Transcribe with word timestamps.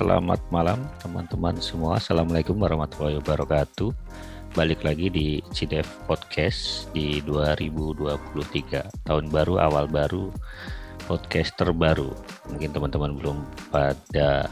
selamat 0.00 0.40
malam 0.48 0.80
teman-teman 1.04 1.60
semua. 1.60 2.00
Assalamualaikum 2.00 2.56
warahmatullahi 2.56 3.20
wabarakatuh. 3.20 3.92
Balik 4.56 4.80
lagi 4.80 5.12
di 5.12 5.44
CDF 5.52 6.08
Podcast 6.08 6.88
di 6.96 7.20
2023 7.28 9.04
tahun 9.04 9.28
baru 9.28 9.60
awal 9.60 9.92
baru 9.92 10.32
podcast 11.04 11.52
terbaru. 11.60 12.16
Mungkin 12.48 12.72
teman-teman 12.72 13.12
belum 13.12 13.44
pada 13.68 14.48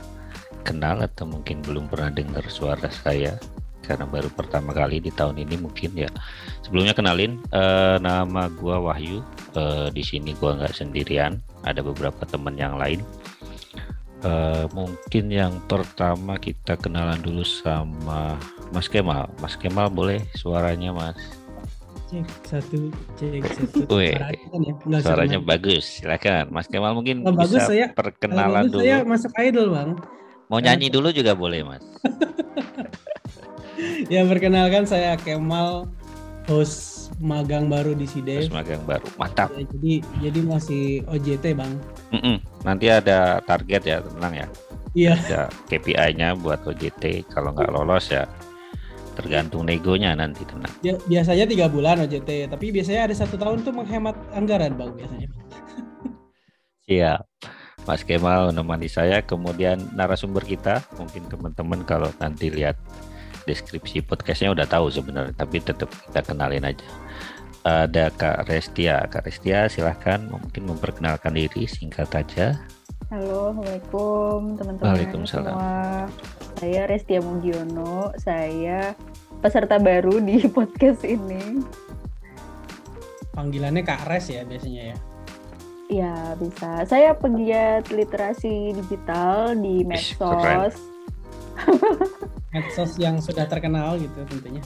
kenal 0.68 1.00
atau 1.00 1.24
mungkin 1.24 1.64
belum 1.64 1.88
pernah 1.88 2.12
dengar 2.12 2.44
suara 2.52 2.92
saya 2.92 3.40
karena 3.88 4.04
baru 4.04 4.28
pertama 4.28 4.76
kali 4.76 5.00
di 5.00 5.08
tahun 5.08 5.40
ini 5.40 5.64
mungkin 5.64 5.96
ya. 5.96 6.12
Sebelumnya 6.60 6.92
kenalin 6.92 7.40
uh, 7.56 7.96
nama 7.96 8.52
gua 8.52 8.84
Wahyu. 8.84 9.24
Uh, 9.56 9.88
di 9.96 10.04
sini 10.04 10.36
gua 10.36 10.60
nggak 10.60 10.76
sendirian, 10.76 11.40
ada 11.64 11.80
beberapa 11.80 12.28
teman 12.28 12.52
yang 12.60 12.76
lain 12.76 13.00
Uh, 14.18 14.66
mungkin 14.74 15.30
yang 15.30 15.54
pertama 15.70 16.34
kita 16.42 16.74
kenalan 16.74 17.22
dulu 17.22 17.46
sama 17.46 18.34
Mas 18.74 18.90
Kemal. 18.90 19.30
Mas 19.38 19.54
Kemal 19.54 19.86
boleh 19.94 20.26
suaranya 20.34 20.90
Mas? 20.90 21.18
Cek 22.10 22.26
satu, 22.42 22.90
cek 23.14 23.46
satu. 23.46 23.86
Wih, 23.94 24.18
ya? 24.18 24.98
suaranya 25.04 25.38
bagus. 25.38 26.02
Silakan, 26.02 26.50
Mas 26.50 26.66
Kemal 26.66 26.98
mungkin 26.98 27.22
oh, 27.22 27.30
bisa 27.30 27.46
bagus, 27.46 27.62
saya, 27.68 27.86
perkenalan 27.94 28.66
bagus, 28.66 28.72
dulu. 28.74 28.82
Saya 28.82 28.96
masuk 29.06 29.32
idol 29.38 29.66
bang. 29.70 29.90
Mau 30.48 30.58
nyanyi 30.58 30.88
dulu 30.90 31.14
juga 31.14 31.38
boleh 31.38 31.62
Mas. 31.62 31.84
ya 34.12 34.26
perkenalkan 34.26 34.82
saya 34.88 35.14
Kemal, 35.14 35.86
host 36.50 37.07
magang 37.18 37.66
baru 37.66 37.92
di 37.94 38.06
Sidev. 38.06 38.46
Host 38.46 38.54
magang 38.54 38.82
baru, 38.86 39.06
mantap. 39.18 39.50
Ya, 39.54 39.66
jadi 39.74 39.92
jadi 40.22 40.40
masih 40.46 40.82
OJT 41.06 41.44
bang. 41.58 41.72
Mm 42.14 42.20
-mm. 42.22 42.36
Nanti 42.64 42.86
ada 42.88 43.42
target 43.42 43.82
ya, 43.84 43.96
tenang 44.02 44.34
ya. 44.34 44.46
Iya. 44.96 45.14
Ada 45.14 45.42
KPI-nya 45.70 46.38
buat 46.38 46.64
OJT. 46.64 47.28
Kalau 47.30 47.52
nggak 47.52 47.70
lolos 47.70 48.10
ya 48.10 48.24
tergantung 49.18 49.66
negonya 49.66 50.14
nanti 50.14 50.46
tenang. 50.46 50.70
Ya, 50.78 50.94
biasanya 51.10 51.44
tiga 51.50 51.66
bulan 51.66 51.98
OJT, 52.06 52.54
tapi 52.54 52.70
biasanya 52.70 53.10
ada 53.10 53.14
satu 53.18 53.34
tahun 53.34 53.66
tuh 53.66 53.74
menghemat 53.74 54.14
anggaran 54.30 54.78
bang 54.78 54.90
biasanya. 54.94 55.28
Siap. 56.86 57.22
Mas 57.82 58.04
Kemal 58.04 58.52
menemani 58.52 58.86
saya, 58.86 59.24
kemudian 59.24 59.80
narasumber 59.96 60.44
kita, 60.44 60.84
mungkin 61.00 61.24
teman-teman 61.26 61.80
kalau 61.88 62.12
nanti 62.20 62.52
lihat 62.52 62.76
deskripsi 63.48 64.04
podcastnya 64.04 64.52
udah 64.52 64.68
tahu 64.68 64.92
sebenarnya, 64.92 65.32
tapi 65.32 65.64
tetap 65.64 65.88
kita 65.88 66.20
kenalin 66.20 66.68
aja 66.68 66.84
ada 67.68 68.08
Kak 68.14 68.48
Restia. 68.48 69.04
Kak 69.10 69.28
Restia 69.28 69.68
silahkan 69.68 70.24
mungkin 70.30 70.68
memperkenalkan 70.68 71.36
diri 71.36 71.68
singkat 71.68 72.08
saja. 72.08 72.56
Halo, 73.08 73.52
Assalamualaikum 73.56 74.38
teman-teman 74.60 74.84
Waalaikumsalam. 74.84 75.54
semua. 75.56 76.08
Saya 76.58 76.82
Restia 76.90 77.20
Mugiono, 77.24 78.12
saya 78.20 78.92
peserta 79.40 79.80
baru 79.80 80.20
di 80.20 80.44
podcast 80.56 81.04
ini. 81.08 81.64
Panggilannya 83.32 83.86
Kak 83.86 84.10
Res 84.10 84.28
ya 84.28 84.42
biasanya 84.42 84.92
ya? 84.92 84.96
Ya, 85.88 86.14
bisa. 86.36 86.84
Saya 86.84 87.16
pegiat 87.16 87.88
literasi 87.88 88.76
digital 88.76 89.56
di 89.56 89.88
medsos. 89.88 90.76
Medsos 92.54 92.96
yang 92.96 93.20
sudah 93.20 93.44
terkenal 93.46 93.98
gitu 93.98 94.24
tentunya. 94.28 94.62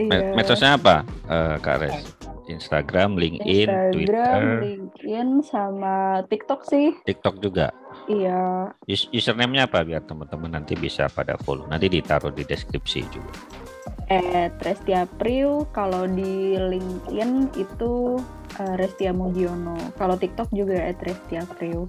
Iya. 0.00 0.32
Medsosnya 0.32 0.80
apa, 0.80 1.04
uh, 1.28 1.60
Kak 1.60 1.84
Res? 1.84 2.16
Instagram, 2.50 3.14
LinkedIn, 3.16 3.68
Instagram, 3.70 3.92
Twitter, 3.94 4.40
LinkedIn, 4.66 5.28
sama 5.46 6.24
TikTok 6.26 6.66
sih. 6.66 6.96
TikTok 7.06 7.38
juga. 7.38 7.70
Iya. 8.10 8.72
Us 8.88 9.06
username-nya 9.14 9.70
apa 9.70 9.86
biar 9.86 10.02
teman-teman 10.04 10.58
nanti 10.58 10.74
bisa 10.74 11.06
pada 11.06 11.38
follow. 11.46 11.68
Nanti 11.70 11.86
ditaruh 11.86 12.34
di 12.34 12.42
deskripsi 12.42 13.00
juga. 13.12 13.32
At 14.10 14.58
Restia 14.60 15.06
Priu, 15.16 15.64
kalau 15.72 16.04
di 16.04 16.58
LinkedIn 16.58 17.54
itu 17.56 18.18
uh, 18.58 18.74
Restia 18.76 19.14
Mugiono. 19.14 19.78
Kalau 19.96 20.18
TikTok 20.18 20.50
juga 20.52 20.76
at 20.82 20.98
Restia 21.00 21.46
Priu. 21.56 21.86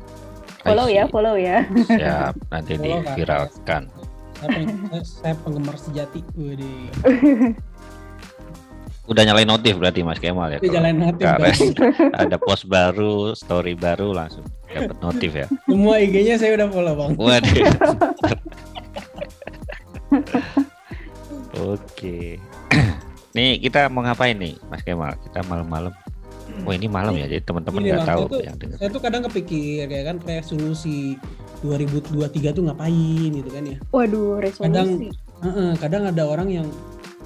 Follow 0.63 0.87
ya, 0.87 1.09
follow 1.11 1.35
ya. 1.35 1.67
Siap, 1.67 2.39
nanti 2.47 2.79
diviralkan. 2.79 3.91
Saya, 4.43 5.03
saya 5.03 5.35
penggemar 5.39 5.79
sejati. 5.79 6.19
Waduh. 6.35 7.55
Udah 9.03 9.27
nyalain 9.27 9.43
notif 9.43 9.75
berarti 9.75 9.99
Mas 9.99 10.15
Kemal 10.15 10.55
ya. 10.55 10.59
Udah 10.63 10.71
nyalain 10.79 10.95
notif. 10.95 11.27
ada 12.23 12.39
post 12.39 12.71
baru, 12.71 13.35
story 13.35 13.75
baru 13.75 14.15
langsung 14.15 14.47
dapat 14.71 14.95
notif 15.03 15.31
ya. 15.35 15.47
Semua 15.67 15.99
IG-nya 15.99 16.39
saya 16.39 16.55
udah 16.55 16.67
follow 16.71 16.95
bang. 16.95 17.11
Waduh. 17.19 17.67
Oke. 21.75 22.39
Nih 23.35 23.59
kita 23.59 23.91
mau 23.91 24.07
ngapain 24.07 24.39
nih 24.39 24.55
Mas 24.71 24.87
Kemal? 24.87 25.19
Kita 25.19 25.43
malam-malam. 25.51 25.91
Oh 26.63 26.71
ini 26.71 26.85
malam 26.85 27.17
ya, 27.17 27.25
jadi 27.25 27.41
teman-teman 27.41 27.81
nggak 27.81 28.05
tahu 28.05 28.29
tuh, 28.29 28.45
yang 28.45 28.53
dengar. 28.61 28.77
Saya 28.77 28.89
tuh 28.93 29.01
kadang 29.01 29.25
kepikir 29.25 29.89
kayak 29.89 30.05
kan 30.05 30.17
resolusi 30.21 31.17
2023 31.63 32.51
tuh 32.51 32.63
ngapain 32.67 33.31
gitu 33.31 33.49
kan 33.49 33.63
ya. 33.63 33.77
Waduh, 33.95 34.43
resolusi. 34.43 34.67
Kadang, 34.67 34.89
uh 35.39 35.47
-uh, 35.47 35.71
kadang 35.79 36.03
ada 36.11 36.23
orang 36.27 36.51
yang 36.51 36.67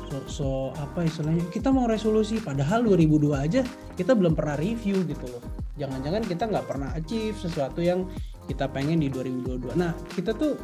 so, 0.08 0.18
so 0.28 0.48
apa 0.80 1.06
istilahnya 1.06 1.44
kita 1.52 1.70
mau 1.70 1.86
resolusi 1.86 2.40
padahal 2.40 2.84
2002 2.88 3.36
aja 3.36 3.62
kita 4.00 4.16
belum 4.16 4.34
pernah 4.34 4.56
review 4.56 5.04
gitu 5.04 5.26
loh 5.28 5.44
jangan-jangan 5.78 6.24
kita 6.26 6.44
nggak 6.50 6.66
pernah 6.66 6.90
achieve 6.96 7.38
sesuatu 7.38 7.84
yang 7.84 8.08
kita 8.48 8.66
pengen 8.72 9.04
di 9.04 9.12
2022 9.12 9.76
nah 9.76 9.92
kita 10.16 10.32
tuh 10.34 10.56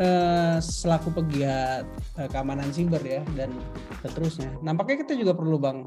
uh, 0.00 0.58
selaku 0.58 1.12
pegiat 1.22 1.84
uh, 2.18 2.28
keamanan 2.32 2.72
siber 2.72 3.00
ya 3.04 3.22
dan 3.36 3.52
seterusnya 4.00 4.50
nampaknya 4.64 5.04
kita 5.04 5.14
juga 5.14 5.36
perlu 5.36 5.60
bang 5.60 5.78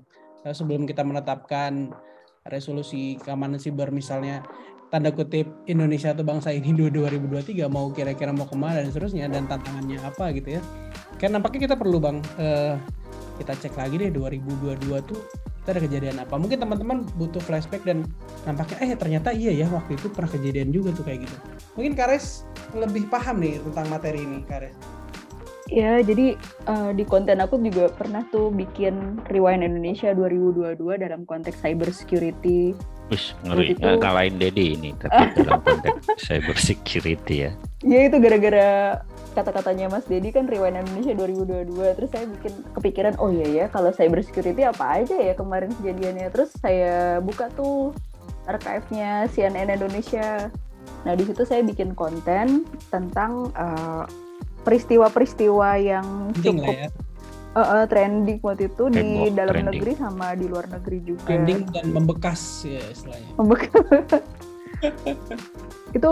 uh, 0.46 0.54
sebelum 0.54 0.86
kita 0.86 1.02
menetapkan 1.02 1.92
resolusi 2.46 3.18
keamanan 3.26 3.58
siber 3.58 3.90
misalnya 3.90 4.46
tanda 4.94 5.10
kutip 5.12 5.50
Indonesia 5.66 6.14
atau 6.14 6.22
bangsa 6.22 6.54
ini 6.54 6.72
2023 6.72 7.66
mau 7.68 7.90
kira-kira 7.90 8.32
mau 8.32 8.46
ke 8.46 8.56
mana 8.58 8.82
dan 8.82 8.90
seterusnya 8.94 9.28
dan 9.28 9.50
tantangannya 9.50 10.00
apa 10.02 10.32
gitu 10.38 10.60
ya. 10.60 10.62
Kan 11.18 11.34
nampaknya 11.34 11.72
kita 11.72 11.76
perlu 11.80 11.98
bang 11.98 12.18
uh, 12.38 12.78
kita 13.42 13.54
cek 13.68 13.76
lagi 13.76 14.00
deh 14.00 14.12
2022 14.14 15.10
tuh 15.10 15.20
kita 15.66 15.70
ada 15.76 15.82
kejadian 15.82 16.18
apa. 16.22 16.38
Mungkin 16.38 16.62
teman-teman 16.62 16.98
butuh 17.18 17.42
flashback 17.42 17.82
dan 17.84 18.06
nampaknya 18.46 18.78
eh 18.86 18.90
ternyata 18.94 19.34
iya 19.34 19.52
ya 19.52 19.68
waktu 19.68 19.98
itu 19.98 20.08
pernah 20.14 20.30
kejadian 20.30 20.70
juga 20.70 20.94
tuh 20.94 21.04
kayak 21.04 21.26
gitu. 21.26 21.36
Mungkin 21.74 21.98
Kares 21.98 22.46
lebih 22.78 23.10
paham 23.10 23.42
nih 23.42 23.58
tentang 23.66 23.90
materi 23.90 24.22
ini 24.22 24.46
Kares. 24.46 24.78
Ya, 25.66 25.98
jadi 25.98 26.38
uh, 26.70 26.94
di 26.94 27.02
konten 27.02 27.42
aku 27.42 27.58
juga 27.58 27.90
pernah 27.90 28.22
tuh 28.30 28.54
bikin 28.54 29.18
Rewind 29.34 29.66
Indonesia 29.66 30.14
2022 30.14 30.78
dalam 31.02 31.26
konteks 31.26 31.58
cyber 31.58 31.90
security. 31.90 32.78
Wih, 33.14 33.26
ngeri. 33.46 33.66
Itu... 33.78 33.86
Nah, 33.86 33.98
kalahin 34.02 34.36
Dedi 34.42 34.74
ini, 34.74 34.90
tapi 34.98 35.30
dalam 35.46 35.62
konteks 35.62 36.18
cyber 36.18 36.58
security 36.58 37.50
ya. 37.50 37.52
Ya, 37.86 38.00
itu 38.10 38.18
gara-gara 38.18 39.00
kata-katanya 39.38 39.92
Mas 39.92 40.08
Dedi 40.10 40.32
kan 40.34 40.50
Rewind 40.50 40.80
Indonesia 40.80 41.14
2022. 41.14 41.98
Terus 42.02 42.10
saya 42.10 42.26
bikin 42.26 42.54
kepikiran, 42.74 43.14
oh 43.22 43.30
iya 43.30 43.48
ya, 43.52 43.66
kalau 43.70 43.94
cyber 43.94 44.26
security 44.26 44.66
apa 44.66 45.04
aja 45.04 45.16
ya 45.20 45.34
kemarin 45.38 45.70
kejadiannya. 45.78 46.28
Terus 46.34 46.50
saya 46.58 47.22
buka 47.22 47.52
tuh 47.54 47.94
archive-nya 48.50 49.30
CNN 49.30 49.70
Indonesia. 49.70 50.50
Nah, 51.06 51.14
di 51.14 51.24
situ 51.30 51.46
saya 51.46 51.62
bikin 51.62 51.94
konten 51.94 52.66
tentang 52.90 53.54
uh, 53.54 54.10
peristiwa-peristiwa 54.66 55.70
yang 55.78 56.34
cukup 56.42 56.74
ya. 56.74 56.90
Uh, 57.56 57.60
uh, 57.60 57.84
trending 57.88 58.40
waktu 58.44 58.68
itu 58.68 58.84
di 58.92 59.32
dalam 59.32 59.56
trending. 59.56 59.68
negeri 59.72 59.92
sama 59.96 60.36
di 60.36 60.46
luar 60.46 60.68
negeri 60.68 61.00
juga. 61.02 61.26
trending 61.26 61.60
dan 61.72 61.86
membekas 61.90 62.68
ya 62.68 62.84
istilahnya 62.92 63.32
Membekas. 63.40 64.22
itu 65.98 66.12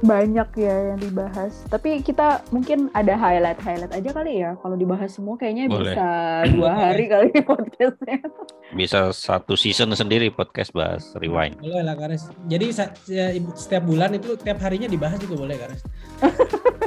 banyak 0.00 0.48
ya 0.56 0.96
yang 0.96 1.00
dibahas. 1.00 1.60
Tapi 1.68 2.00
kita 2.00 2.40
mungkin 2.48 2.88
ada 2.96 3.20
highlight-highlight 3.20 3.92
aja 3.92 4.10
kali 4.16 4.40
ya. 4.40 4.56
Kalau 4.56 4.72
dibahas 4.72 5.12
semua 5.12 5.36
kayaknya 5.36 5.68
Boleh. 5.68 5.92
bisa 5.92 6.08
dua 6.56 6.72
hari 6.72 7.04
kali 7.04 7.28
podcastnya. 7.48 8.24
Bisa 8.72 9.12
satu 9.12 9.60
season 9.60 9.92
sendiri 9.92 10.32
podcast 10.32 10.72
bahas 10.72 11.12
rewind. 11.20 11.58
boleh 11.60 11.82
lah 11.84 11.98
Kares 11.98 12.30
jadi 12.48 12.70
ya, 13.10 13.34
setiap 13.58 13.82
bulan 13.84 14.14
itu 14.14 14.38
tiap 14.40 14.62
harinya 14.62 14.86
dibahas 14.86 15.18
juga 15.18 15.42
boleh 15.42 15.58
Kares 15.58 15.82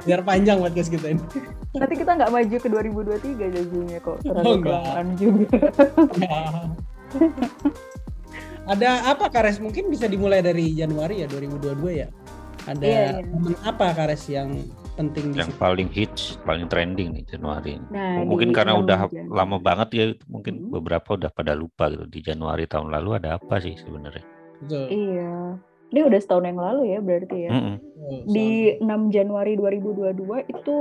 biar 0.00 0.20
panjang 0.20 0.58
podcast 0.58 0.88
kita 0.88 1.06
ini 1.10 1.22
Nanti 1.70 1.94
kita 1.96 2.12
nggak 2.12 2.30
maju 2.30 2.56
ke 2.56 2.68
2023 2.68 3.46
jadinya 3.48 3.98
kok. 4.00 4.16
Oh, 4.26 4.54
enggak. 4.54 4.82
juga. 5.16 5.58
ada 8.66 8.90
apa 9.06 9.26
Kares 9.28 9.58
mungkin 9.58 9.86
bisa 9.86 10.06
dimulai 10.06 10.40
dari 10.40 10.72
Januari 10.72 11.22
ya 11.22 11.26
2022 11.26 11.74
ya 11.96 12.08
ada 12.64 12.84
Iya, 12.84 13.02
iya. 13.16 13.24
momen 13.26 13.54
apa 13.60 13.90
Kares 13.90 14.26
yang 14.26 14.62
penting 14.92 15.32
di 15.32 15.38
Yang 15.38 15.48
situ 15.48 15.58
paling 15.58 15.88
hits, 15.88 16.22
paling 16.44 16.68
trending 16.68 17.08
nih 17.10 17.24
Januari. 17.26 17.72
ini. 17.72 17.86
Nah, 17.88 18.20
mungkin 18.20 18.50
di 18.50 18.54
karena 18.54 18.76
udah 18.76 19.00
lama 19.26 19.56
banget 19.56 19.88
ya, 19.90 20.06
mungkin 20.28 20.60
Hmm. 20.60 20.70
beberapa 20.70 21.16
udah 21.16 21.30
pada 21.30 21.56
lupa 21.56 21.88
gitu. 21.88 22.04
Di 22.04 22.20
Januari 22.20 22.68
tahun 22.68 22.92
lalu 22.92 23.16
ada 23.16 23.40
apa 23.40 23.56
sih 23.58 23.72
sebenarnya? 23.74 24.20
Betul. 24.60 24.86
Iya. 24.92 25.56
Ini 25.90 26.00
udah 26.06 26.18
setahun 26.22 26.46
yang 26.46 26.58
lalu 26.58 26.82
ya 26.94 26.98
berarti 27.02 27.36
ya. 27.46 27.50
Mm-mm. 27.50 27.76
Oh, 28.00 28.22
Di 28.30 28.78
6 28.80 29.14
Januari 29.14 29.54
2022 29.58 30.50
itu 30.50 30.76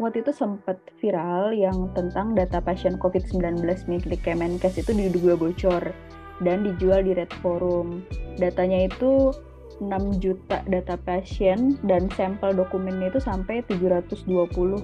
waktu 0.00 0.24
itu 0.24 0.32
sempat 0.32 0.80
viral 1.00 1.52
yang 1.52 1.92
tentang 1.92 2.32
data 2.32 2.60
pasien 2.60 2.96
COVID-19 2.96 3.64
milik 3.88 4.20
Kemenkes 4.24 4.80
itu 4.80 4.92
diduga 4.96 5.36
bocor 5.36 5.92
dan 6.40 6.64
dijual 6.64 7.04
di 7.04 7.12
Red 7.16 7.32
Forum. 7.44 8.04
Datanya 8.40 8.88
itu 8.88 9.32
6 9.32 9.49
juta 10.20 10.60
data 10.68 10.94
pasien 11.02 11.80
dan 11.88 12.12
sampel 12.12 12.52
dokumennya 12.52 13.08
itu 13.08 13.20
sampai 13.20 13.64
720 13.64 14.28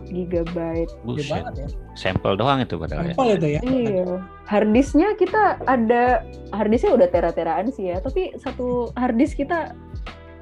GB. 0.09 0.57
Gede 0.89 1.25
banget 1.29 1.55
ya. 1.55 1.69
Sampel 1.95 2.33
doang 2.41 2.65
itu 2.65 2.81
padahal 2.81 3.13
ya. 3.13 3.15
Sampel 3.15 3.29
itu 3.37 3.49
ya. 3.49 3.61
Iya. 3.63 4.07
Harddisknya 4.49 5.09
kita 5.21 5.61
ada 5.69 6.25
harddisknya 6.57 6.97
udah 6.97 7.09
tera-teraan 7.13 7.69
sih 7.69 7.93
ya, 7.93 8.01
tapi 8.01 8.33
satu 8.41 8.91
harddisk 8.97 9.37
kita 9.45 9.77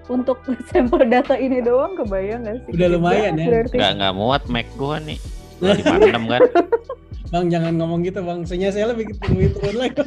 untuk 0.06 0.38
sampel 0.70 1.02
data 1.08 1.34
ini 1.34 1.58
doang 1.64 1.98
kebayang 1.98 2.46
nggak 2.46 2.56
sih? 2.68 2.72
Udah 2.78 2.88
lumayan 2.94 3.34
ya. 3.40 3.46
Berarti. 3.50 3.76
Nggak 3.76 3.92
nggak 3.98 4.14
muat 4.14 4.42
Mac 4.46 4.66
gua 4.78 5.02
nih. 5.02 5.18
256 5.62 6.30
kan. 6.30 6.40
Bang 7.34 7.50
jangan 7.50 7.74
ngomong 7.74 8.06
gitu 8.06 8.22
bang. 8.22 8.46
Soalnya 8.46 8.70
saya 8.70 8.94
lebih 8.94 9.10
lebih 9.26 9.58
turun 9.58 9.76
lagi. 9.82 10.06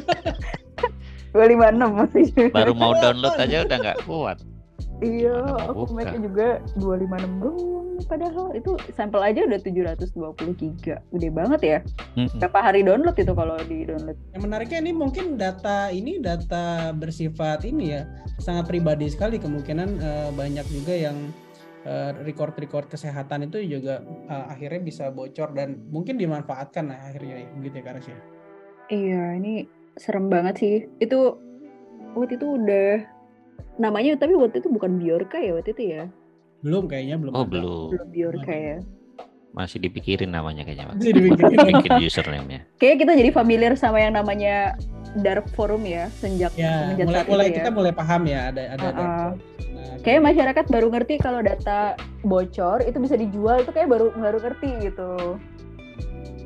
256 1.32 1.98
masih. 1.98 2.26
Baru 2.56 2.72
mau 2.72 2.92
download 2.96 3.36
aja 3.36 3.64
udah 3.64 3.78
nggak 3.78 3.98
kuat. 4.08 4.38
Iya, 4.98 5.34
aku? 5.70 5.94
Mac 5.94 6.10
juga 6.18 6.58
256 6.74 7.38
doang. 7.42 7.86
Padahal 8.06 8.46
itu 8.54 8.74
sampel 8.94 9.22
aja 9.22 9.46
udah 9.46 9.58
720 9.62 10.58
giga. 10.58 10.96
Gede 11.14 11.30
banget 11.30 11.60
ya. 11.62 11.78
Berapa 12.38 12.58
hari 12.58 12.82
download 12.82 13.14
itu 13.14 13.30
kalau 13.34 13.54
di 13.66 13.86
download? 13.86 14.18
Yang 14.34 14.42
menariknya 14.42 14.78
ini 14.82 14.92
mungkin 14.94 15.38
data 15.38 15.90
ini 15.94 16.18
data 16.18 16.90
bersifat 16.94 17.62
ini 17.62 17.94
ya 17.94 18.06
sangat 18.42 18.70
pribadi 18.70 19.06
sekali 19.10 19.38
kemungkinan 19.38 19.88
eh, 19.98 20.30
banyak 20.34 20.66
juga 20.66 20.94
yang 20.94 21.30
eh, 21.86 22.14
record-record 22.26 22.90
kesehatan 22.90 23.50
itu 23.50 23.62
juga 23.66 24.02
eh, 24.02 24.44
akhirnya 24.50 24.82
bisa 24.82 25.04
bocor 25.14 25.54
dan 25.54 25.78
mungkin 25.90 26.18
dimanfaatkan 26.18 26.90
lah 26.90 26.98
akhirnya 27.06 27.46
ya, 27.46 27.48
begitu 27.54 27.82
ya 27.82 27.84
Karas 27.86 28.06
ya. 28.06 28.18
Iya, 28.88 29.24
ini 29.36 29.68
serem 29.98 30.30
banget 30.30 30.54
sih. 30.58 30.76
Itu 31.02 31.38
waktu 32.14 32.38
itu 32.38 32.46
udah 32.58 33.04
namanya 33.78 34.18
tapi 34.18 34.34
waktu 34.34 34.62
itu 34.62 34.68
bukan 34.70 34.98
Bjorka 34.98 35.38
ya 35.38 35.54
waktu 35.54 35.70
itu 35.74 35.82
ya. 35.98 36.02
Belum 36.62 36.90
kayaknya 36.90 37.16
belum. 37.20 37.32
Oh 37.34 37.44
ada. 37.46 37.50
belum. 37.50 37.88
Belum 37.94 38.08
Bjorka 38.10 38.54
ya. 38.54 38.78
Masih 39.52 39.78
dipikirin 39.82 40.30
namanya 40.30 40.62
kayaknya. 40.62 40.94
Masih 40.94 41.12
dipikirin. 41.14 41.58
Bikin 41.82 41.92
username-nya. 42.06 42.60
Kayaknya 42.78 42.98
kita 43.02 43.12
jadi 43.18 43.30
familiar 43.34 43.72
sama 43.74 43.98
yang 43.98 44.14
namanya 44.14 44.78
dark 45.16 45.48
forum 45.56 45.88
ya 45.88 46.12
sejak 46.20 46.52
ya, 46.52 46.92
mulai 46.92 47.24
saat 47.24 47.28
mulai 47.32 47.46
itu 47.48 47.52
ya. 47.52 47.56
kita 47.64 47.70
mulai 47.72 47.92
paham 47.96 48.22
ya 48.28 48.40
ada 48.52 48.62
ada 48.76 48.86
dark 48.92 49.12
Nah, 49.78 49.94
Kayak 50.02 50.26
masyarakat 50.26 50.64
baru 50.74 50.88
ngerti 50.90 51.14
kalau 51.22 51.38
data 51.38 51.94
bocor 52.26 52.82
itu 52.82 52.98
bisa 52.98 53.14
dijual 53.14 53.62
itu 53.62 53.70
kayak 53.70 53.86
baru 53.86 54.10
baru 54.10 54.38
ngerti 54.42 54.90
gitu. 54.90 55.38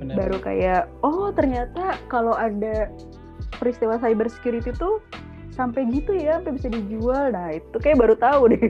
benar. 0.05 0.15
Baru 0.21 0.37
kayak 0.37 0.83
oh 1.01 1.33
ternyata 1.33 1.97
kalau 2.13 2.37
ada 2.37 2.93
peristiwa 3.57 4.01
cyber 4.01 4.29
security 4.29 4.71
tuh 4.77 5.01
sampai 5.53 5.85
gitu 5.93 6.17
ya 6.17 6.41
sampai 6.41 6.57
bisa 6.57 6.69
dijual. 6.73 7.29
Nah, 7.33 7.57
itu 7.57 7.77
kayak 7.77 8.01
baru 8.01 8.15
tahu 8.17 8.57
deh. 8.57 8.63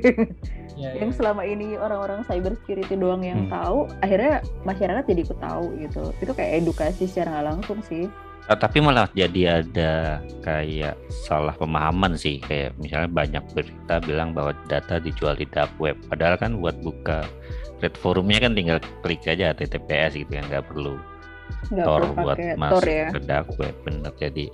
Ya, 0.72 0.96
yang 0.96 1.12
ya. 1.12 1.16
selama 1.20 1.44
ini 1.44 1.76
orang-orang 1.76 2.24
cyber 2.24 2.56
security 2.64 2.96
doang 2.96 3.20
yang 3.22 3.46
Hmm. 3.46 3.52
tahu, 3.52 3.78
akhirnya 4.00 4.40
masyarakat 4.64 5.04
jadi 5.04 5.20
ikut 5.20 5.38
tahu 5.38 5.64
gitu. 5.78 6.02
Itu 6.18 6.32
kayak 6.32 6.64
edukasi 6.64 7.04
secara 7.06 7.28
nggak 7.38 7.46
langsung 7.54 7.78
sih. 7.84 8.08
Ah, 8.50 8.58
tapi 8.58 8.82
malah 8.82 9.06
jadi 9.14 9.62
ada 9.62 10.18
kayak 10.42 10.98
salah 11.28 11.54
pemahaman 11.54 12.18
sih 12.18 12.42
kayak 12.42 12.74
misalnya 12.74 13.06
banyak 13.06 13.44
berita 13.54 14.02
bilang 14.02 14.34
bahwa 14.34 14.50
data 14.66 14.98
dijual 14.98 15.38
di 15.38 15.46
dark 15.46 15.70
web 15.78 15.94
padahal 16.10 16.34
kan 16.34 16.58
buat 16.58 16.74
buka 16.82 17.22
red 17.78 17.94
forumnya 17.94 18.42
kan 18.42 18.58
tinggal 18.58 18.82
klik 19.06 19.22
aja 19.30 19.54
https 19.54 20.18
gitu 20.18 20.30
kan 20.34 20.42
nggak 20.50 20.66
perlu 20.66 20.98
Nggak 21.70 21.86
tor 21.86 22.00
perlu 22.00 22.14
buat 22.18 22.36
masuk 22.58 22.72
Tor 22.72 22.84
ya. 22.84 23.06
ke 23.10 23.20
dark 23.22 23.48
web 23.56 23.74
bener 23.84 24.12
jadi 24.16 24.46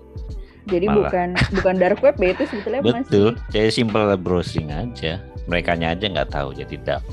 Jadi 0.68 0.84
malah. 0.84 0.96
bukan 1.00 1.28
bukan 1.56 1.74
dark 1.80 1.98
web 2.04 2.16
ya 2.18 2.28
itu 2.36 2.44
sebetulnya 2.44 2.80
betul 2.84 3.28
masih 3.32 3.48
jadi 3.48 3.68
simple 3.72 4.04
browsing 4.20 4.68
aja 4.68 5.12
mereka 5.48 5.72
aja 5.72 6.04
nggak 6.04 6.28
tahu 6.28 6.52
jadi 6.52 6.76
dark. 6.84 7.08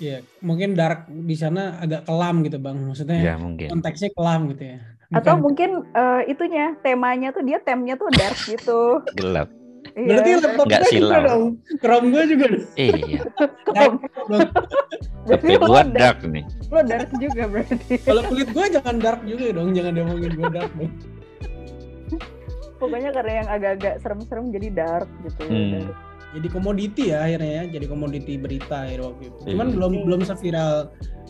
Iya, 0.00 0.24
mungkin 0.40 0.72
dark 0.72 1.06
di 1.06 1.36
sana 1.36 1.76
agak 1.76 2.08
kelam 2.08 2.40
gitu 2.42 2.56
bang. 2.56 2.72
Maksudnya 2.80 3.18
ya 3.20 3.34
mungkin 3.36 3.68
konteksnya 3.68 4.10
kelam 4.16 4.48
gitu 4.50 4.64
ya. 4.74 4.78
atau 5.10 5.36
Bukan- 5.36 5.42
mungkin 5.44 5.70
eh, 5.92 6.22
itunya 6.26 6.74
temanya 6.80 7.28
tuh 7.30 7.42
dia 7.44 7.58
temnya 7.60 7.94
tuh 7.94 8.08
dark 8.10 8.38
gitu. 8.48 9.04
gelap 9.14 9.52
berarti 9.92 10.28
Iya. 10.30 10.38
laptop 10.40 10.66
Nggak 10.66 10.80
gue 10.80 10.90
juga 10.90 10.92
silau. 10.92 11.22
dong. 11.24 11.44
Chrome 11.78 12.06
gue 12.08 12.22
juga 12.28 12.46
iya 12.76 13.20
dong. 13.76 13.94
Berarti 15.20 15.46
tapi 15.46 15.54
gua 15.60 15.82
dark, 15.84 16.18
nih 16.24 16.44
lo 16.66 16.80
dark 16.82 17.10
juga 17.16 17.42
berarti. 17.46 17.94
Kalau 18.00 18.22
kulit 18.24 18.48
gue 18.50 18.64
jangan 18.70 18.96
dark 18.98 19.20
juga 19.24 19.44
dong, 19.50 19.68
jangan 19.72 19.92
diomongin 19.92 20.32
gue 20.32 20.48
dark 20.50 20.72
dong. 20.74 20.92
Pokoknya 22.76 23.10
karena 23.12 23.32
yang 23.44 23.48
agak-agak 23.50 23.94
serem-serem 24.00 24.48
jadi 24.50 24.68
dark 24.72 25.08
gitu. 25.22 25.42
Hmm. 25.44 25.70
dark. 25.76 25.96
Jadi 26.30 26.46
komoditi 26.46 27.02
ya 27.10 27.26
akhirnya 27.26 27.52
ya, 27.62 27.64
jadi 27.74 27.86
komoditi 27.90 28.38
berita 28.38 28.86
ya 28.86 29.02
waktu 29.02 29.34
itu. 29.34 29.38
Cuman 29.50 29.66
Iya. 29.66 29.74
belum 29.74 29.92
belum 30.06 30.20
seviral 30.22 30.72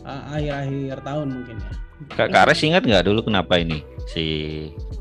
uh, 0.05 0.23
akhir-akhir 0.37 0.97
tahun 1.01 1.29
mungkin 1.33 1.57
ya. 1.57 1.73
Kak 2.17 2.33
Kares 2.33 2.65
ingat 2.65 2.89
nggak 2.89 3.05
dulu 3.05 3.29
kenapa 3.29 3.61
ini 3.61 3.85
si 4.09 4.25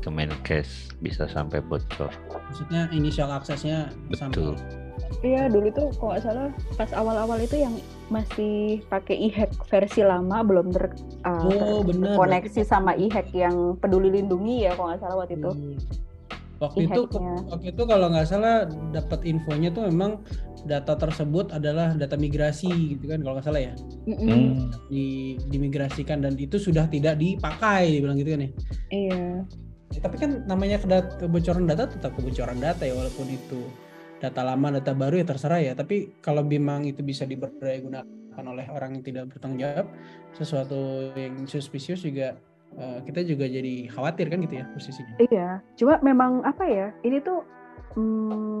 Kemenkes 0.04 0.92
bisa 1.00 1.24
sampai 1.24 1.64
bocor 1.64 2.12
Maksudnya 2.52 2.92
initial 2.92 3.32
aksesnya 3.32 3.88
betul 4.12 4.52
sampai 4.52 4.78
Iya 5.24 5.48
dulu 5.48 5.72
tuh 5.72 5.88
kalau 5.96 6.12
nggak 6.12 6.22
salah 6.22 6.48
pas 6.76 6.90
awal-awal 6.92 7.40
itu 7.40 7.56
yang 7.56 7.72
masih 8.12 8.84
pakai 8.92 9.16
e-hack 9.16 9.48
versi 9.68 10.04
lama 10.04 10.44
belum 10.44 10.76
ter, 10.76 10.92
uh, 11.24 11.48
Oh, 11.48 11.80
bener. 11.80 12.14
koneksi 12.20 12.62
sama 12.62 12.92
e-hack 12.94 13.32
yang 13.32 13.80
peduli 13.80 14.20
lindungi 14.20 14.68
ya 14.68 14.76
kalau 14.76 14.92
nggak 14.92 15.00
salah 15.00 15.16
waktu 15.24 15.40
itu. 15.40 15.50
Hmm. 15.50 15.76
Waktu 16.60 16.92
itu 16.92 17.00
waktu 17.48 17.72
itu 17.72 17.82
kalau 17.88 18.12
nggak 18.12 18.28
salah 18.28 18.68
dapat 18.92 19.24
infonya 19.24 19.72
tuh 19.72 19.88
memang 19.88 20.20
data 20.68 20.92
tersebut 20.92 21.56
adalah 21.56 21.96
data 21.96 22.20
migrasi 22.20 22.68
gitu 22.96 23.08
kan 23.08 23.24
kalau 23.24 23.40
nggak 23.40 23.48
salah 23.48 23.62
ya. 23.64 23.72
Hmm. 24.04 24.68
Di 24.92 25.40
dimigrasikan 25.48 26.20
dan 26.20 26.36
itu 26.36 26.60
sudah 26.60 26.84
tidak 26.92 27.16
dipakai 27.16 27.96
dibilang 27.96 28.20
gitu 28.20 28.36
kan 28.36 28.40
ya. 28.44 28.50
Iya. 28.92 29.24
Ya, 29.90 30.00
tapi 30.04 30.22
kan 30.22 30.44
namanya 30.46 30.78
kebocoran 31.18 31.64
data 31.66 31.88
tetap 31.88 32.14
kebocoran 32.14 32.60
data 32.60 32.84
ya 32.84 32.94
walaupun 32.94 33.26
itu 33.26 33.64
data 34.20 34.44
lama 34.44 34.76
data 34.76 34.92
baru 34.92 35.24
ya 35.24 35.26
terserah 35.26 35.60
ya 35.64 35.72
tapi 35.72 36.14
kalau 36.20 36.44
memang 36.44 36.84
itu 36.84 37.00
bisa 37.00 37.24
diperdayagunakan 37.24 38.44
oleh 38.44 38.68
orang 38.68 39.00
yang 39.00 39.04
tidak 39.04 39.24
bertanggung 39.32 39.64
jawab 39.64 39.86
sesuatu 40.36 41.10
yang 41.16 41.42
suspicious 41.48 42.04
juga 42.04 42.36
eh, 42.78 42.98
kita 43.06 43.26
juga 43.26 43.48
jadi 43.50 43.90
khawatir 43.90 44.26
kan 44.30 44.38
gitu 44.44 44.54
ya 44.60 44.64
posisinya 44.70 45.14
Iya. 45.30 45.48
Cuma 45.74 45.98
memang 46.04 46.44
apa 46.46 46.64
ya? 46.68 46.86
Ini 47.02 47.18
tuh 47.24 47.42
mm, 47.96 48.58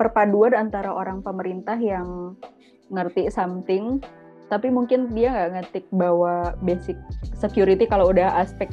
perpaduan 0.00 0.56
antara 0.56 0.90
orang 0.90 1.22
pemerintah 1.22 1.78
yang 1.78 2.34
ngerti 2.90 3.30
something 3.30 4.02
tapi 4.52 4.68
mungkin 4.68 5.08
dia 5.16 5.32
nggak 5.32 5.50
ngetik 5.56 5.86
bahwa 5.96 6.52
basic 6.60 6.98
security 7.32 7.88
kalau 7.88 8.12
udah 8.12 8.36
aspek 8.36 8.68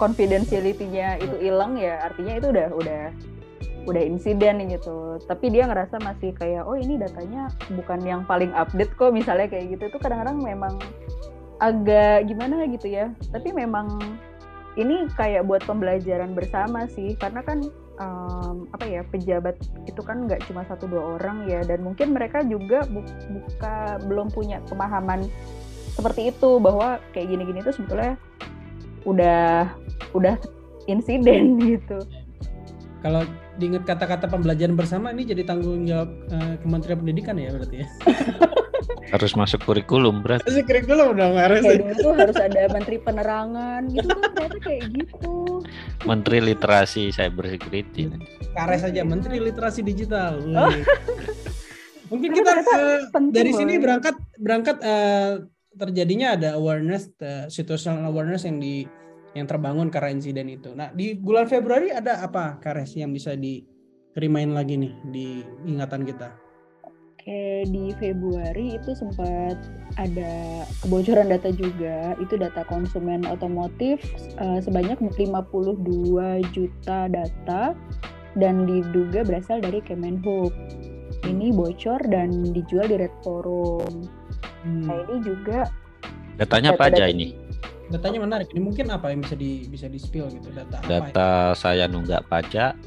confidentiality-nya 0.00 1.22
itu 1.22 1.36
hilang 1.38 1.78
ya 1.78 2.02
artinya 2.02 2.40
itu 2.42 2.50
udah 2.50 2.68
udah 2.74 3.02
udah 3.86 4.02
insiden 4.02 4.66
gitu 4.66 5.22
tapi 5.30 5.54
dia 5.54 5.70
ngerasa 5.70 6.02
masih 6.02 6.34
kayak 6.34 6.66
oh 6.66 6.74
ini 6.74 6.98
datanya 6.98 7.46
bukan 7.72 8.00
yang 8.02 8.26
paling 8.26 8.50
update 8.58 8.90
kok 8.98 9.14
misalnya 9.14 9.46
kayak 9.46 9.76
gitu 9.76 9.88
itu 9.88 9.98
kadang-kadang 10.02 10.42
memang 10.42 10.74
agak 11.62 12.26
gimana 12.26 12.66
gitu 12.66 12.90
ya 12.90 13.12
tapi 13.30 13.54
memang 13.54 14.00
ini 14.80 15.06
kayak 15.14 15.44
buat 15.44 15.62
pembelajaran 15.68 16.32
bersama 16.32 16.88
sih 16.88 17.14
karena 17.20 17.44
kan 17.44 17.60
em, 18.00 18.56
apa 18.72 18.84
ya 18.88 19.04
pejabat 19.06 19.60
itu 19.84 20.00
kan 20.00 20.24
nggak 20.24 20.40
cuma 20.48 20.64
satu 20.64 20.88
dua 20.88 21.20
orang 21.20 21.44
ya 21.46 21.60
dan 21.62 21.84
mungkin 21.84 22.16
mereka 22.16 22.40
juga 22.42 22.88
bu- 22.88 23.06
buka 23.30 24.00
belum 24.08 24.32
punya 24.32 24.64
pemahaman 24.66 25.28
seperti 25.94 26.32
itu 26.32 26.56
bahwa 26.56 26.96
kayak 27.12 27.28
gini-gini 27.28 27.60
tuh 27.60 27.76
sebetulnya 27.76 28.16
udah 29.04 29.68
udah 30.16 30.36
insiden 30.88 31.56
gitu. 31.76 31.98
Kalau 33.00 33.24
diingat 33.60 33.84
kata-kata 33.84 34.26
pembelajaran 34.32 34.72
bersama 34.72 35.12
ini 35.12 35.28
jadi 35.28 35.44
tanggung 35.44 35.84
jawab 35.84 36.08
eh, 36.32 36.56
Kementerian 36.64 36.98
Pendidikan 37.04 37.36
ya 37.36 37.52
berarti 37.52 37.76
ya? 37.84 37.88
Harus 39.14 39.36
masuk 39.36 39.60
kurikulum 39.68 40.24
berarti 40.24 40.48
Masih 40.48 40.64
kurikulum 40.64 41.18
dong 41.18 41.34
harus. 41.36 41.60
Kayak 41.66 41.82
dulu 41.82 41.94
tuh 41.98 42.12
harus 42.14 42.38
ada 42.38 42.62
menteri 42.70 42.96
penerangan 43.02 43.80
gitu 43.90 44.08
kan 44.08 44.30
ternyata 44.32 44.58
kayak 44.62 44.82
gitu. 44.94 45.34
Menteri 46.08 46.38
Literasi 46.40 47.02
Cyber 47.12 47.44
Security 47.50 48.08
kares 48.54 48.80
saja 48.86 49.02
Menteri 49.02 49.36
Literasi 49.42 49.80
Digital. 49.84 50.40
Oh. 50.54 50.72
Mungkin 52.10 52.30
kita 52.34 52.50
penting 53.14 53.34
dari 53.34 53.52
sini 53.54 53.78
berangkat 53.78 54.14
berangkat 54.38 54.76
eh, 54.82 55.32
terjadinya 55.74 56.34
ada 56.34 56.48
awareness 56.58 57.10
eh, 57.22 57.46
situational 57.46 58.10
awareness 58.10 58.46
yang 58.46 58.58
di 58.58 58.86
yang 59.34 59.46
terbangun 59.46 59.88
karena 59.88 60.16
insiden 60.16 60.50
itu. 60.50 60.74
Nah 60.74 60.90
di 60.90 61.14
bulan 61.14 61.46
Februari 61.46 61.94
ada 61.94 62.22
apa 62.24 62.58
Kares 62.58 62.94
yang 62.98 63.14
bisa 63.14 63.38
di 63.38 63.62
remind 64.18 64.54
lagi 64.54 64.74
nih 64.74 64.92
di 65.10 65.26
ingatan 65.66 66.02
kita? 66.02 66.50
kayak 67.20 67.70
di 67.70 67.92
Februari 68.00 68.76
itu 68.76 68.90
sempat 68.96 69.56
ada 70.00 70.64
kebocoran 70.82 71.28
data 71.28 71.52
juga. 71.52 72.16
Itu 72.18 72.40
data 72.40 72.64
konsumen 72.66 73.28
otomotif 73.28 74.00
uh, 74.40 74.58
sebanyak 74.58 74.98
52 74.98 75.78
juta 76.50 76.98
data 77.06 77.76
dan 78.38 78.64
diduga 78.64 79.26
berasal 79.26 79.60
dari 79.60 79.84
Kemenhub. 79.84 80.52
Ini 81.26 81.52
bocor 81.52 82.00
dan 82.08 82.32
dijual 82.56 82.88
di 82.88 82.96
Red 82.96 83.14
Forum. 83.20 84.08
Hmm. 84.64 84.88
Nah 84.88 84.98
ini 85.08 85.16
juga 85.24 85.68
datanya 86.40 86.72
data, 86.74 86.80
apa 86.80 86.84
aja 86.96 87.04
ini? 87.12 87.49
Datanya 87.90 88.22
menarik. 88.22 88.48
Ini 88.54 88.62
mungkin 88.62 88.86
apa 88.94 89.10
yang 89.10 89.20
bisa 89.26 89.34
di 89.34 89.66
bisa 89.66 89.90
di 89.90 89.98
spill 89.98 90.30
gitu 90.30 90.54
data. 90.54 90.78
Data 90.86 91.02
apa 91.10 91.54
ya? 91.54 91.58
saya 91.58 91.84
nunggak 91.90 92.22
pajak. 92.30 92.78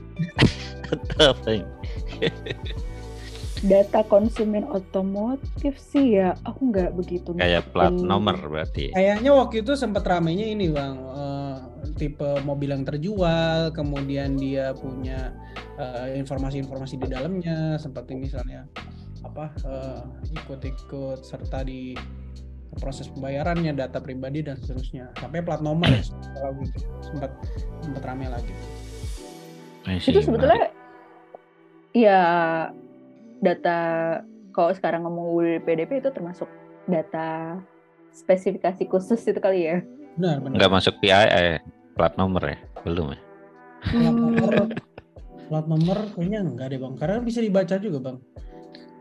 data 0.90 1.36
apa 1.36 1.48
ini? 1.52 1.68
data 3.64 4.04
konsumen 4.04 4.68
otomotif 4.68 5.80
sih 5.80 6.20
ya 6.20 6.36
aku 6.44 6.68
nggak 6.76 6.92
begitu 7.00 7.32
kayak 7.40 7.64
plat 7.72 7.96
nomor 7.96 8.36
berarti 8.36 8.92
kayaknya 8.92 9.32
waktu 9.32 9.64
itu 9.64 9.80
sempat 9.80 10.04
ramainya 10.04 10.52
ini 10.52 10.68
bang 10.68 11.00
uh, 11.00 11.64
tipe 11.96 12.44
mobil 12.44 12.76
yang 12.76 12.84
terjual 12.84 13.72
kemudian 13.72 14.36
dia 14.36 14.76
punya 14.76 15.32
eh, 15.80 16.20
informasi-informasi 16.20 17.00
uh, 17.00 17.02
di 17.06 17.08
dalamnya 17.08 17.58
seperti 17.80 18.20
misalnya 18.20 18.68
apa 19.24 19.56
ikut 19.56 20.60
ikut-ikut 20.60 21.24
serta 21.24 21.64
di 21.64 21.96
proses 22.78 23.10
pembayarannya 23.12 23.74
data 23.76 24.00
pribadi 24.02 24.46
dan 24.46 24.58
seterusnya 24.58 25.14
sampai 25.18 25.42
plat 25.46 25.62
nomor 25.62 25.90
ya 25.90 26.04
sempat 27.02 27.32
sempat 27.82 28.04
ramai 28.04 28.28
lagi 28.32 28.54
itu 30.08 30.20
sebetulnya 30.24 30.72
ya 31.92 32.22
data 33.44 33.80
kalau 34.54 34.72
sekarang 34.72 35.04
ngomong 35.04 35.60
PDP 35.66 36.00
itu 36.00 36.10
termasuk 36.14 36.48
data 36.86 37.58
spesifikasi 38.14 38.86
khusus 38.86 39.20
itu 39.26 39.40
kali 39.42 39.66
ya? 39.68 39.78
Benar, 40.16 40.38
benar. 40.46 40.56
Nggak 40.62 40.72
masuk 40.72 40.94
PII, 41.02 41.28
eh, 41.34 41.58
plat 41.98 42.14
nomor 42.16 42.46
ya? 42.46 42.58
Belum 42.86 43.18
ya? 43.18 43.20
Plat 43.90 44.14
nomor, 44.14 44.54
plat 45.50 45.66
nomor 45.66 45.98
kayaknya 46.14 46.40
enggak 46.46 46.68
deh 46.72 46.80
bang, 46.80 46.94
karena 46.96 47.18
bisa 47.20 47.40
dibaca 47.42 47.76
juga 47.82 48.00
bang. 48.00 48.18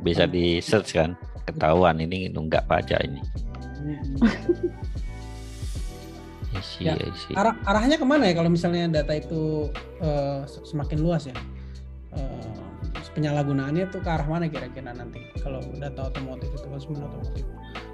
Bisa 0.02 0.24
di 0.26 0.58
search 0.58 0.96
kan, 0.96 1.14
ketahuan 1.48 1.98
ini 2.02 2.28
nunggak 2.30 2.66
pajak 2.70 3.00
ini. 3.04 3.20
isi, 6.62 6.84
ya, 6.84 6.94
isi. 6.94 7.32
Arah, 7.34 7.56
arahnya 7.64 7.96
ke 7.96 8.06
mana 8.06 8.28
ya 8.28 8.34
kalau 8.36 8.52
misalnya 8.52 9.02
data 9.02 9.16
itu 9.16 9.72
uh, 10.04 10.44
semakin 10.46 10.98
luas 11.00 11.26
ya? 11.26 11.36
Uh, 12.12 12.62
penyalahgunaannya 13.12 13.92
tuh 13.92 14.00
ke 14.00 14.08
arah 14.08 14.24
mana 14.24 14.48
kira-kira 14.48 14.96
nanti 14.96 15.20
kalau 15.44 15.60
data 15.76 16.08
otomotif 16.08 16.48
itu 16.48 16.66
konsumen 16.68 17.04
otomotif 17.04 17.44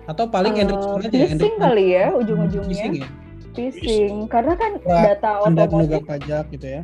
atau 0.06 0.24
paling 0.30 0.54
uh, 0.56 0.62
enrichment 0.62 1.02
aja 1.04 1.18
phishing 1.26 1.54
ya, 1.54 1.60
kali 1.60 1.86
ya 1.92 2.06
ujung-ujungnya 2.14 2.70
phishing 2.70 2.94
ya 3.02 3.08
phishing 3.52 4.14
karena 4.30 4.54
kan 4.54 4.72
data 4.86 5.30
otomotif 5.42 6.02
pajak 6.06 6.44
gitu 6.54 6.66
ya 6.66 6.82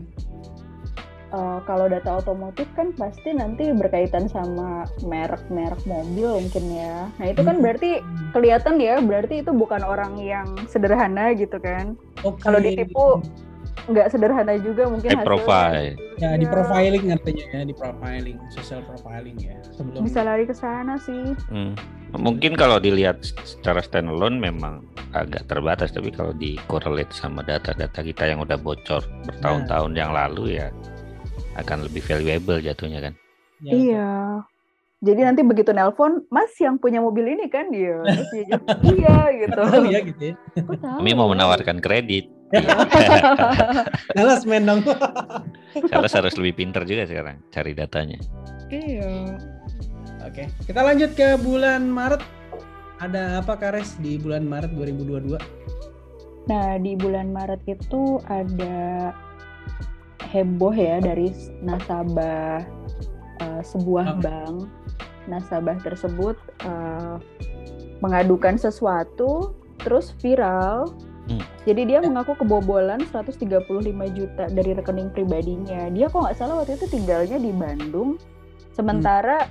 uh, 1.34 1.58
kalau 1.66 1.90
data 1.90 2.22
otomotif 2.22 2.70
kan 2.78 2.94
pasti 2.94 3.34
nanti 3.34 3.74
berkaitan 3.74 4.30
sama 4.30 4.86
merek-merek 5.02 5.82
mobil 5.84 6.38
mungkin 6.38 6.64
ya. 6.70 7.10
Nah 7.18 7.26
itu 7.26 7.42
kan 7.42 7.58
hmm. 7.58 7.62
berarti 7.62 7.90
kelihatan 8.30 8.78
ya, 8.78 9.02
berarti 9.02 9.42
itu 9.42 9.50
bukan 9.50 9.82
orang 9.82 10.14
yang 10.22 10.46
sederhana 10.70 11.34
gitu 11.34 11.58
kan. 11.58 11.98
Okay. 12.22 12.40
Kalau 12.46 12.58
ditipu 12.62 13.06
nggak 13.84 14.08
sederhana 14.16 14.56
juga 14.64 14.88
mungkin 14.88 15.12
hasilnya. 15.12 15.26
profile. 15.26 15.92
Ya, 16.16 16.38
di 16.38 16.46
iya. 16.46 16.52
profiling 16.54 17.04
artinya 17.10 17.44
ya, 17.52 17.60
di 17.66 17.74
profiling, 17.74 18.38
social 18.54 18.80
profiling 18.86 19.36
ya. 19.36 19.58
Sebelum 19.74 20.00
bisa 20.06 20.22
lari 20.24 20.46
ke 20.46 20.54
sana 20.54 20.96
sih. 20.96 21.34
Hmm. 21.50 21.74
Mungkin 22.14 22.54
kalau 22.54 22.78
dilihat 22.78 23.26
secara 23.42 23.82
standalone 23.82 24.38
memang 24.38 24.86
agak 25.10 25.50
terbatas, 25.50 25.90
tapi 25.90 26.14
kalau 26.14 26.30
di 26.30 26.54
correlate 26.70 27.10
sama 27.10 27.42
data-data 27.42 28.00
kita 28.06 28.30
yang 28.30 28.38
udah 28.46 28.54
bocor 28.54 29.02
bertahun-tahun 29.26 29.90
nah. 29.90 29.98
yang 29.98 30.10
lalu 30.14 30.62
ya 30.62 30.70
akan 31.58 31.86
lebih 31.86 32.02
valuable 32.04 32.58
jatuhnya 32.60 33.10
kan. 33.10 33.14
Ya, 33.62 33.72
iya. 33.72 34.10
Jadi 35.04 35.20
nanti 35.20 35.40
begitu 35.44 35.68
nelpon, 35.76 36.24
Mas 36.32 36.56
yang 36.56 36.80
punya 36.80 36.96
mobil 37.04 37.36
ini 37.36 37.44
kan 37.52 37.68
dia, 37.68 38.00
iya 38.88 39.16
gitu. 39.36 39.60
Tahu 39.60 39.84
ya 39.92 40.00
gitu 40.00 40.22
ya. 40.32 40.34
Kami 40.80 41.12
mau 41.12 41.28
menawarkan 41.28 41.84
kredit. 41.84 42.32
Sales 44.16 44.48
men 44.48 44.64
dong. 44.64 44.80
Sales 45.92 46.14
harus 46.18 46.34
lebih 46.40 46.64
pinter 46.64 46.88
juga 46.88 47.04
sekarang 47.04 47.36
cari 47.52 47.76
datanya. 47.76 48.16
Iya. 48.72 49.36
Oke, 50.24 50.48
kita 50.64 50.80
lanjut 50.80 51.12
ke 51.12 51.36
bulan 51.36 51.84
Maret. 51.84 52.24
Ada 53.02 53.44
apa 53.44 53.60
Kares 53.60 54.00
di 54.00 54.16
bulan 54.16 54.48
Maret 54.48 54.72
2022? 54.72 55.36
Nah, 56.48 56.80
di 56.80 56.96
bulan 56.96 57.28
Maret 57.28 57.60
itu 57.68 58.22
ada 58.24 59.12
heboh 60.34 60.74
ya 60.74 60.98
dari 60.98 61.30
nasabah 61.62 62.66
uh, 63.38 63.62
sebuah 63.62 64.18
bank 64.18 64.66
nasabah 65.30 65.78
tersebut 65.80 66.36
uh, 66.66 67.16
mengadukan 68.04 68.58
sesuatu 68.58 69.56
terus 69.80 70.12
viral. 70.20 70.92
Hmm. 71.24 71.40
Jadi 71.64 71.88
dia 71.88 72.04
mengaku 72.04 72.36
kebobolan 72.36 73.00
135 73.08 73.48
juta 74.12 74.44
dari 74.52 74.76
rekening 74.76 75.08
pribadinya. 75.08 75.88
Dia 75.88 76.12
kok 76.12 76.20
nggak 76.20 76.36
salah 76.36 76.60
waktu 76.60 76.76
itu 76.76 76.86
tinggalnya 76.92 77.40
di 77.40 77.48
Bandung. 77.48 78.20
Sementara 78.76 79.48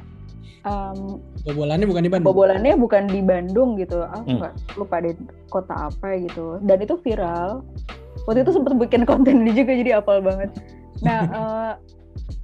um, 0.61 1.17
bobolannya 1.41 1.89
bukan 1.89 2.03
di 2.05 2.11
Bandung. 2.13 2.27
Bobolannya 2.29 2.73
bukan 2.77 3.03
di 3.09 3.21
Bandung 3.25 3.69
gitu. 3.81 4.05
Aku 4.05 4.37
nggak 4.37 4.53
hmm. 4.53 4.77
lupa 4.77 4.95
deh 5.01 5.17
kota 5.49 5.89
apa 5.89 6.07
gitu. 6.21 6.61
Dan 6.61 6.85
itu 6.85 6.93
viral. 7.01 7.65
Waktu 8.23 8.47
itu 8.47 8.51
sempat 8.55 8.73
bikin 8.79 9.03
konten 9.03 9.43
juga 9.47 9.71
jadi 9.75 9.99
apal 9.99 10.23
banget. 10.23 10.49
Nah, 11.03 11.19
uh, 11.31 11.73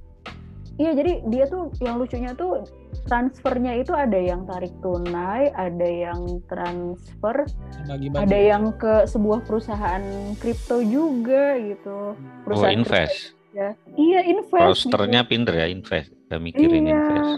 iya 0.82 0.92
jadi 0.92 1.24
dia 1.28 1.44
tuh 1.48 1.72
yang 1.80 2.00
lucunya 2.00 2.32
tuh 2.36 2.64
transfernya 3.08 3.80
itu 3.80 3.92
ada 3.96 4.16
yang 4.16 4.44
tarik 4.44 4.72
tunai, 4.84 5.48
ada 5.56 5.88
yang 5.88 6.40
transfer, 6.46 7.48
Bagi 7.88 8.12
-bagi. 8.12 8.22
ada 8.22 8.38
yang 8.38 8.64
ke 8.76 9.08
sebuah 9.08 9.44
perusahaan 9.48 10.02
kripto 10.36 10.84
juga 10.84 11.56
gitu. 11.58 12.14
Hmm. 12.14 12.44
Perusahaan 12.44 12.76
oh 12.76 12.78
invest. 12.84 13.34
Ya. 13.50 13.74
Iya 13.96 14.20
invest. 14.30 14.86
Rosternya 14.86 15.26
gitu. 15.26 15.30
pinter 15.32 15.54
ya 15.56 15.66
invest, 15.66 16.10
udah 16.28 16.40
mikirin 16.40 16.86
iya. 16.86 16.92
invest. 16.92 17.32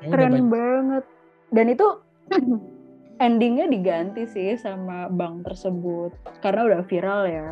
Ya, 0.00 0.08
Keren 0.08 0.36
banget. 0.48 1.04
Dan 1.50 1.66
itu 1.74 1.86
endingnya 3.26 3.66
diganti 3.68 4.24
sih 4.24 4.56
sama 4.56 5.10
bank 5.12 5.44
tersebut 5.44 6.14
karena 6.40 6.60
udah 6.70 6.80
viral 6.86 7.22
ya. 7.28 7.50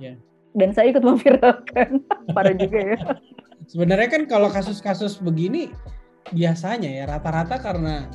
Yeah. 0.00 0.16
Dan 0.56 0.74
saya 0.74 0.90
ikut 0.90 1.04
memviralkan, 1.06 2.02
parah 2.34 2.54
juga 2.56 2.96
ya. 2.96 2.98
Sebenarnya 3.70 4.08
kan 4.10 4.22
kalau 4.26 4.50
kasus-kasus 4.50 5.22
begini 5.22 5.70
biasanya 6.34 6.90
ya 6.90 7.04
rata-rata 7.06 7.62
karena 7.62 8.10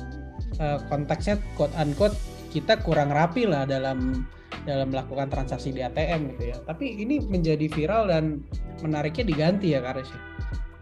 uh, 0.60 0.78
konteksnya 0.92 1.40
quote 1.56 1.72
unquote 1.80 2.16
kita 2.52 2.76
kurang 2.84 3.12
rapi 3.12 3.48
lah 3.48 3.64
dalam 3.64 4.28
dalam 4.68 4.90
melakukan 4.90 5.30
transaksi 5.32 5.72
di 5.72 5.80
ATM 5.80 6.36
gitu 6.36 6.52
ya. 6.52 6.56
Tapi 6.66 7.00
ini 7.00 7.22
menjadi 7.24 7.66
viral 7.72 8.12
dan 8.12 8.44
menariknya 8.84 9.24
diganti 9.32 9.72
ya 9.72 9.80
Karis 9.80 10.10
ya. 10.10 10.20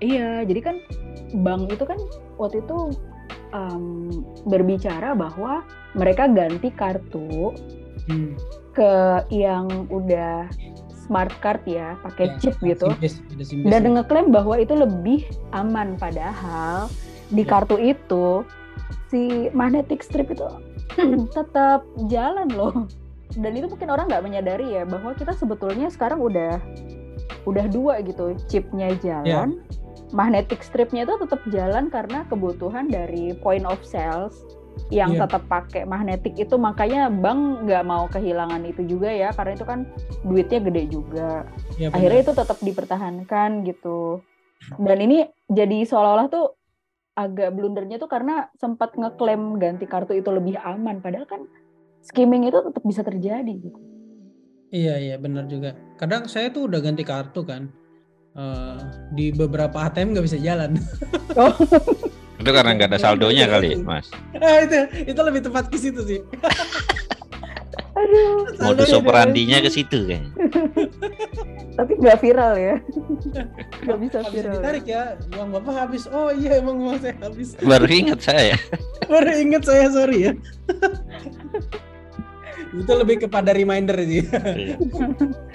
Iya, 0.02 0.30
jadi 0.44 0.60
kan 0.60 0.76
bank 1.46 1.70
itu 1.70 1.84
kan 1.86 1.96
waktu 2.36 2.60
itu 2.66 2.78
um, 3.54 4.10
berbicara 4.44 5.14
bahwa 5.14 5.62
mereka 5.94 6.26
ganti 6.26 6.68
kartu 6.74 7.54
hmm. 8.10 8.34
ke 8.74 8.92
yang 9.30 9.70
udah 9.88 10.50
smart 11.04 11.32
card 11.44 11.60
ya, 11.68 11.94
pakai 12.00 12.32
ya, 12.32 12.36
chip 12.40 12.56
gitu. 12.64 12.88
Simbis, 12.96 13.20
simbis 13.44 13.68
dan 13.68 13.84
ya. 13.84 13.90
ngeklaim 14.00 14.32
bahwa 14.32 14.56
itu 14.56 14.72
lebih 14.72 15.28
aman 15.52 16.00
padahal 16.00 16.88
di 17.32 17.44
iya. 17.44 17.50
kartu 17.50 17.76
itu 17.80 18.44
si 19.08 19.48
magnetic 19.52 20.04
strip 20.04 20.28
itu 20.32 20.48
tetap 21.36 21.86
jalan 22.10 22.48
loh 22.52 22.84
dan 23.34 23.52
itu 23.56 23.66
mungkin 23.66 23.88
orang 23.90 24.06
nggak 24.06 24.24
menyadari 24.24 24.76
ya 24.78 24.82
bahwa 24.84 25.16
kita 25.16 25.32
sebetulnya 25.34 25.88
sekarang 25.88 26.20
udah 26.20 26.60
udah 27.48 27.66
dua 27.72 28.04
gitu 28.04 28.36
chipnya 28.46 28.92
jalan 29.00 29.24
yeah. 29.24 30.12
magnetic 30.12 30.60
stripnya 30.60 31.08
itu 31.08 31.14
tetap 31.24 31.40
jalan 31.50 31.88
karena 31.88 32.22
kebutuhan 32.28 32.86
dari 32.86 33.32
point 33.40 33.64
of 33.64 33.80
sales 33.82 34.44
yang 34.92 35.16
yeah. 35.16 35.24
tetap 35.24 35.42
pakai 35.48 35.88
magnetik 35.88 36.36
itu 36.36 36.54
makanya 36.60 37.08
bank 37.08 37.64
nggak 37.64 37.84
mau 37.86 38.04
kehilangan 38.10 38.62
itu 38.68 38.84
juga 38.84 39.08
ya 39.08 39.32
karena 39.32 39.52
itu 39.56 39.64
kan 39.64 39.80
duitnya 40.26 40.60
gede 40.60 40.82
juga 40.92 41.48
yeah, 41.80 41.90
akhirnya 41.94 42.20
itu 42.30 42.32
tetap 42.36 42.58
dipertahankan 42.60 43.64
gitu 43.64 44.20
dan 44.80 44.98
ini 45.00 45.28
jadi 45.48 45.84
seolah-olah 45.84 46.28
tuh 46.28 46.46
agak 47.14 47.54
blundernya 47.54 48.02
tuh 48.02 48.10
karena 48.10 48.50
sempat 48.58 48.98
ngeklaim 48.98 49.62
ganti 49.62 49.86
kartu 49.86 50.18
itu 50.18 50.30
lebih 50.34 50.58
aman 50.58 50.98
padahal 50.98 51.26
kan 51.30 51.46
skimming 52.02 52.50
itu 52.50 52.58
tetap 52.60 52.82
bisa 52.82 53.00
terjadi 53.06 53.54
gitu. 53.54 53.80
Iya 54.74 54.98
iya 54.98 55.16
benar 55.16 55.46
juga. 55.46 55.78
Kadang 55.94 56.26
saya 56.26 56.50
tuh 56.50 56.66
udah 56.66 56.82
ganti 56.82 57.06
kartu 57.06 57.46
kan 57.46 57.70
uh, 58.34 58.82
di 59.14 59.30
beberapa 59.30 59.86
ATM 59.86 60.18
nggak 60.18 60.26
bisa 60.26 60.38
jalan. 60.42 60.74
Oh. 61.38 61.54
Itu 62.44 62.52
karena 62.52 62.76
nggak 62.76 62.92
ada 62.92 63.00
saldonya 63.00 63.48
kali, 63.48 63.80
Mas. 63.80 64.12
Ah, 64.36 64.60
itu 64.60 64.84
itu 65.08 65.20
lebih 65.24 65.40
tepat 65.48 65.72
ke 65.72 65.80
situ 65.80 66.04
sih. 66.04 66.20
Aduh. 67.94 68.52
Modus 68.60 68.90
operandinya 68.92 69.64
ke 69.64 69.70
situ 69.72 70.04
kayaknya. 70.04 70.28
Tapi 71.80 71.92
nggak 71.98 72.18
viral 72.20 72.54
ya. 72.60 72.76
Nggak 73.84 73.98
bisa 74.00 74.18
Habis 74.22 74.32
viral. 74.32 74.54
ditarik 74.60 74.84
ya, 74.86 75.02
uang 75.34 75.48
bapak 75.58 75.74
habis. 75.74 76.04
Oh 76.12 76.28
iya 76.30 76.60
emang 76.62 76.78
uang 76.84 77.00
saya 77.00 77.16
habis. 77.24 77.56
Baru 77.58 77.86
ingat 77.88 78.20
saya. 78.22 78.56
Baru 79.08 79.30
inget 79.32 79.62
saya 79.64 79.86
sorry 79.88 80.18
ya. 80.28 80.32
itu 82.74 82.90
lebih 82.90 83.26
kepada 83.26 83.54
reminder 83.54 83.94
sih. 84.02 84.22
Iya. 84.26 84.76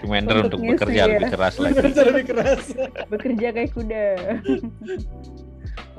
Reminder 0.04 0.36
Untuk 0.48 0.60
untuk 0.60 0.60
bekerja 0.76 1.02
ya. 1.04 1.06
lebih 1.12 1.28
keras 1.36 1.56
lagi. 1.60 1.76
Bekerja 1.76 2.02
lebih 2.08 2.24
keras. 2.32 2.64
Bekerja 3.12 3.48
kayak 3.56 3.72
kuda. 3.76 4.06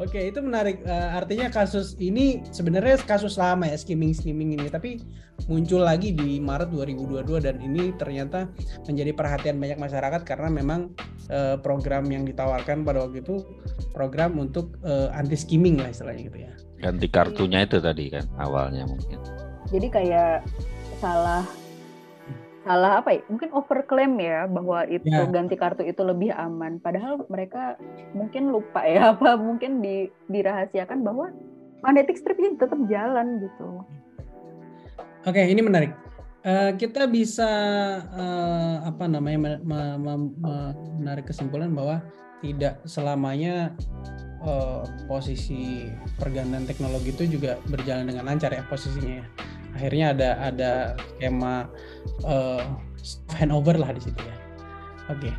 Oke, 0.00 0.33
itu 0.33 0.40
menarik. 0.40 0.80
Eh, 0.80 1.09
artinya 1.12 1.52
kasus 1.52 1.92
ini 2.00 2.40
sebenarnya 2.49 2.97
kasus 3.04 3.37
lama 3.37 3.69
ya 3.69 3.76
skimming 3.76 4.16
skimming 4.16 4.57
ini, 4.57 4.73
tapi 4.73 4.97
muncul 5.45 5.85
lagi 5.85 6.16
di 6.16 6.40
Maret 6.40 6.73
2022 6.73 7.45
dan 7.45 7.61
ini 7.61 7.92
ternyata 8.00 8.49
menjadi 8.88 9.12
perhatian 9.12 9.61
banyak 9.61 9.76
masyarakat 9.76 10.25
karena 10.25 10.49
memang 10.49 10.97
eh, 11.28 11.61
program 11.61 12.09
yang 12.09 12.25
ditawarkan 12.25 12.80
pada 12.80 13.04
waktu 13.04 13.21
itu 13.21 13.45
program 13.92 14.40
untuk 14.40 14.80
eh, 14.88 15.12
anti 15.12 15.37
skimming 15.37 15.76
lah 15.76 15.92
istilahnya 15.92 16.33
gitu 16.33 16.38
ya. 16.49 16.52
Ganti 16.80 17.07
kartunya 17.12 17.69
itu 17.69 17.76
tadi 17.76 18.09
kan 18.09 18.25
awalnya 18.40 18.88
mungkin. 18.88 19.21
Jadi 19.69 19.87
kayak 19.92 20.49
salah 20.97 21.45
salah 22.61 23.00
apa 23.00 23.17
ya? 23.17 23.21
Mungkin 23.29 23.50
overclaim 23.52 24.14
ya 24.21 24.45
bahwa 24.45 24.85
itu 24.87 25.09
Ya. 25.09 25.25
ganti 25.26 25.57
kartu 25.57 25.83
itu 25.85 26.00
lebih 26.00 26.31
aman. 26.33 26.76
Padahal 26.79 27.25
mereka 27.29 27.76
mungkin 28.12 28.52
lupa 28.52 28.85
ya 28.85 29.02
apa 29.17 29.37
mungkin 29.37 29.81
di 29.81 30.09
dirahasiakan 30.29 31.00
bahwa 31.00 31.33
magnetic 31.81 32.21
stripnya 32.21 32.57
tetap 32.61 32.76
jalan 32.87 33.40
gitu. 33.40 33.85
Oke, 35.25 35.40
ini 35.45 35.61
menarik. 35.61 35.93
Eh, 36.40 36.73
kita 36.81 37.05
bisa 37.05 37.49
eh, 38.00 38.76
apa 38.88 39.05
namanya 39.05 39.38
me- 39.38 39.62
me- 39.62 39.99
me- 40.00 40.33
me- 40.40 40.75
menarik 40.97 41.29
kesimpulan 41.29 41.69
bahwa 41.73 42.00
tidak 42.40 42.81
selamanya 42.88 43.76
eh, 44.40 44.83
posisi 45.05 45.85
pergantian 46.17 46.64
teknologi 46.64 47.12
itu 47.12 47.37
juga 47.37 47.61
berjalan 47.69 48.09
dengan 48.09 48.25
lancar 48.25 48.57
ya 48.57 48.64
posisinya 48.64 49.21
ya. 49.21 49.26
Akhirnya 49.73 50.12
ada 50.12 50.31
ada 50.41 50.71
skema 51.17 51.67
soft 53.00 53.33
handover 53.35 53.77
lah 53.77 53.91
di 53.91 54.03
situ 54.03 54.21
ya. 54.21 54.37
Oke. 55.09 55.31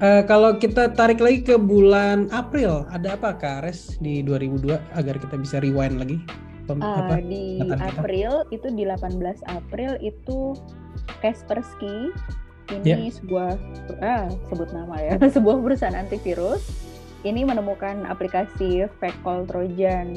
Eh, 0.00 0.22
kalau 0.24 0.56
kita 0.56 0.88
tarik 0.90 1.20
lagi 1.20 1.44
ke 1.44 1.60
bulan 1.60 2.32
April, 2.32 2.88
ada 2.88 3.14
apa 3.14 3.36
Kak 3.36 3.64
Ares 3.64 4.00
di 4.00 4.24
2002 4.24 4.80
agar 4.96 5.20
kita 5.20 5.36
bisa 5.36 5.60
rewind 5.60 6.00
lagi? 6.00 6.16
Pem- 6.64 6.80
Ah, 6.80 7.04
apa? 7.04 7.20
di 7.20 7.58
ingatan 7.58 7.76
kita? 7.76 8.00
April 8.00 8.32
itu 8.48 8.66
di 8.72 8.82
18 8.86 9.20
April 9.44 9.98
itu 10.00 10.54
Kaspersky 11.20 12.14
ini 12.70 13.10
sebuah 13.10 13.58
ah 13.98 14.30
sebut 14.46 14.70
nama 14.70 14.94
ya 14.96 15.18
sebuah 15.36 15.58
perusahaan 15.58 15.98
antivirus 15.98 16.62
ini 17.26 17.42
menemukan 17.42 18.06
aplikasi 18.06 18.86
fake 19.02 19.20
call 19.20 19.42
Trojan 19.44 20.14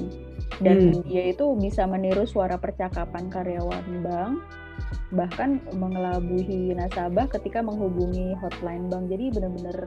dan 0.62 0.94
Hmm. 0.94 1.02
dia 1.08 1.34
itu 1.34 1.46
bisa 1.58 1.88
meniru 1.88 2.28
suara 2.28 2.60
percakapan 2.60 3.32
karyawan 3.32 3.86
bank 4.04 4.34
bahkan 5.14 5.62
mengelabuhi 5.74 6.74
nasabah 6.74 7.30
ketika 7.30 7.62
menghubungi 7.62 8.34
hotline 8.42 8.90
bank 8.90 9.10
jadi 9.10 9.30
benar-benar 9.34 9.78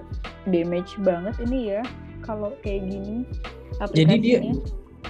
damage 0.47 0.95
banget 1.03 1.35
ini 1.47 1.79
ya 1.79 1.83
kalau 2.23 2.55
kayak 2.63 2.87
gini 2.87 3.23
Jadi 3.93 4.15
dia-. 4.19 4.43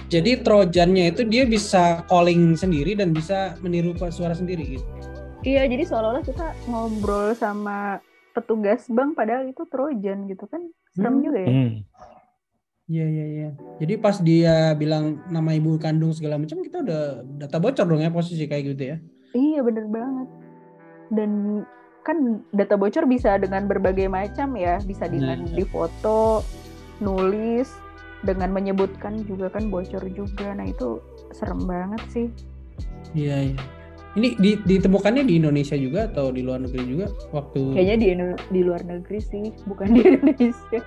Jadi 0.07 0.39
trojannya 0.39 1.11
itu 1.11 1.27
dia 1.27 1.43
bisa 1.43 1.99
calling 2.07 2.55
sendiri 2.55 2.95
dan 2.95 3.11
bisa 3.11 3.59
meniru 3.59 3.91
suara 4.07 4.31
sendiri 4.31 4.79
gitu. 4.79 4.87
Iya, 5.43 5.67
jadi 5.67 5.83
seolah-olah 5.83 6.23
kita 6.23 6.55
ngobrol 6.67 7.35
sama 7.35 7.99
petugas 8.31 8.87
bank 8.87 9.19
padahal 9.19 9.51
itu 9.51 9.67
Trojan 9.67 10.31
gitu 10.31 10.47
kan. 10.47 10.63
Serem 10.95 11.19
Hmm. 11.19 11.23
juga 11.27 11.39
ya. 11.43 11.51
Hmm. 11.51 11.71
Iya 12.87 13.03
iya 13.03 13.25
iya. 13.27 13.49
Jadi 13.83 13.93
pas 13.99 14.15
dia 14.23 14.71
bilang 14.79 15.19
nama 15.27 15.51
ibu 15.51 15.75
kandung 15.75 16.15
segala 16.15 16.39
macam 16.39 16.63
kita 16.63 16.79
udah 16.79 17.01
data 17.35 17.59
bocor 17.59 17.83
dong 17.83 17.99
ya 17.99 18.07
posisi 18.07 18.47
kayak 18.47 18.63
gitu 18.73 18.83
ya. 18.95 18.97
Iya, 19.35 19.59
bener 19.59 19.85
banget. 19.91 20.27
Dan 21.11 21.31
kan 22.07 22.39
data 22.55 22.79
bocor 22.79 23.03
bisa 23.03 23.35
dengan 23.35 23.67
berbagai 23.67 24.07
macam 24.07 24.55
ya, 24.55 24.79
bisa 24.87 25.11
dengan 25.11 25.43
Nah. 25.43 25.51
difoto, 25.51 26.47
nulis, 27.03 27.75
dengan 28.23 28.55
menyebutkan 28.55 29.19
juga 29.27 29.51
kan 29.51 29.67
bocor 29.67 30.07
juga. 30.15 30.55
Nah, 30.55 30.71
itu 30.71 31.03
serem 31.35 31.67
banget 31.67 32.01
sih. 32.07 32.27
Iya 33.11 33.51
iya. 33.51 33.59
Ini 34.17 34.33
di- 34.41 34.57
ditemukannya 34.65 35.29
di 35.29 35.37
Indonesia 35.37 35.77
juga 35.77 36.09
atau 36.09 36.33
di 36.33 36.41
luar 36.41 36.65
negeri 36.65 36.83
juga 36.89 37.05
waktu 37.29 37.77
Kayaknya 37.77 37.97
di 38.01 38.07
di 38.49 38.61
luar 38.65 38.81
negeri 38.81 39.19
sih, 39.21 39.53
bukan 39.69 39.93
di 39.93 40.01
Indonesia. 40.09 40.79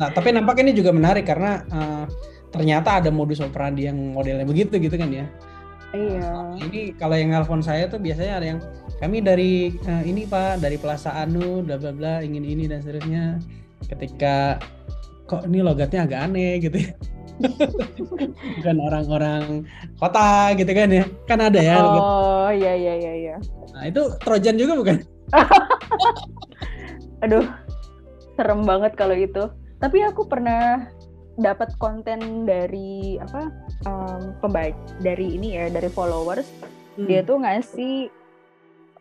Nah, 0.00 0.08
tapi 0.08 0.32
nampaknya 0.32 0.72
ini 0.72 0.74
juga 0.80 0.90
menarik 0.96 1.28
karena 1.28 1.60
eh, 1.68 2.04
ternyata 2.48 3.04
ada 3.04 3.12
modus 3.12 3.44
operandi 3.44 3.84
yang 3.84 4.16
modelnya 4.16 4.48
begitu 4.48 4.80
gitu 4.80 4.96
kan 4.96 5.12
ya. 5.12 5.28
Iya. 5.90 6.54
Ini 6.56 6.94
kalau 6.94 7.18
yang 7.18 7.34
nelpon 7.34 7.60
saya 7.60 7.90
tuh 7.90 7.98
biasanya 7.98 8.34
ada 8.38 8.46
yang 8.56 8.60
kami 9.02 9.18
dari 9.20 9.74
eh, 9.74 10.02
ini 10.06 10.24
Pak, 10.24 10.62
dari 10.62 10.78
Plaza 10.78 11.12
Anu, 11.12 11.66
bla 11.66 11.76
bla 11.76 11.90
bla, 11.90 12.14
ingin 12.22 12.46
ini 12.46 12.64
dan 12.70 12.80
seterusnya. 12.80 13.42
Ketika 13.90 14.56
kok 15.26 15.46
ini 15.50 15.60
logatnya 15.60 16.06
agak 16.06 16.20
aneh 16.30 16.62
gitu 16.62 16.78
ya. 16.78 16.92
Bukan 18.60 18.76
orang-orang 18.84 19.64
kota 19.96 20.52
gitu 20.54 20.72
kan 20.76 20.88
ya. 20.92 21.04
Kan 21.26 21.38
ada 21.42 21.58
ya. 21.58 21.76
logat. 21.80 22.04
Oh, 22.50 22.54
iya 22.58 22.74
iya 22.74 22.94
iya 22.98 23.12
iya. 23.14 23.36
Nah, 23.70 23.86
itu 23.86 24.10
Trojan 24.26 24.58
juga 24.58 24.74
bukan? 24.74 24.96
Aduh, 27.22 27.46
serem 28.34 28.66
banget 28.66 28.98
kalau 28.98 29.14
itu. 29.14 29.46
Tapi 29.78 30.02
aku 30.02 30.26
pernah 30.26 30.90
dapat 31.38 31.70
konten 31.78 32.42
dari 32.50 33.22
apa 33.22 33.54
um, 33.86 34.34
pembaca 34.42 34.74
dari 34.98 35.38
ini 35.38 35.62
ya 35.62 35.70
dari 35.70 35.86
followers. 35.86 36.50
Hmm. 36.98 37.06
Dia 37.06 37.22
tuh 37.22 37.38
ngasih 37.38 38.10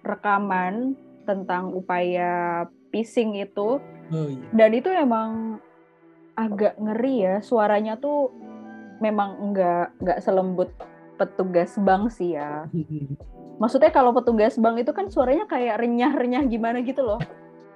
rekaman 0.06 0.94
tentang 1.26 1.74
upaya 1.74 2.70
phishing 2.94 3.34
itu 3.42 3.82
Oh 4.10 4.26
iya. 4.30 4.46
dan 4.54 4.70
itu 4.78 4.94
emang 4.94 5.58
agak 6.38 6.78
ngeri 6.78 7.26
ya. 7.26 7.36
Suaranya 7.42 7.98
tuh 7.98 8.30
memang 9.02 9.58
nggak 9.58 10.06
nggak 10.06 10.20
selembut 10.22 10.70
petugas 11.18 11.74
bank 11.82 12.14
sih 12.14 12.38
ya. 12.38 12.70
Maksudnya 13.60 13.91
kalau 13.91 14.15
petugas 14.15 14.56
bank 14.56 14.80
itu 14.80 14.95
kan 14.95 15.12
suaranya 15.12 15.43
kayak 15.43 15.84
renyah-renyah 15.84 16.43
gimana 16.48 16.80
gitu 16.80 17.04
loh. 17.04 17.19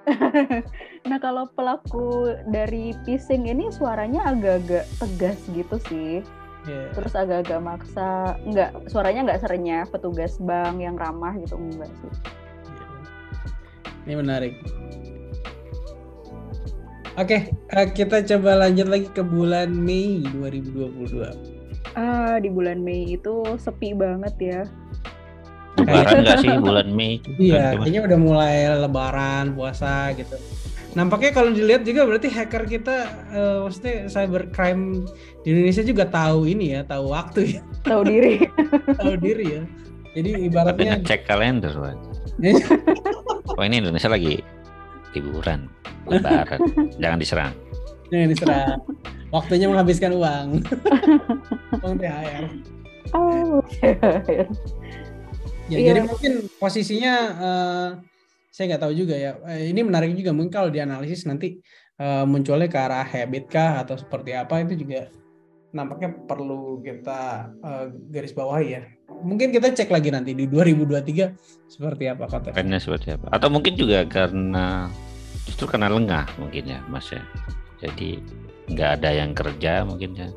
nah 1.08 1.16
kalau 1.16 1.48
pelaku 1.52 2.36
dari 2.48 2.92
phishing 3.04 3.48
ini 3.48 3.72
suaranya 3.72 4.32
agak-agak 4.32 4.88
tegas 4.96 5.38
gitu 5.52 5.76
sih. 5.88 6.12
Iya. 6.64 6.96
Terus 6.96 7.12
agak-agak 7.12 7.60
maksa. 7.60 8.40
Enggak, 8.48 8.72
suaranya 8.88 9.28
nggak 9.28 9.40
serenyah 9.44 9.84
petugas 9.92 10.40
bank 10.40 10.80
yang 10.80 10.96
ramah 10.96 11.36
gitu 11.36 11.60
enggak 11.60 11.92
sih. 12.00 12.12
Ini 14.08 14.14
menarik. 14.20 14.56
Oke, 17.14 17.46
eh, 17.52 17.88
kita 17.94 18.26
coba 18.26 18.66
lanjut 18.66 18.90
lagi 18.90 19.08
ke 19.12 19.22
bulan 19.22 19.70
Mei 19.70 20.24
2022. 20.34 21.30
Ah, 21.94 22.42
di 22.42 22.50
bulan 22.50 22.82
Mei 22.82 23.14
itu 23.14 23.44
sepi 23.54 23.94
banget 23.94 24.34
ya. 24.40 24.62
Lebaran 25.74 26.14
nggak 26.22 26.38
sih 26.38 26.50
bulan 26.56 26.88
Mei? 26.88 27.18
itu? 27.18 27.28
Iya, 27.36 27.58
Kan, 27.58 27.72
Mas? 27.74 27.82
kayaknya 27.82 28.02
udah 28.06 28.18
mulai 28.18 28.54
lebaran, 28.78 29.44
puasa 29.52 30.14
gitu. 30.14 30.36
Nampaknya 30.94 31.30
kalau 31.34 31.50
dilihat 31.50 31.82
juga 31.82 32.06
berarti 32.06 32.30
hacker 32.30 32.62
kita 32.64 32.96
eh, 33.34 33.56
maksudnya 33.60 34.06
cybercrime 34.06 35.02
di 35.42 35.48
Indonesia 35.50 35.82
juga 35.82 36.06
tahu 36.06 36.46
ini 36.46 36.78
ya, 36.78 36.86
tahu 36.86 37.10
waktu 37.10 37.58
ya, 37.58 37.62
Tahu 37.82 38.00
diri. 38.06 38.38
tahu 39.02 39.14
diri 39.18 39.46
ya. 39.58 39.62
Jadi 40.14 40.30
Tapi 40.30 40.46
ibaratnya 40.46 40.90
ngecek 40.98 41.26
kalender, 41.26 41.74
Pak. 41.74 41.96
Oh 43.54 43.62
ini 43.62 43.78
Indonesia 43.78 44.08
lagi 44.08 44.42
liburan, 45.12 45.66
lebaran. 46.06 46.58
Jangan 46.98 47.18
diserang. 47.18 47.52
jangan 48.08 48.28
diserang. 48.30 48.78
Waktunya 49.30 49.66
menghabiskan 49.66 50.10
uang. 50.10 50.62
uang 51.82 51.94
THR. 51.98 52.44
Oh, 53.12 53.62
Ya, 55.64 55.80
Iya. 55.80 55.96
jadi 55.96 56.00
mungkin 56.04 56.32
posisinya 56.60 57.14
eh, 57.40 57.88
saya 58.52 58.64
nggak 58.70 58.82
tahu 58.84 58.92
juga 58.92 59.16
ya. 59.16 59.40
Eh, 59.48 59.72
ini 59.72 59.80
menarik 59.80 60.12
juga 60.12 60.36
mungkin 60.36 60.52
kalau 60.52 60.68
dianalisis 60.68 61.24
nanti 61.24 61.56
eh, 61.96 62.24
munculnya 62.28 62.68
ke 62.68 62.78
arah 62.78 63.06
habit 63.06 63.48
kah 63.48 63.80
atau 63.80 63.96
seperti 63.96 64.36
apa 64.36 64.60
itu 64.60 64.84
juga 64.84 65.08
nampaknya 65.72 66.12
perlu 66.28 66.84
kita 66.84 67.48
eh, 67.64 67.86
garis 68.12 68.36
bawahi 68.36 68.66
ya. 68.76 68.82
Mungkin 69.24 69.56
kita 69.56 69.72
cek 69.72 69.88
lagi 69.88 70.12
nanti 70.12 70.36
di 70.36 70.44
2023 70.44 71.32
seperti 71.64 72.12
apa 72.12 72.28
kota. 72.28 72.52
Trennya 72.52 72.76
seperti 72.76 73.16
apa? 73.16 73.32
Atau 73.32 73.48
mungkin 73.48 73.72
juga 73.72 74.04
karena 74.04 74.92
justru 75.48 75.64
karena 75.64 75.88
lengah 75.88 76.28
mungkin 76.36 76.76
ya, 76.76 76.80
Mas 76.92 77.08
ya. 77.08 77.24
Jadi 77.82 78.18
nggak 78.64 78.90
ada 79.00 79.10
yang 79.12 79.30
kerja 79.32 79.82
mungkin 79.82 80.10
ya. 80.14 80.28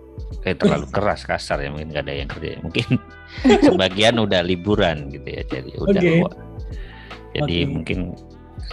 Kayak 0.43 0.57
terlalu 0.63 0.87
keras 0.91 1.21
kasar 1.23 1.63
ya 1.63 1.69
mungkin 1.71 1.91
nggak 1.93 2.03
ada 2.07 2.15
yang 2.15 2.29
kerja. 2.29 2.47
Mungkin 2.61 2.87
sebagian 3.67 4.15
udah 4.17 4.41
liburan 4.41 5.11
gitu 5.11 5.27
ya. 5.27 5.43
Jadi 5.45 5.71
udah 5.77 6.01
Oke. 6.01 6.21
wa- 6.23 6.37
Jadi 7.35 7.55
Oke. 7.61 7.69
mungkin 7.69 7.99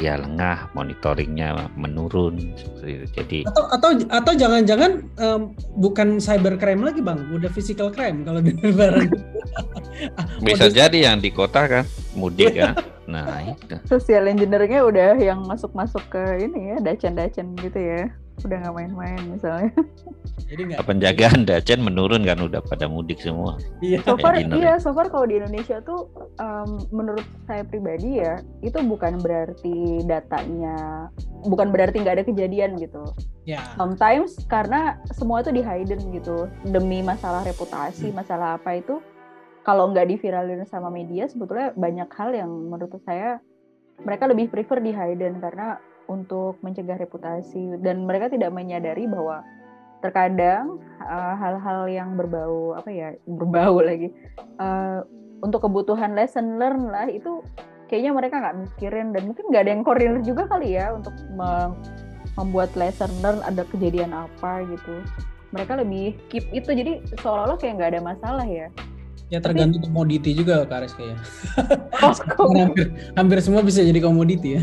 ya 0.02 0.18
lengah 0.18 0.74
monitoringnya 0.74 1.70
menurun 1.78 2.40
seperti 2.58 2.90
itu. 2.90 3.06
Jadi 3.14 3.38
Atau 3.46 3.64
atau 3.70 3.90
atau 4.10 4.32
jangan-jangan 4.34 4.92
em, 5.14 5.40
bukan 5.78 6.18
cybercrime 6.18 6.82
lagi 6.82 6.98
bang, 6.98 7.20
udah 7.30 7.50
physical 7.52 7.94
crime 7.94 8.26
kalau 8.26 8.42
di 8.46 8.50
lebaran. 8.58 9.06
Bisa 10.42 10.66
jadi 10.66 11.12
yang 11.12 11.22
di 11.22 11.30
kota 11.30 11.70
kan 11.70 11.84
mudik 12.16 12.58
kan. 12.58 12.74
Nah 13.04 13.44
itu. 13.44 13.76
Social 13.84 14.28
engineeringnya 14.28 14.82
udah 14.84 15.10
yang 15.20 15.44
masuk-masuk 15.44 16.02
ke 16.08 16.22
ini 16.40 16.74
ya, 16.74 16.76
dacen-dacen 16.80 17.56
gitu 17.60 17.78
ya. 17.78 18.08
Udah 18.42 18.56
nggak 18.66 18.74
main-main 18.74 19.20
misalnya. 19.30 19.70
Jadi 20.50 20.74
nggak. 20.74 20.82
penjagaan 20.84 21.46
dacen 21.46 21.80
menurun 21.80 22.26
kan 22.26 22.42
udah 22.42 22.58
pada 22.66 22.90
mudik 22.90 23.22
semua. 23.22 23.56
Iya. 23.78 24.02
So 24.02 24.18
far, 24.18 24.34
iya, 24.36 24.74
so 24.82 24.90
far 24.90 25.06
kalau 25.06 25.30
di 25.30 25.38
Indonesia 25.38 25.78
tuh 25.86 26.10
em, 26.42 26.82
menurut 26.90 27.24
saya 27.46 27.62
pribadi 27.62 28.18
ya, 28.18 28.42
itu 28.60 28.76
bukan 28.82 29.22
berarti 29.22 30.02
datanya, 30.04 31.08
bukan 31.46 31.70
berarti 31.70 32.02
nggak 32.02 32.16
ada 32.20 32.24
kejadian 32.26 32.74
gitu. 32.82 33.06
Ya. 33.46 33.62
Sometimes 33.78 34.34
karena 34.50 34.98
semua 35.14 35.44
itu 35.44 35.54
di 35.54 35.62
hidden 35.62 36.00
gitu, 36.10 36.50
demi 36.66 37.04
masalah 37.04 37.46
reputasi, 37.46 38.10
masalah 38.10 38.58
apa 38.58 38.82
itu, 38.82 38.98
kalau 39.64 39.90
nggak 39.90 40.12
diviralin 40.12 40.62
sama 40.68 40.92
media, 40.92 41.24
sebetulnya 41.24 41.72
banyak 41.72 42.06
hal 42.12 42.30
yang 42.36 42.52
menurut 42.52 43.00
saya 43.08 43.40
mereka 44.04 44.28
lebih 44.28 44.52
prefer 44.52 44.78
di 44.84 44.92
hidden 44.92 45.40
karena 45.40 45.80
untuk 46.04 46.60
mencegah 46.60 47.00
reputasi. 47.00 47.80
Dan 47.80 48.04
mereka 48.04 48.28
tidak 48.28 48.52
menyadari 48.52 49.08
bahwa 49.08 49.40
terkadang 50.04 50.76
uh, 51.00 51.34
hal-hal 51.40 51.88
yang 51.88 52.12
berbau 52.12 52.76
apa 52.76 52.92
ya 52.92 53.16
berbau 53.24 53.80
lagi 53.80 54.12
uh, 54.60 55.00
untuk 55.40 55.64
kebutuhan 55.64 56.12
lesson 56.12 56.60
learn 56.60 56.92
lah 56.92 57.08
itu 57.08 57.40
kayaknya 57.88 58.12
mereka 58.12 58.44
nggak 58.44 58.68
mikirin. 58.68 59.16
Dan 59.16 59.32
mungkin 59.32 59.44
nggak 59.48 59.62
ada 59.64 59.72
yang 59.72 59.82
koordinir 59.82 60.20
juga 60.20 60.44
kali 60.44 60.76
ya 60.76 60.92
untuk 60.92 61.16
membuat 62.36 62.68
lesson 62.76 63.08
learn 63.24 63.40
ada 63.48 63.64
kejadian 63.72 64.12
apa 64.12 64.60
gitu. 64.68 65.00
Mereka 65.56 65.80
lebih 65.80 66.20
keep 66.28 66.44
itu. 66.52 66.68
Jadi 66.68 67.00
seolah-olah 67.24 67.56
kayak 67.56 67.80
nggak 67.80 67.90
ada 67.96 68.02
masalah 68.04 68.44
ya 68.44 68.68
Ya 69.34 69.42
tergantung 69.42 69.82
komoditi 69.82 70.30
juga 70.30 70.62
Kak 70.62 70.86
Reska 70.86 71.02
ya. 71.02 71.16
oh 72.38 72.54
hampir, 72.54 72.94
hampir 73.18 73.38
semua 73.42 73.66
bisa 73.66 73.82
jadi 73.82 73.98
komoditi 73.98 74.62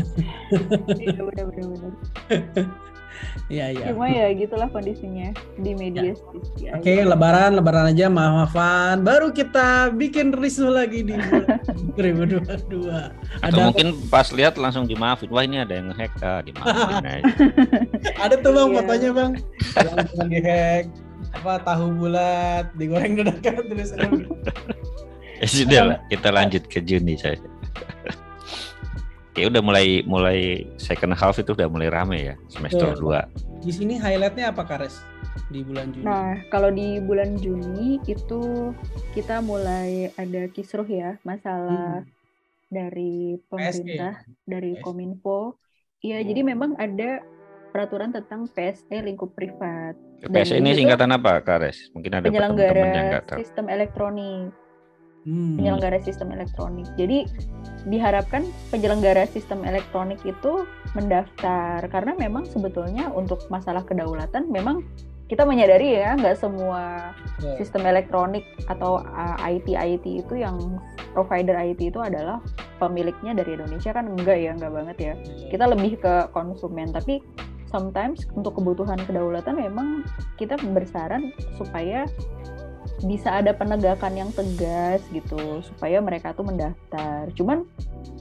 iya 0.96 1.20
benar-benar 1.20 1.92
Iya 3.46 3.70
iya. 3.70 3.84
cuma 3.92 4.08
ya 4.08 4.32
gitulah 4.34 4.66
kondisinya 4.72 5.30
di 5.60 5.76
media 5.76 6.10
sosial 6.16 6.80
Oke, 6.80 7.04
lebaran, 7.04 7.54
lebaran 7.54 7.92
aja 7.92 8.08
maaf-maafan. 8.10 9.04
Baru 9.04 9.30
kita 9.30 9.92
bikin 9.94 10.32
risu 10.34 10.66
lagi 10.72 11.04
di 11.06 11.14
bulan 11.14 11.60
2022. 11.94 12.88
Atau 12.88 13.12
Ada 13.44 13.60
mungkin 13.68 13.88
pas 14.08 14.26
lihat 14.32 14.56
langsung 14.56 14.88
dimaafin. 14.88 15.28
Wah 15.30 15.44
ini 15.44 15.60
ada 15.60 15.74
yang 15.76 15.92
ngehack 15.92 16.12
ah, 16.24 16.40
dimaafin 16.42 17.04
aja. 17.12 17.22
ada 18.18 18.34
tuh 18.40 18.50
Bang 18.56 18.68
Iya. 18.72 18.76
fotonya 18.80 19.10
Bang. 19.14 19.32
Yang 19.76 20.26
dihack 20.32 20.84
apa 21.32 21.58
tahu 21.64 21.96
bulat 21.96 22.70
digoreng 22.76 23.16
dadakan 23.18 23.64
tulisannya. 23.68 24.26
Ya 25.42 25.46
sudah 25.48 25.82
lah, 25.82 25.98
kita 26.06 26.28
lanjut 26.30 26.62
ke 26.70 26.78
Juni 26.78 27.18
saya. 27.18 27.40
Ya 29.32 29.48
udah 29.48 29.64
mulai 29.64 30.04
mulai 30.04 30.68
second 30.76 31.16
half 31.16 31.40
itu 31.40 31.56
udah 31.56 31.64
mulai 31.64 31.88
rame 31.88 32.18
ya 32.20 32.34
semester 32.52 32.92
Betul. 32.92 33.16
2. 33.16 33.64
Di 33.64 33.72
sini 33.72 33.96
highlightnya 33.96 34.52
apa 34.52 34.60
Kares 34.68 35.00
di 35.48 35.64
bulan 35.64 35.88
Juni? 35.88 36.04
Nah, 36.04 36.36
kalau 36.52 36.68
di 36.68 37.00
bulan 37.00 37.40
Juni 37.40 37.96
itu 38.04 38.70
kita 39.16 39.40
mulai 39.40 40.12
ada 40.20 40.52
kisruh 40.52 40.84
ya, 40.84 41.16
masalah 41.24 42.04
dari 42.68 43.40
pemerintah, 43.48 44.20
dari 44.44 44.76
PSE. 44.76 44.84
Kominfo. 44.84 45.56
Iya, 46.04 46.20
Hmm. 46.20 46.28
jadi 46.28 46.40
memang 46.44 46.70
ada 46.76 47.24
peraturan 47.72 48.12
tentang 48.12 48.44
PSE 48.52 49.00
lingkup 49.00 49.32
privat. 49.32 49.96
PS 50.30 50.54
ini 50.54 50.70
singkatan 50.78 51.10
apa 51.10 51.42
Kares? 51.42 51.90
Mungkin 51.94 52.10
ada 52.14 52.30
teman-teman 52.30 52.54
yang 52.54 52.54
penyelenggara 52.54 53.02
nggak 53.10 53.24
tahu. 53.26 53.38
sistem 53.42 53.66
elektronik, 53.66 54.50
Hmm. 55.22 55.54
penyelenggara 55.54 55.98
sistem 56.02 56.28
elektronik. 56.34 56.86
Jadi 56.98 57.26
diharapkan 57.86 58.42
penyelenggara 58.74 59.26
sistem 59.30 59.62
elektronik 59.62 60.18
itu 60.26 60.66
mendaftar 60.94 61.82
karena 61.90 62.14
memang 62.18 62.46
sebetulnya 62.46 63.10
untuk 63.10 63.42
masalah 63.50 63.82
kedaulatan 63.82 64.50
memang 64.50 64.86
kita 65.30 65.48
menyadari 65.48 65.96
ya 65.96 66.12
nggak 66.18 66.36
semua 66.36 67.16
Betul. 67.40 67.56
sistem 67.62 67.82
elektronik 67.88 68.44
atau 68.68 69.00
uh, 69.00 69.38
IT 69.48 69.72
IT 69.72 70.04
itu 70.04 70.34
yang 70.36 70.76
provider 71.16 71.56
IT 71.56 71.80
itu 71.80 71.98
adalah 72.04 72.42
pemiliknya 72.76 73.32
dari 73.32 73.56
Indonesia 73.56 73.96
kan 73.96 74.12
enggak 74.12 74.36
ya 74.36 74.52
enggak 74.52 74.74
banget 74.76 74.96
ya 75.00 75.14
kita 75.48 75.64
lebih 75.72 75.96
ke 76.02 76.28
konsumen 76.36 76.92
tapi 76.92 77.24
sometimes 77.72 78.28
untuk 78.36 78.60
kebutuhan 78.60 79.00
kedaulatan 79.02 79.56
memang 79.56 80.04
kita 80.36 80.60
bersaran 80.60 81.32
supaya 81.56 82.04
bisa 83.02 83.42
ada 83.42 83.50
penegakan 83.50 84.14
yang 84.14 84.30
tegas 84.30 85.02
gitu 85.10 85.64
supaya 85.64 85.98
mereka 85.98 86.36
tuh 86.36 86.46
mendaftar. 86.46 87.26
Cuman 87.34 87.66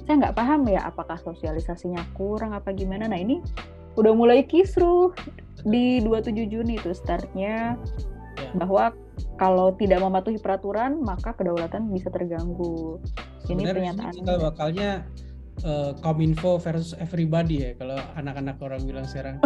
saya 0.08 0.26
nggak 0.26 0.38
paham 0.40 0.66
ya 0.66 0.90
apakah 0.90 1.20
sosialisasinya 1.22 2.02
kurang 2.18 2.58
apa 2.58 2.74
gimana. 2.74 3.06
Nah 3.06 3.20
ini 3.20 3.44
udah 4.00 4.16
mulai 4.16 4.48
kisruh 4.48 5.14
di 5.62 6.02
27 6.02 6.50
Juni 6.50 6.82
itu 6.82 6.96
startnya 6.96 7.78
Ya. 8.42 8.58
bahwa 8.58 8.96
kalau 9.38 9.74
tidak 9.78 10.02
mematuhi 10.02 10.40
peraturan 10.42 11.02
maka 11.02 11.36
kedaulatan 11.36 11.90
bisa 11.94 12.10
terganggu. 12.10 12.98
Ini 13.50 13.62
Sebenarnya 13.62 13.74
pernyataan 13.74 14.14
cikal 14.16 14.38
bakalnya 14.40 14.92
eh, 15.60 15.92
Kominfo 16.00 16.58
versus 16.58 16.96
everybody 16.98 17.64
ya 17.64 17.72
kalau 17.76 17.98
anak-anak 18.16 18.58
orang 18.60 18.82
bilang 18.84 19.06
sekarang. 19.06 19.38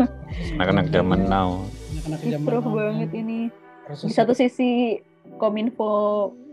Anak-anak 0.56 0.86
zaman 0.88 1.20
now. 1.26 1.64
Anak-anak 2.04 2.20
zaman 2.22 2.48
now 2.48 2.70
banget 2.70 3.10
ini 3.14 3.38
versus 3.86 4.06
di 4.06 4.14
satu 4.14 4.32
sisi 4.32 5.00
Kominfo 5.36 5.90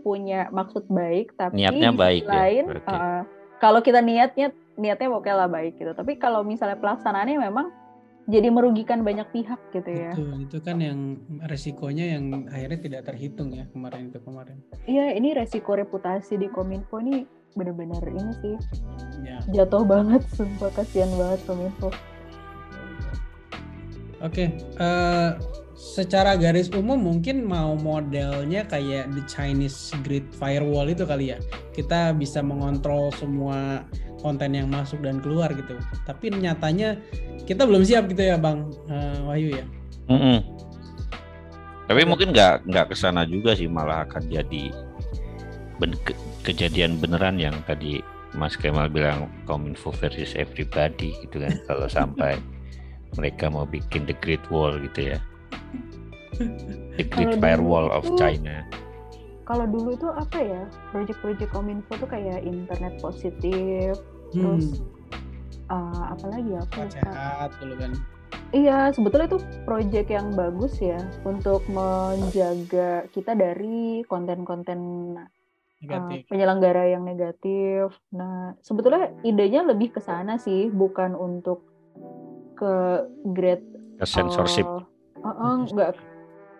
punya 0.00 0.46
maksud 0.54 0.86
baik 0.86 1.34
tapi 1.34 1.58
Niatnya 1.58 1.90
di 1.90 1.94
sisi 1.94 1.98
baik 1.98 2.22
ya, 2.22 2.30
lain 2.30 2.64
berarti. 2.70 2.94
uh, 2.94 3.22
kalau 3.58 3.80
kita 3.82 3.98
niatnya 3.98 4.46
niatnya 4.78 5.08
oke 5.10 5.26
lah 5.26 5.50
baik 5.50 5.80
gitu 5.80 5.90
tapi 5.96 6.14
kalau 6.14 6.46
misalnya 6.46 6.78
pelaksanaannya 6.78 7.42
memang 7.42 7.66
jadi 8.26 8.50
merugikan 8.50 9.02
banyak 9.02 9.26
pihak 9.34 9.58
gitu 9.74 9.90
ya 9.90 10.10
Betul, 10.14 10.46
itu 10.46 10.58
kan 10.62 10.78
yang 10.78 11.18
resikonya 11.42 12.18
yang 12.18 12.46
akhirnya 12.46 12.78
tidak 12.78 13.02
terhitung 13.06 13.50
ya 13.50 13.66
kemarin 13.70 14.10
itu 14.10 14.18
kemarin. 14.22 14.56
iya 14.86 15.10
ini 15.14 15.34
resiko 15.34 15.74
reputasi 15.74 16.38
di 16.38 16.46
Kominfo 16.50 17.02
ini 17.02 17.26
bener-bener 17.56 18.02
ini 18.12 18.32
sih 18.44 18.56
Ya. 19.24 19.40
jatuh 19.64 19.82
banget 19.82 20.22
sumpah 20.36 20.70
kasihan 20.76 21.08
banget 21.16 21.40
Kominfo 21.48 21.88
Oke, 24.24 24.48
eh, 24.56 25.30
secara 25.76 26.40
garis 26.40 26.72
umum 26.72 26.96
mungkin 26.96 27.44
mau 27.44 27.76
modelnya 27.76 28.64
kayak 28.64 29.12
the 29.12 29.20
Chinese 29.28 29.92
Great 30.08 30.24
Firewall 30.32 30.88
itu 30.88 31.04
kali 31.04 31.36
ya. 31.36 31.38
Kita 31.76 32.16
bisa 32.16 32.40
mengontrol 32.40 33.12
semua 33.12 33.84
konten 34.24 34.56
yang 34.56 34.72
masuk 34.72 35.04
dan 35.04 35.20
keluar 35.20 35.52
gitu. 35.52 35.76
Tapi 36.08 36.32
nyatanya 36.32 36.96
kita 37.44 37.68
belum 37.68 37.84
siap 37.84 38.08
gitu 38.08 38.24
ya, 38.24 38.40
Bang 38.40 38.72
eh, 38.88 39.20
Wahyu 39.28 39.48
ya. 39.60 39.64
Mm-mm. 40.08 40.40
Tapi 41.86 42.02
mungkin 42.08 42.32
nggak 42.32 42.66
nggak 42.72 42.86
ke 42.90 42.96
sana 42.96 43.28
juga 43.28 43.52
sih 43.52 43.68
malah 43.68 44.08
akan 44.08 44.32
jadi 44.32 44.72
ben- 45.76 45.98
ke- 46.02 46.16
kejadian 46.42 46.96
beneran 46.96 47.36
yang 47.36 47.54
tadi 47.64 48.00
Mas 48.32 48.52
Kemal 48.52 48.88
bilang 48.88 49.32
Kominfo 49.44 49.92
versus 49.92 50.32
everybody 50.34 51.16
gitu 51.20 51.40
kan 51.40 51.56
kalau 51.64 51.86
sampai 51.86 52.36
mereka 53.14 53.48
mau 53.48 53.64
bikin 53.64 54.04
the 54.04 54.16
Great 54.18 54.42
Wall 54.46 54.76
gitu 54.82 55.14
ya. 55.14 55.18
The 56.96 57.04
Great 57.06 57.32
Kalau 57.32 57.32
dulu 57.32 57.40
Firewall 57.40 57.86
of 57.90 58.04
itu- 58.04 58.18
China. 58.18 58.56
kalau 59.46 59.62
dulu 59.64 59.94
itu 59.94 60.08
apa 60.10 60.38
ya 60.38 60.62
project-project 60.90 61.50
Kominfo 61.50 61.92
tuh 61.96 62.10
kayak 62.10 62.42
internet 62.42 62.98
positif 62.98 63.94
terus 64.28 64.82
Hmm, 65.62 65.70
uh, 65.70 66.04
apa 66.10 66.26
lagi 66.28 66.50
ya 66.50 66.60
lupa. 66.60 66.82
sehat 66.90 67.50
dulu 67.56 67.74
kan. 67.78 67.92
Iya, 68.50 68.90
sebetulnya 68.90 69.26
itu 69.28 69.38
project 69.62 70.08
yang 70.08 70.34
bagus 70.34 70.78
ya 70.78 70.98
untuk 71.22 71.62
menjaga 71.66 73.06
kita 73.10 73.32
dari 73.32 74.02
konten-konten 74.04 74.78
uh, 75.76 75.82
Negatif. 75.82 76.20
penyelenggara 76.26 76.84
yang 76.88 77.02
negatif. 77.02 77.92
Nah, 78.10 78.56
sebetulnya 78.60 79.12
idenya 79.22 79.62
lebih 79.62 79.92
ke 79.92 80.00
sana 80.00 80.36
sih, 80.36 80.68
bukan 80.68 81.12
untuk 81.12 81.64
ke 82.54 83.04
grade 83.30 83.64
Ke 83.96 84.04
censorship. 84.04 84.64
uh, 84.64 84.82
uh, 85.18 85.28
uh, 85.28 85.52
enggak. 85.62 85.96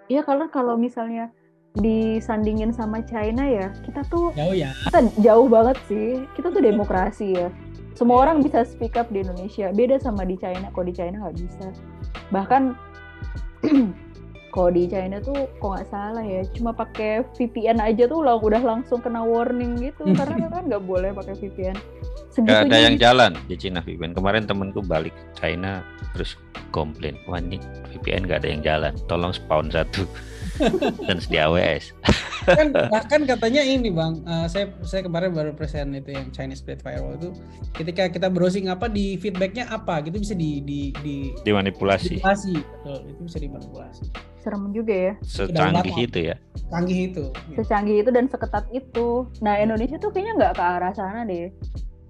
Iya, 0.07 0.22
karena 0.22 0.46
kalau 0.48 0.76
misalnya 0.76 1.33
disandingin 1.74 2.72
sama 2.72 3.00
China 3.02 3.44
ya, 3.44 3.68
kita 3.85 4.00
tuh 4.07 4.33
Jauh 4.33 4.52
ya. 4.52 4.72
kita 4.85 4.98
jauh 5.20 5.44
banget 5.46 5.76
sih. 5.85 6.24
Kita 6.33 6.48
tuh 6.48 6.61
demokrasi 6.61 7.33
ya. 7.33 7.48
semua 7.92 8.20
Iya. 8.20 8.24
orang 8.29 8.37
bisa 8.44 8.61
speak 8.61 8.92
up 8.92 9.09
di 9.09 9.24
Indonesia 9.24 9.72
beda 9.72 9.96
sama 9.96 10.29
di 10.29 10.37
China 10.37 10.68
kok 10.68 10.85
di 10.85 10.92
China 10.92 11.16
nggak 11.16 11.37
bisa 11.40 11.66
bahkan 12.29 12.76
kalau 14.57 14.73
di 14.73 14.88
China 14.88 15.21
tuh 15.21 15.45
kok 15.61 15.69
nggak 15.69 15.88
salah 15.92 16.25
ya 16.25 16.40
cuma 16.57 16.73
pakai 16.73 17.21
VPN 17.37 17.77
aja 17.77 18.09
tuh 18.09 18.25
lah 18.25 18.40
udah 18.40 18.64
langsung 18.64 19.05
kena 19.05 19.21
warning 19.21 19.77
gitu 19.77 20.09
karena 20.16 20.49
kan 20.49 20.64
nggak 20.64 20.85
boleh 20.88 21.12
pakai 21.12 21.37
VPN 21.37 21.77
Gak 22.37 22.69
ada 22.69 22.77
yang 22.77 23.01
gitu. 23.01 23.05
jalan 23.09 23.33
di 23.49 23.57
Cina 23.57 23.81
VPN. 23.81 24.12
Kemarin 24.12 24.45
temenku 24.45 24.85
balik 24.85 25.16
China 25.33 25.81
terus 26.12 26.37
komplain, 26.69 27.16
wah 27.25 27.40
ini 27.40 27.57
VPN 27.97 28.29
gak 28.29 28.45
ada 28.45 28.49
yang 28.53 28.61
jalan. 28.61 28.92
Tolong 29.09 29.33
spawn 29.33 29.73
satu 29.73 30.05
dan 31.09 31.16
sedia 31.21 31.49
AWS. 31.49 31.92
kan 32.47 32.71
bahkan 32.71 33.27
katanya 33.27 33.59
ini 33.59 33.90
bang 33.90 34.23
eh, 34.23 34.47
saya 34.47 34.71
saya 34.87 35.03
kemarin 35.03 35.35
baru 35.35 35.51
present 35.51 35.90
itu 35.99 36.14
yang 36.14 36.31
Chinese 36.31 36.62
Blade 36.62 36.79
Firewall 36.79 37.19
itu 37.19 37.31
ketika 37.75 38.07
kita 38.07 38.31
browsing 38.31 38.71
apa 38.71 38.87
di 38.87 39.19
feedbacknya 39.19 39.66
apa 39.66 39.99
gitu 40.07 40.23
bisa 40.23 40.35
di 40.38 40.62
di 40.62 40.95
di 41.03 41.35
Dimanipulasi. 41.42 42.23
manipulasi 42.23 42.55
betul 42.55 42.99
itu 43.11 43.21
bisa 43.27 43.38
dimanipulasi 43.42 44.05
serem 44.47 44.71
juga 44.71 44.95
ya 44.95 45.12
Secanggih 45.27 45.97
itu 46.07 46.19
ya. 46.31 46.37
canggih 46.71 46.99
itu 47.11 47.25
secanggih 47.59 47.97
itu 48.03 48.11
dan 48.14 48.27
seketat 48.31 48.66
itu. 48.71 49.27
Nah 49.42 49.59
Indonesia 49.59 49.99
tuh 49.99 50.11
kayaknya 50.14 50.33
nggak 50.38 50.55
ke 50.59 50.62
arah 50.62 50.92
sana 50.95 51.23
deh. 51.27 51.51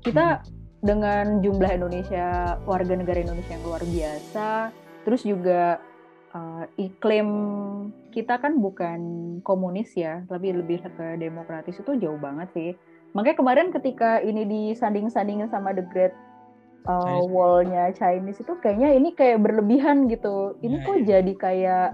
Kita 0.05 0.45
dengan 0.85 1.41
jumlah 1.41 1.71
Indonesia 1.77 2.57
warga 2.69 2.95
negara 2.97 3.21
Indonesia 3.25 3.53
yang 3.57 3.65
luar 3.65 3.83
biasa, 3.85 4.49
terus 5.05 5.25
juga 5.25 5.81
uh, 6.37 6.65
iklim 6.77 7.29
kita 8.17 8.41
kan 8.41 8.57
bukan 8.65 8.99
komunis 9.45 9.93
ya, 9.93 10.25
tapi 10.25 10.57
lebih 10.57 10.81
ke 10.81 11.21
demokratis 11.21 11.77
itu 11.77 11.93
jauh 12.01 12.17
banget 12.17 12.49
sih. 12.57 12.71
Makanya 13.13 13.37
kemarin 13.37 13.69
ketika 13.69 14.25
ini 14.25 14.49
disanding-sandingin 14.49 15.53
sama 15.53 15.77
The 15.77 15.85
Great 15.93 16.17
uh, 16.89 16.97
Chinese. 17.05 17.29
Wall-nya 17.29 17.85
Chinese 17.93 18.41
itu 18.41 18.53
kayaknya 18.65 18.97
ini 18.97 19.13
kayak 19.13 19.45
berlebihan 19.45 20.09
gitu. 20.09 20.57
Ini 20.65 20.81
Ya, 20.81 20.85
kok 20.89 20.97
ya. 20.97 21.05
jadi 21.21 21.33
kayak 21.37 21.89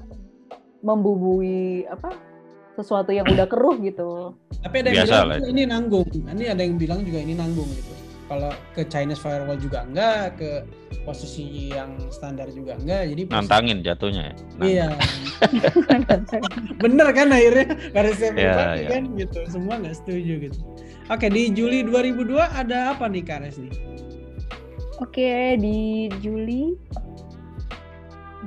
membubui 0.83 1.87
apa 1.87 2.15
sesuatu 2.75 3.13
yang 3.15 3.29
udah 3.29 3.47
keruh 3.47 3.77
gitu. 3.79 4.35
tapi 4.63 4.83
ada 4.83 4.89
yang 4.91 4.99
Biasa 5.05 5.11
bilang 5.13 5.29
lah 5.29 5.39
ini 5.47 5.63
nanggung 5.67 6.09
ini 6.11 6.45
ada 6.47 6.63
yang 6.63 6.75
bilang 6.79 7.01
juga 7.03 7.19
ini 7.19 7.35
nanggung 7.35 7.67
gitu 7.71 7.93
kalau 8.33 8.49
ke 8.73 8.89
Chinese 8.89 9.21
Firewall 9.21 9.61
juga 9.61 9.85
enggak 9.85 10.41
ke 10.41 10.65
posisi 11.05 11.69
yang 11.69 11.93
standar 12.09 12.49
juga 12.49 12.81
enggak 12.81 13.13
jadi 13.13 13.23
posisi- 13.29 13.37
Nantangin 13.37 13.79
jatuhnya 13.85 14.23
ya. 14.33 14.35
Nantang. 14.57 14.69
iya 14.73 14.89
bener 16.83 17.09
kan 17.13 17.29
akhirnya 17.29 17.67
karena 17.93 18.13
saya 18.17 18.31
pribadi 18.33 18.81
iya. 18.81 18.89
kan 18.89 19.03
gitu 19.21 19.39
semua 19.53 19.75
nggak 19.85 19.97
setuju 20.01 20.33
gitu 20.49 20.59
oke 21.13 21.27
di 21.29 21.43
Juli 21.53 21.85
2002 21.85 22.41
ada 22.41 22.97
apa 22.97 23.05
nih 23.13 23.25
Kares 23.29 23.61
nih 23.61 23.93
Oke, 25.03 25.59
di 25.59 26.07
Juli 26.23 26.79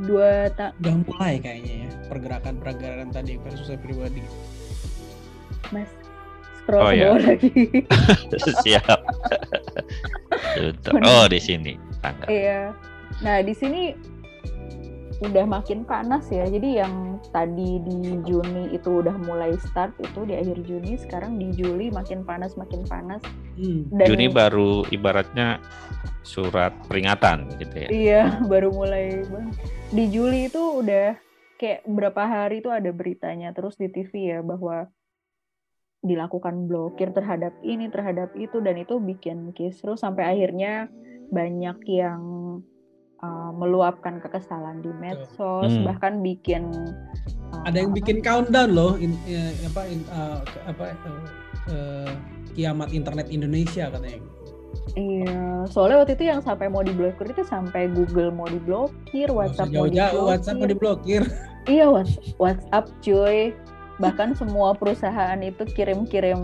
dua 0.08 0.48
tak 0.56 0.72
udah 0.80 0.96
mulai 1.04 1.36
kayaknya 1.40 1.88
ya 1.88 1.90
pergerakan-pergerakan 2.08 3.12
tadi 3.12 3.36
versus 3.44 3.68
saya 3.68 3.80
pribadi 3.80 4.24
Mas 5.72 5.92
scroll 6.66 6.82
Oh, 6.82 6.90
ke 6.90 6.98
iya. 6.98 7.06
bawah 7.06 7.22
lagi. 7.22 7.54
Siap. 8.66 9.00
Oh 11.06 11.26
di 11.30 11.38
sini. 11.38 11.78
Tanggal. 12.02 12.28
Iya. 12.28 12.62
Nah, 13.22 13.38
di 13.46 13.54
sini 13.54 13.94
udah 15.24 15.46
makin 15.48 15.88
panas 15.88 16.28
ya. 16.28 16.44
Jadi 16.44 16.82
yang 16.82 17.22
tadi 17.32 17.80
di 17.80 18.20
Juni 18.26 18.74
itu 18.76 19.00
udah 19.00 19.16
mulai 19.16 19.56
start 19.62 19.96
itu 20.02 20.28
di 20.28 20.36
akhir 20.36 20.60
Juni, 20.68 21.00
sekarang 21.00 21.40
di 21.40 21.54
Juli 21.56 21.88
makin 21.94 22.26
panas 22.28 22.58
makin 22.60 22.84
panas. 22.84 23.22
hmm. 23.56 23.94
Dan 23.96 24.08
Juni 24.12 24.28
baru 24.28 24.84
ibaratnya 24.92 25.62
surat 26.26 26.74
peringatan 26.90 27.48
gitu 27.62 27.76
ya. 27.78 27.90
Iya, 27.90 28.22
baru 28.52 28.74
mulai. 28.74 29.24
Di 29.94 30.10
Juli 30.12 30.50
itu 30.52 30.82
udah 30.84 31.16
kayak 31.56 31.88
berapa 31.88 32.24
hari 32.28 32.60
itu 32.60 32.68
ada 32.68 32.92
beritanya 32.92 33.56
terus 33.56 33.80
di 33.80 33.88
TV 33.88 34.12
ya 34.36 34.40
bahwa 34.44 34.92
dilakukan 36.06 36.70
blokir 36.70 37.10
terhadap 37.12 37.52
ini, 37.60 37.90
terhadap 37.90 38.30
itu 38.38 38.62
dan 38.62 38.78
itu 38.78 38.98
bikin 38.98 39.52
kisruh 39.52 39.98
sampai 39.98 40.38
akhirnya 40.38 40.86
banyak 41.34 41.82
yang 41.90 42.22
uh, 43.20 43.52
meluapkan 43.52 44.22
kekesalan 44.22 44.80
di 44.80 44.94
medsos, 44.96 45.74
Hmm. 45.74 45.84
bahkan 45.84 46.22
bikin 46.22 46.70
uh, 47.52 47.66
ada 47.66 47.82
yang 47.82 47.90
apa, 47.92 47.98
bikin 47.98 48.18
countdown 48.22 48.70
loh 48.72 48.94
in- 48.96 49.18
eh, 49.26 49.50
apa 49.66 49.82
in- 49.90 50.06
ke- 50.46 50.64
apa 50.64 50.84
eh, 50.94 51.22
eh, 51.68 52.12
kiamat 52.54 52.94
internet 52.94 53.28
Indonesia 53.28 53.90
katanya 53.90 54.22
Iya, 54.96 55.66
soalnya 55.68 56.06
waktu 56.06 56.14
itu 56.14 56.30
yang 56.30 56.40
sampai 56.40 56.70
mau 56.70 56.80
diblokir 56.80 57.28
itu 57.28 57.44
sampai 57.44 57.90
Google 57.90 58.30
mau 58.32 58.46
diblokir, 58.46 59.28
WhatsApp 59.28 59.74
mau 59.74 59.90
diblokir. 59.90 60.22
WhatsApp 60.22 60.56
mau 60.56 60.70
diblokir 60.70 61.22
Iya 61.66 61.90
Whats- 61.90 62.22
WhatsApp 62.38 62.86
cuy. 63.02 63.52
Bahkan 64.00 64.36
semua 64.36 64.76
perusahaan 64.76 65.40
itu 65.40 65.64
kirim-kirim 65.76 66.44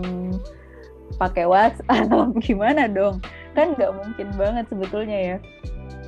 pakai 1.20 1.44
WhatsApp 1.44 2.32
gimana 2.46 2.88
dong? 2.88 3.20
Kan 3.52 3.76
nggak 3.76 3.92
mungkin 3.92 4.28
banget 4.36 4.64
sebetulnya 4.72 5.18
ya. 5.18 5.36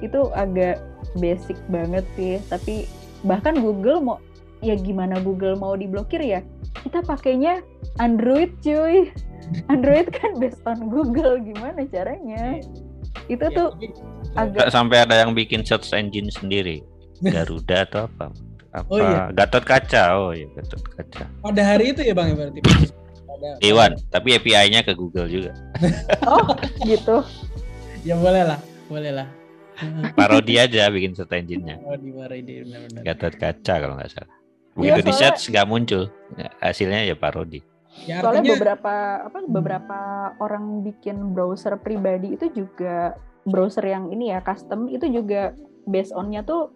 Itu 0.01 0.33
agak 0.33 0.81
basic 1.21 1.57
banget 1.69 2.05
sih. 2.17 2.41
Tapi 2.49 2.89
bahkan 3.25 3.61
Google 3.61 4.01
mau 4.01 4.19
ya 4.65 4.77
gimana 4.77 5.21
Google 5.21 5.57
mau 5.61 5.77
diblokir 5.77 6.25
ya? 6.25 6.41
Kita 6.81 7.05
pakainya 7.05 7.61
Android 8.01 8.57
cuy. 8.65 9.13
Android 9.69 10.09
kan 10.09 10.41
based 10.41 10.65
on 10.65 10.89
Google 10.89 11.37
gimana 11.37 11.85
caranya? 11.93 12.65
Itu 13.29 13.45
Ya, 13.53 13.57
tuh 13.57 13.69
agak 14.37 14.73
sampai 14.73 15.05
ada 15.05 15.21
yang 15.21 15.37
bikin 15.37 15.65
search 15.65 15.93
engine 15.93 16.33
sendiri. 16.33 16.81
Garuda 17.23 17.85
atau 17.89 18.09
apa? 18.09 18.33
Apa? 18.75 18.91
Oh, 18.91 18.99
iya. 18.99 19.23
Gatot 19.31 19.63
Kaca. 19.63 20.03
Oh 20.19 20.31
iya, 20.35 20.51
Gatot 20.51 20.83
Kaca. 20.83 21.25
pada 21.41 21.63
hari 21.63 21.95
itu 21.95 22.03
ya 22.03 22.11
bang 22.11 22.35
ya 22.35 22.37
berarti 22.37 22.59
pada, 23.25 23.49
Iwan, 23.63 23.93
tapi 24.11 24.35
API-nya 24.35 24.83
ke 24.83 24.99
Google 24.99 25.31
juga. 25.31 25.55
oh 26.27 26.43
gitu. 26.83 27.23
ya 28.09 28.19
boleh 28.19 28.43
lah 28.45 28.61
boleh 28.91 29.13
lah 29.17 29.29
Parodi 30.15 30.55
aja 30.55 30.87
bikin 30.87 31.19
search 31.19 31.35
engine-nya. 31.35 31.81
dia 31.81 32.63
benar-benar 32.63 33.03
Gatot 33.03 33.35
Kaca 33.39 33.75
kalau 33.79 33.95
nggak 33.99 34.11
salah. 34.11 34.31
Iya, 34.31 34.79
Begitu 34.79 35.01
di 35.01 35.03
soalnya- 35.03 35.19
search 35.19 35.43
nggak 35.51 35.67
muncul. 35.71 36.03
Ya, 36.35 36.49
Hasilnya 36.63 37.01
ya 37.07 37.15
parodi. 37.15 37.61
ya 38.07 38.19
Soalnya 38.19 38.43
artinya 38.43 38.55
beberapa 38.59 38.95
apa 39.31 39.39
beberapa 39.47 39.99
orang 40.43 40.83
bikin 40.83 41.31
browser 41.31 41.79
pribadi 41.79 42.35
itu 42.35 42.51
juga 42.51 43.15
browser 43.47 43.87
yang 43.87 44.11
ini 44.11 44.35
ya 44.35 44.43
custom 44.43 44.91
itu 44.91 45.07
juga 45.07 45.55
based 45.87 46.11
on-nya 46.11 46.43
tuh 46.43 46.75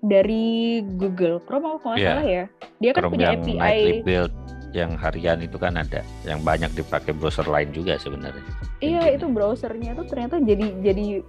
dari 0.00 0.80
Google 0.96 1.40
Chrome 1.44 1.76
kalau 1.78 1.94
nggak 1.94 2.00
Iya. 2.00 2.10
salah 2.10 2.26
ya. 2.26 2.44
Dia 2.78 2.90
kan 2.92 3.00
Chrome 3.04 3.12
punya 3.14 3.26
yang 3.28 3.40
nightly 3.40 3.56
API. 3.60 4.02
build 4.02 4.32
yang 4.70 4.94
harian 4.94 5.38
itu 5.42 5.58
kan 5.58 5.74
ada 5.74 6.00
yang 6.22 6.40
banyak 6.40 6.70
dipakai 6.72 7.10
browser 7.10 7.42
lain 7.44 7.74
juga 7.74 7.98
sebenarnya. 7.98 8.44
Iya, 8.78 9.18
itu 9.18 9.26
browsernya 9.26 9.98
tuh 9.98 10.06
ternyata 10.06 10.38
jadi 10.38 10.78
jadi 10.80 11.20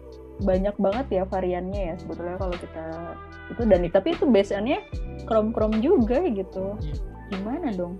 banyak 0.41 0.73
banget 0.77 1.05
ya 1.12 1.23
variannya 1.25 1.93
ya 1.93 1.95
sebetulnya 1.97 2.38
kalau 2.38 2.55
kita 2.55 2.86
itu 3.49 3.62
dan 3.65 3.81
tapi 3.89 4.13
itu 4.13 4.25
based 4.25 4.53
on-nya 4.53 4.79
Chrome 5.25 5.51
Chrome 5.51 5.81
juga 5.81 6.21
gitu. 6.29 6.77
Iya. 6.79 6.95
Gimana 7.31 7.69
dong? 7.73 7.97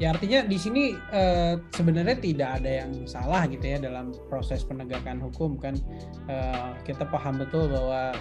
ya 0.00 0.10
artinya 0.10 0.42
di 0.42 0.58
sini 0.58 0.98
eh, 1.14 1.54
sebenarnya 1.70 2.18
tidak 2.18 2.48
ada 2.58 2.70
yang 2.82 3.06
salah 3.06 3.46
gitu 3.46 3.62
ya 3.62 3.78
dalam 3.78 4.10
proses 4.26 4.66
penegakan 4.66 5.22
hukum 5.22 5.54
kan 5.56 5.78
Eh, 6.26 6.70
kita 6.82 7.06
paham 7.06 7.38
betul 7.38 7.66
bahwa 7.70 8.14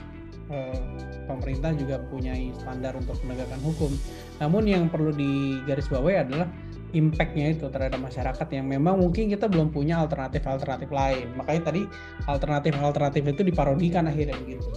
eh, 0.52 0.78
pemerintah 1.26 1.72
juga 1.74 1.98
punya 2.04 2.36
standar 2.54 2.94
untuk 2.94 3.16
penegakan 3.18 3.60
hukum 3.60 3.92
namun 4.38 4.64
yang 4.66 4.84
perlu 4.86 5.10
digarisbawahi 5.10 6.18
adalah 6.22 6.48
impactnya 6.92 7.56
itu 7.56 7.72
terhadap 7.72 7.98
masyarakat 7.98 8.48
yang 8.52 8.68
memang 8.68 9.00
mungkin 9.00 9.32
kita 9.32 9.48
belum 9.48 9.72
punya 9.72 9.96
alternatif-alternatif 9.98 10.92
lain 10.92 11.32
makanya 11.34 11.72
tadi 11.72 11.88
alternatif-alternatif 12.28 13.24
itu 13.28 13.42
diparodikan 13.44 14.06
akhirnya 14.06 14.36
gitu 14.44 14.70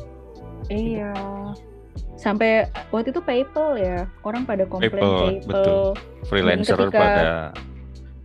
Iya. 0.64 1.12
Sampai 2.16 2.64
waktu 2.88 3.12
itu 3.12 3.20
PayPal 3.20 3.76
ya, 3.76 4.08
orang 4.22 4.48
pada 4.48 4.64
komplain 4.64 4.96
PayPal, 4.96 5.12
PayPal. 5.28 5.44
betul. 5.44 5.84
Freelancer 6.24 6.78
ketika- 6.78 6.96
pada 6.96 7.28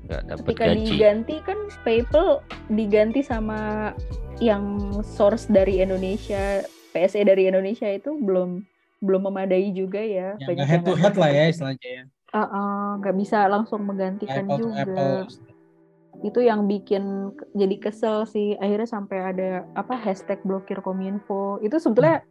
nggak 0.06 0.22
dapat 0.24 0.40
Ketika 0.40 0.64
gaji. 0.66 0.80
diganti 0.88 1.36
kan 1.44 1.60
PayPal 1.84 2.28
diganti 2.72 3.20
sama 3.20 3.92
yang 4.40 4.64
source 5.04 5.52
dari 5.52 5.84
Indonesia, 5.84 6.64
PSE 6.92 7.22
dari 7.22 7.50
Indonesia 7.50 7.88
itu 7.90 8.18
belum 8.18 8.66
belum 9.00 9.22
memadai 9.32 9.72
juga 9.72 10.04
ya. 10.04 10.36
yang 10.42 10.50
Banyak 10.50 10.68
head 10.68 10.82
to 10.84 10.94
head 10.98 11.16
lah 11.16 11.32
ya 11.32 11.44
istilahnya 11.48 11.88
ya 11.88 12.04
Ah, 12.30 12.46
ah, 12.46 12.88
nggak 13.02 13.16
bisa 13.18 13.50
langsung 13.50 13.90
menggantikan 13.90 14.46
apple 14.46 14.60
juga. 14.62 14.86
apple 14.86 15.20
Itu 16.22 16.44
yang 16.46 16.70
bikin 16.70 17.34
jadi 17.58 17.76
kesel 17.82 18.28
sih. 18.30 18.54
Akhirnya 18.62 18.86
sampai 18.86 19.18
ada 19.34 19.50
apa 19.74 19.98
hashtag 19.98 20.38
blokir 20.46 20.78
kominfo. 20.84 21.58
Itu 21.64 21.82
sebetulnya 21.82 22.22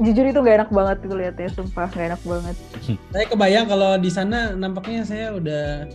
jujur 0.00 0.26
itu 0.26 0.40
gak 0.40 0.56
enak 0.64 0.70
banget 0.72 0.96
tuh 1.04 1.16
liatnya, 1.16 1.48
sumpah 1.54 1.88
gak 1.92 2.12
enak 2.12 2.22
banget. 2.24 2.56
Saya 3.14 3.24
kebayang 3.30 3.66
kalau 3.70 3.96
di 3.96 4.10
sana 4.10 4.52
nampaknya 4.56 5.06
saya 5.06 5.36
udah 5.36 5.86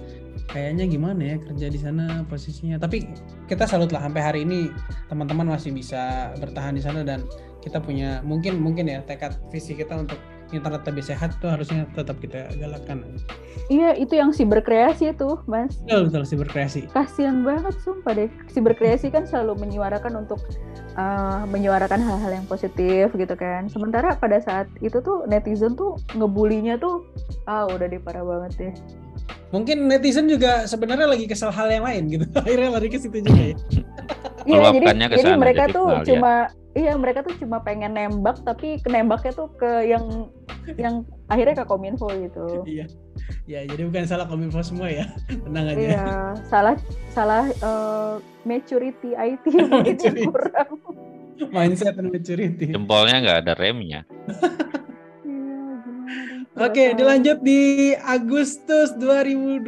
kayaknya 0.49 0.85
gimana 0.85 1.21
ya 1.35 1.37
kerja 1.41 1.67
di 1.67 1.79
sana 1.81 2.23
posisinya. 2.25 2.79
Tapi 2.79 3.05
kita 3.49 3.69
salut 3.69 3.91
lah 3.91 4.05
sampai 4.05 4.21
hari 4.21 4.39
ini 4.47 4.71
teman-teman 5.11 5.51
masih 5.57 5.75
bisa 5.75 6.33
bertahan 6.37 6.73
di 6.77 6.81
sana 6.81 7.03
dan 7.05 7.21
kita 7.65 7.81
punya 7.81 8.21
mungkin 8.21 8.61
mungkin 8.61 8.85
ya 8.85 9.01
tekad 9.01 9.33
visi 9.49 9.73
kita 9.73 9.97
untuk 9.97 10.21
internet 10.53 10.85
lebih 10.85 11.01
sehat 11.01 11.33
tuh 11.41 11.49
harusnya 11.49 11.89
tetap 11.97 12.21
kita 12.21 12.53
galakkan. 12.61 13.01
Iya, 13.71 13.97
itu 13.97 14.13
yang 14.13 14.29
si 14.29 14.45
berkreasi 14.45 15.09
tuh, 15.17 15.41
Mas. 15.49 15.81
Betul 15.83 16.11
betul 16.11 16.23
si 16.29 16.35
berkreasi. 16.37 16.81
Kasian 16.93 17.41
banget 17.41 17.73
sumpah 17.81 18.13
deh. 18.13 18.29
Si 18.53 18.61
berkreasi 18.61 19.09
kan 19.09 19.25
selalu 19.25 19.65
menyuarakan 19.65 20.21
untuk 20.21 20.37
uh, 20.99 21.43
menyuarakan 21.49 21.97
hal-hal 21.97 22.31
yang 22.41 22.45
positif 22.45 23.09
gitu 23.17 23.33
kan. 23.33 23.65
Sementara 23.71 24.13
pada 24.13 24.37
saat 24.37 24.69
itu 24.85 25.01
tuh 25.01 25.25
netizen 25.25 25.73
tuh 25.73 25.97
ngebulinya 26.13 26.77
tuh 26.77 27.09
ah 27.49 27.65
udah 27.65 27.89
deh 27.89 27.97
parah 27.97 28.21
banget 28.21 28.51
deh. 28.61 28.73
Mungkin 29.49 29.89
netizen 29.89 30.29
juga 30.29 30.69
sebenarnya 30.69 31.09
lagi 31.09 31.25
kesal 31.25 31.49
hal 31.49 31.71
yang 31.73 31.85
lain 31.87 32.03
gitu. 32.11 32.25
Akhirnya 32.37 32.69
lari 32.69 32.87
ke 32.91 33.01
situ 33.01 33.23
juga 33.25 33.55
ya. 33.55 33.57
Iya, 34.45 34.77
jadi, 34.77 34.87
jadi 35.09 35.31
sana, 35.33 35.41
mereka 35.41 35.63
jadi 35.65 35.73
tuh 35.73 35.87
ya. 36.05 36.53
Iya 36.75 36.93
mereka 36.99 37.23
tuh 37.23 37.33
cuma 37.39 37.63
pengen 37.63 37.95
nembak 37.95 38.43
tapi 38.43 38.83
nembaknya 38.85 39.31
tuh 39.31 39.47
ke 39.55 39.87
yang 39.87 40.27
yang 40.75 41.07
akhirnya 41.31 41.63
ke 41.63 41.65
kominfo 41.65 42.11
gitu. 42.11 42.67
Iya. 42.67 42.85
Ya, 43.47 43.65
jadi 43.65 43.87
bukan 43.89 44.05
salah 44.05 44.27
kominfo 44.27 44.59
semua 44.61 44.91
ya. 44.91 45.07
Tenang 45.47 45.71
aja. 45.71 45.79
Iya, 45.79 46.07
salah 46.45 46.75
salah 47.09 47.47
eh, 47.49 48.13
maturity 48.43 49.15
IT 49.31 49.45
mungkin 49.71 50.13
kurang. 50.29 50.71
Mindset 51.51 51.99
and 51.99 52.11
maturity. 52.11 52.71
Jempolnya 52.71 53.23
nggak 53.23 53.39
ada 53.47 53.53
remnya. 53.55 54.03
Oke, 56.55 56.83
tahu. 56.87 56.97
dilanjut 56.97 57.43
di 57.43 57.61
Agustus 57.97 58.95
2022. 58.95 59.67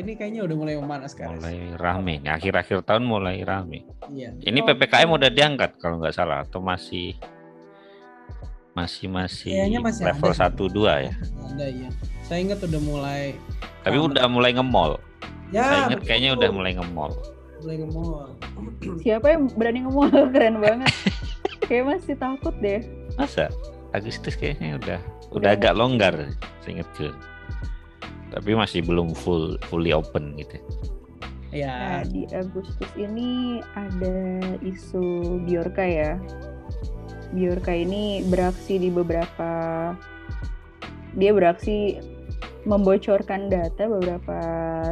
Ini 0.00 0.12
kayaknya 0.16 0.40
udah 0.42 0.56
mulai 0.56 0.74
memanas 0.74 1.12
kan. 1.12 1.36
Mulai 1.36 1.76
rame. 1.76 2.16
Nih, 2.18 2.32
akhir-akhir 2.32 2.80
tahun 2.82 3.04
mulai 3.04 3.44
rame. 3.44 3.84
Iya. 4.08 4.32
Ini 4.40 4.58
Oh. 4.58 4.66
PPKM 4.66 5.04
udah 5.06 5.28
diangkat 5.28 5.76
kalau 5.76 6.00
nggak 6.00 6.16
salah 6.16 6.42
atau 6.42 6.58
masih 6.58 7.12
masih 8.72 9.10
masih 9.10 9.52
Kayaknya 9.52 9.80
masih 9.82 10.02
level 10.06 10.30
ada. 10.30 10.48
1 10.48 10.64
2 10.70 10.92
ya. 11.02 11.12
Ada 11.44 11.66
ya. 11.66 11.88
Saya 12.22 12.38
ingat 12.40 12.60
udah 12.62 12.80
mulai 12.80 13.22
Tapi 13.82 13.96
Rame. 13.96 14.06
udah 14.08 14.24
mulai 14.28 14.50
nge-mall. 14.54 14.92
ya 15.48 15.60
Saya 15.62 15.78
ingat 15.88 16.00
kayaknya 16.04 16.30
betul. 16.30 16.40
udah 16.40 16.50
mulai 16.50 16.72
nge-mall. 16.72 17.12
mulai 17.58 17.76
nge-mall. 17.76 18.28
Siapa 19.02 19.26
yang 19.28 19.42
berani 19.52 19.78
ngomong 19.82 20.08
keren 20.32 20.56
banget. 20.58 20.88
Kayak 21.68 21.84
masih 21.90 22.16
takut 22.16 22.54
deh. 22.56 22.80
Masa? 23.14 23.52
Agustus 23.90 24.32
kayaknya 24.32 24.78
udah 24.78 25.00
udah 25.32 25.54
agak 25.56 25.76
longgar 25.76 26.14
saya 26.64 26.80
ingat 26.80 26.88
tuh. 26.96 27.14
Tapi 28.28 28.52
masih 28.52 28.84
belum 28.84 29.16
full 29.16 29.56
fully 29.68 29.92
open 29.92 30.36
gitu. 30.36 30.60
Ya, 31.48 32.04
Nah, 32.04 32.04
di 32.04 32.28
Agustus 32.36 32.90
ini 33.00 33.60
ada 33.72 34.16
isu 34.60 35.40
Biorka 35.48 35.80
ya. 35.80 36.20
Biorka 37.32 37.72
ini 37.72 38.20
beraksi 38.28 38.76
di 38.76 38.92
beberapa 38.92 39.48
dia 41.16 41.32
beraksi 41.32 41.96
membocorkan 42.68 43.48
data 43.48 43.88
beberapa 43.88 44.38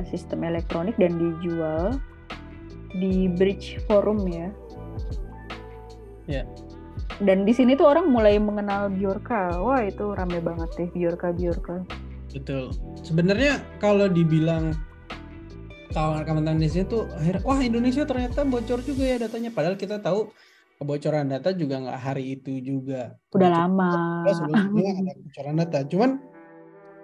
sistem 0.09 0.49
elektronik 0.49 0.97
dan 0.97 1.21
dijual 1.21 2.01
di 2.97 3.29
Bridge 3.29 3.77
Forum 3.85 4.25
ya. 4.25 4.49
Ya. 6.25 6.43
Dan 7.17 7.49
di 7.49 7.53
sini 7.57 7.73
tuh 7.73 7.89
orang 7.89 8.13
mulai 8.13 8.37
mengenal 8.37 8.93
Biorka. 8.93 9.57
Wah, 9.65 9.81
itu 9.81 10.13
rame 10.13 10.37
banget 10.45 10.69
deh 10.77 10.89
Biorka 10.93 11.33
Biorka. 11.33 11.81
betul. 12.29 12.69
Sebenarnya 13.01 13.65
kalau 13.81 14.13
dibilang 14.13 14.77
kawan-kawan 15.97 16.45
Indonesia 16.45 16.85
tuh 16.85 17.09
akhirnya 17.17 17.41
wah 17.41 17.57
Indonesia 17.65 18.05
ternyata 18.05 18.45
bocor 18.45 18.85
juga 18.85 19.09
ya 19.09 19.17
datanya 19.17 19.49
padahal 19.49 19.81
kita 19.81 19.97
tahu 20.05 20.29
kebocoran 20.77 21.33
data 21.33 21.57
juga 21.57 21.81
nggak 21.81 21.97
hari 21.97 22.37
itu 22.37 22.61
juga. 22.61 23.17
Udah 23.33 23.49
Bocor- 23.49 23.65
lama. 23.65 23.93
Ya, 24.29 24.33
sebelumnya 24.37 24.91
ada 25.01 25.13
kebocoran 25.17 25.55
data. 25.57 25.79
Cuman 25.89 26.11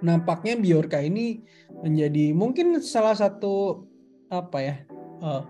nampaknya 0.04 0.54
Biorka 0.60 1.00
ini 1.00 1.40
menjadi 1.80 2.36
mungkin 2.36 2.76
salah 2.84 3.16
satu 3.16 3.86
apa 4.28 4.58
ya? 4.60 4.76
eh, 5.22 5.42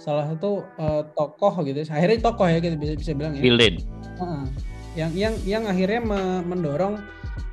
salah 0.00 0.24
satu 0.26 0.64
eh, 0.80 1.02
tokoh 1.12 1.60
gitu. 1.62 1.84
Akhirnya 1.86 2.18
tokoh 2.18 2.48
ya 2.48 2.58
kita 2.58 2.74
bisa 2.74 2.96
bisa 2.96 3.12
bilang 3.12 3.36
ya. 3.36 3.42
Heeh. 4.16 4.44
yang 4.90 5.12
yang 5.14 5.34
yang 5.46 5.62
akhirnya 5.68 6.00
me- 6.02 6.42
mendorong 6.42 6.98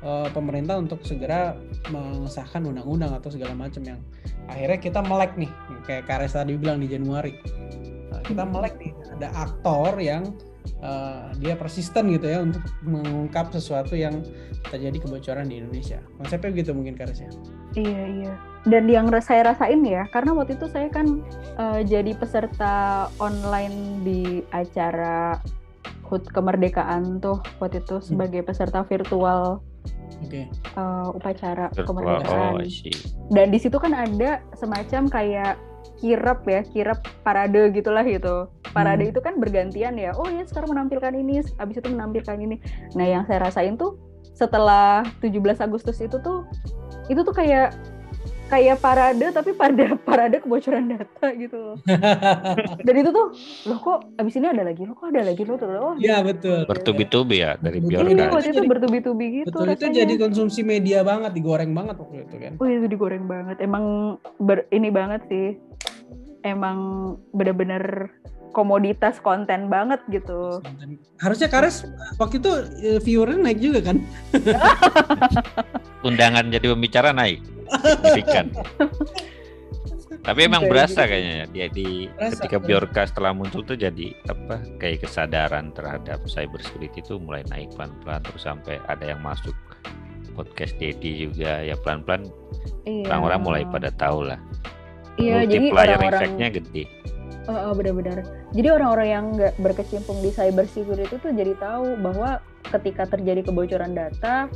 eh, 0.02 0.28
pemerintah 0.32 0.74
untuk 0.74 1.04
segera 1.04 1.54
mengesahkan 1.86 2.66
undang-undang 2.66 3.14
atau 3.14 3.30
segala 3.30 3.54
macam 3.54 3.84
yang 3.84 4.00
akhirnya 4.48 4.78
kita 4.80 5.00
melek 5.04 5.36
nih 5.36 5.50
kayak 5.86 6.08
Kares 6.08 6.34
tadi 6.34 6.56
bilang 6.56 6.80
di 6.80 6.88
Januari 6.88 7.36
Nah, 8.08 8.24
kita 8.24 8.42
melek 8.42 8.80
nih 8.80 8.90
ada 9.14 9.28
aktor 9.36 10.00
yang 10.00 10.34
eh, 10.82 11.30
dia 11.38 11.54
persisten 11.54 12.10
gitu 12.10 12.26
ya 12.26 12.42
untuk 12.42 12.64
mengungkap 12.82 13.52
sesuatu 13.52 13.94
yang 13.94 14.18
terjadi 14.66 14.98
kebocoran 14.98 15.46
di 15.46 15.60
Indonesia 15.62 16.02
konsepnya 16.18 16.50
begitu 16.50 16.72
mungkin 16.74 16.98
Kares 16.98 17.22
ya 17.22 17.30
Iya 17.76 18.02
iya. 18.18 18.32
Dan 18.66 18.90
yang 18.90 19.06
saya 19.22 19.54
rasain 19.54 19.84
ya, 19.86 20.08
karena 20.10 20.34
waktu 20.34 20.58
itu 20.58 20.66
saya 20.66 20.90
kan 20.90 21.22
eh, 21.56 21.80
jadi 21.86 22.12
peserta 22.18 23.06
online 23.22 24.02
di 24.02 24.42
acara 24.50 25.38
HUT 26.08 26.26
kemerdekaan 26.32 27.20
tuh 27.20 27.38
waktu 27.60 27.84
itu 27.84 28.00
sebagai 28.00 28.40
peserta 28.40 28.80
virtual 28.82 29.60
oke 30.24 30.42
eh, 30.48 31.08
upacara 31.14 31.68
Virtual. 31.70 31.86
kemerdekaan. 31.86 32.52
Oh. 32.56 33.30
Dan 33.30 33.46
di 33.52 33.58
situ 33.60 33.76
kan 33.76 33.92
ada 33.94 34.40
semacam 34.56 35.02
kayak 35.06 35.54
kirap 35.98 36.46
ya, 36.46 36.62
kirap 36.62 37.02
parade 37.22 37.74
gitulah 37.74 38.02
gitu. 38.06 38.46
Parade 38.70 39.06
Hmm. 39.06 39.12
itu 39.12 39.20
kan 39.20 39.34
bergantian 39.42 39.98
ya. 39.98 40.14
Oh 40.14 40.26
ya 40.30 40.46
sekarang 40.46 40.70
menampilkan 40.70 41.10
ini, 41.14 41.42
habis 41.58 41.78
itu 41.78 41.88
menampilkan 41.90 42.38
ini. 42.38 42.56
Nah, 42.94 43.06
yang 43.06 43.22
saya 43.26 43.42
rasain 43.50 43.74
tuh 43.74 43.98
setelah 44.34 45.02
17 45.18 45.58
Agustus 45.58 45.98
itu 45.98 46.14
tuh 46.22 46.46
itu 47.10 47.20
tuh 47.20 47.34
kayak 47.34 47.74
kayak 48.48 48.80
parade 48.80 49.28
tapi 49.28 49.52
pada 49.52 49.92
parade 50.08 50.40
kebocoran 50.40 50.88
data 50.88 51.28
gitu 51.32 51.56
loh. 51.56 51.76
Dan 52.86 52.94
itu 52.96 53.10
tuh 53.10 53.26
loh 53.64 53.78
kok 53.78 53.98
abis 54.16 54.34
ini 54.34 54.48
ada 54.48 54.64
lagi, 54.64 54.82
loh 54.82 54.92
kok 54.92 55.12
ada 55.12 55.22
lagi 55.22 55.42
loh 55.44 55.56
tuh. 55.56 55.68
Oh, 55.68 55.94
ya 55.96 56.20
betul 56.20 56.64
Bertubi-tubi 56.64 57.36
ya 57.38 57.54
dari 57.56 57.78
Betul. 57.78 58.08
Iya, 58.08 58.26
waktu 58.26 58.48
itu 58.48 58.56
Jadi- 58.58 58.68
bertubi-tubi 58.68 59.26
gitu 59.38 59.46
betul 59.48 59.64
itu 59.66 59.84
rasanya. 59.84 59.98
jadi 60.02 60.14
konsumsi 60.18 60.60
media 60.62 60.98
banget 61.00 61.30
digoreng 61.32 61.70
banget 61.70 61.96
waktu 61.96 62.24
itu 62.24 62.36
kan 62.36 62.52
Oh 62.56 62.66
itu 62.66 62.86
digoreng 62.86 63.24
banget. 63.24 63.56
Emang 63.60 63.84
ber, 64.38 64.64
ini 64.70 64.88
banget 64.88 65.22
sih. 65.28 65.60
Emang 66.40 66.78
bener-bener 67.30 68.08
komoditas 68.48 69.20
konten 69.20 69.68
banget 69.68 70.00
gitu. 70.08 70.64
harusnya 71.18 71.46
Kares 71.46 71.84
waktu 72.16 72.38
itu 72.38 72.50
eh, 72.80 72.98
viewernya 72.98 73.38
naik 73.44 73.60
juga 73.60 73.80
kan 73.84 74.00
Undangan 76.06 76.48
jadi 76.48 76.72
pembicara 76.72 77.10
naik. 77.10 77.42
Signifikan. 77.70 78.46
Tapi 80.18 80.40
emang 80.44 80.66
Kayak 80.66 80.72
berasa 80.72 81.00
gitu. 81.04 81.10
kayaknya 81.14 81.32
ya, 81.32 81.46
dia 81.48 81.66
di 81.70 81.88
Berasa, 82.10 82.32
ketika 82.36 82.56
berasa. 82.58 82.68
Bjorka 82.68 83.02
setelah 83.06 83.32
muncul 83.32 83.60
tuh 83.62 83.76
jadi 83.76 84.06
apa 84.26 84.56
kayak 84.76 84.98
kesadaran 85.04 85.72
terhadap 85.72 86.18
cyber 86.26 86.60
security 86.60 87.00
itu 87.00 87.16
mulai 87.16 87.44
naik 87.48 87.72
pelan-pelan 87.72 88.20
terus 88.24 88.42
sampai 88.44 88.76
ada 88.88 89.04
yang 89.04 89.20
masuk 89.20 89.54
podcast 90.32 90.74
Dedi 90.76 91.24
juga 91.24 91.62
ya 91.62 91.74
pelan-pelan 91.78 92.28
Iya. 92.84 93.04
orang-orang 93.08 93.40
mulai 93.40 93.62
pada 93.68 93.92
tahu 93.92 94.24
lah. 94.24 94.40
Iya, 95.16 95.44
jadi 95.44 95.66
Multiplier 95.68 95.88
orang-orang 95.92 96.20
effect-nya 96.20 96.48
gede. 96.52 96.84
Oh, 97.48 97.58
oh, 97.68 97.72
benar-benar. 97.72 98.18
Jadi 98.52 98.68
orang-orang 98.68 99.08
yang 99.08 99.24
nggak 99.32 99.54
berkecimpung 99.56 100.20
di 100.20 100.28
cyber 100.28 100.64
security 100.64 101.16
itu 101.16 101.28
jadi 101.32 101.52
tahu 101.56 101.96
bahwa 102.00 102.40
ketika 102.68 103.08
terjadi 103.08 103.40
kebocoran 103.42 103.92
data 103.92 104.48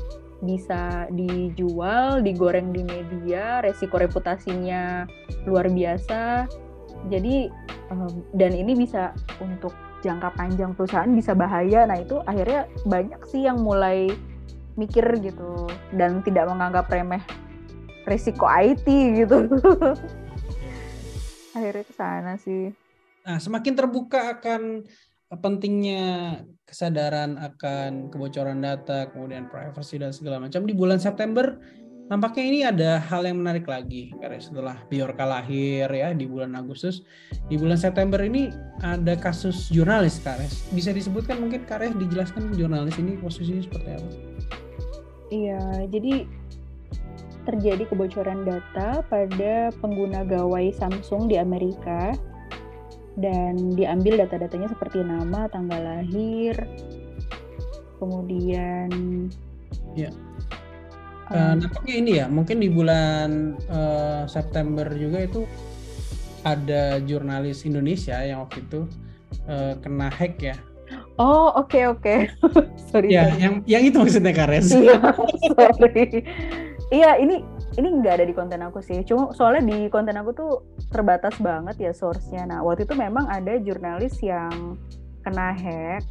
bisa 0.42 1.06
dijual, 1.14 2.20
digoreng 2.20 2.74
di 2.74 2.82
media, 2.82 3.62
resiko 3.62 3.96
reputasinya 3.96 5.06
luar 5.46 5.70
biasa. 5.70 6.50
Jadi 7.06 7.46
dan 8.34 8.52
ini 8.52 8.74
bisa 8.74 9.14
untuk 9.38 9.72
jangka 10.02 10.34
panjang 10.34 10.74
perusahaan 10.74 11.08
bisa 11.14 11.32
bahaya. 11.32 11.86
Nah, 11.86 12.02
itu 12.02 12.18
akhirnya 12.26 12.66
banyak 12.84 13.22
sih 13.30 13.46
yang 13.46 13.62
mulai 13.62 14.10
mikir 14.74 15.04
gitu 15.22 15.70
dan 15.94 16.24
tidak 16.26 16.50
menganggap 16.50 16.90
remeh 16.90 17.22
resiko 18.04 18.50
IT 18.50 18.84
gitu. 19.24 19.46
akhirnya 21.56 21.84
ke 21.84 21.94
sana 21.94 22.32
sih. 22.40 22.72
Nah, 23.22 23.38
semakin 23.38 23.78
terbuka 23.78 24.40
akan 24.40 24.82
pentingnya 25.40 26.42
kesadaran 26.68 27.40
akan 27.40 28.12
kebocoran 28.12 28.60
data, 28.60 29.08
kemudian 29.12 29.48
privacy 29.48 29.96
dan 29.96 30.12
segala 30.12 30.40
macam 30.40 30.64
di 30.68 30.76
bulan 30.76 31.00
September 31.00 31.56
nampaknya 32.12 32.44
ini 32.44 32.60
ada 32.60 32.90
hal 33.08 33.24
yang 33.24 33.40
menarik 33.40 33.64
lagi 33.64 34.12
karena 34.20 34.36
setelah 34.36 34.76
Biorka 34.92 35.24
lahir 35.24 35.88
ya 35.88 36.12
di 36.12 36.28
bulan 36.28 36.52
Agustus 36.52 37.08
di 37.48 37.56
bulan 37.56 37.80
September 37.80 38.20
ini 38.20 38.52
ada 38.84 39.16
kasus 39.16 39.72
jurnalis 39.72 40.20
Kares 40.20 40.68
bisa 40.76 40.92
disebutkan 40.92 41.40
mungkin 41.40 41.64
Kares 41.64 41.96
dijelaskan 41.96 42.52
jurnalis 42.52 43.00
ini 43.00 43.16
posisinya 43.16 43.64
seperti 43.64 43.88
apa? 43.96 44.08
Iya, 45.32 45.88
jadi 45.88 46.28
terjadi 47.48 47.88
kebocoran 47.88 48.44
data 48.44 49.00
pada 49.08 49.72
pengguna 49.80 50.22
gawai 50.28 50.68
Samsung 50.76 51.32
di 51.32 51.40
Amerika 51.40 52.12
dan 53.20 53.76
diambil 53.76 54.24
data-datanya 54.24 54.72
seperti 54.72 55.04
nama, 55.04 55.50
tanggal 55.52 55.80
lahir, 55.80 56.56
kemudian 58.00 58.88
Ya. 59.96 60.10
Uh, 61.32 61.56
nampaknya 61.56 61.94
ini 61.96 62.12
ya, 62.20 62.26
mungkin 62.28 62.60
di 62.60 62.68
bulan 62.68 63.56
uh, 63.72 64.28
September 64.28 64.84
juga 64.92 65.24
itu 65.24 65.48
ada 66.44 67.00
jurnalis 67.00 67.64
Indonesia 67.64 68.20
yang 68.20 68.44
waktu 68.44 68.60
itu 68.68 68.80
uh, 69.48 69.78
kena 69.80 70.12
hack 70.12 70.36
ya. 70.42 70.56
Oh 71.16 71.56
oke 71.56 71.72
okay, 71.72 71.84
oke, 71.88 72.04
okay. 72.04 72.18
sorry. 72.92 73.08
Ya 73.16 73.32
sorry. 73.32 73.40
yang 73.40 73.54
yang 73.64 73.82
itu 73.86 73.96
maksudnya 73.96 74.34
Kares. 74.36 74.76
Iya 74.76 75.00
sorry. 75.56 76.20
Iya 76.92 77.10
ini 77.16 77.40
ini 77.78 77.88
nggak 77.88 78.14
ada 78.20 78.26
di 78.28 78.34
konten 78.36 78.60
aku 78.60 78.84
sih. 78.84 79.00
Cuma 79.06 79.32
soalnya 79.32 79.64
di 79.64 79.88
konten 79.88 80.16
aku 80.18 80.30
tuh 80.36 80.52
terbatas 80.92 81.36
banget 81.40 81.76
ya 81.80 81.92
source-nya. 81.96 82.44
Nah 82.44 82.58
waktu 82.60 82.84
itu 82.84 82.94
memang 82.96 83.28
ada 83.28 83.56
jurnalis 83.56 84.20
yang 84.20 84.76
kena 85.24 85.54
hack 85.56 86.04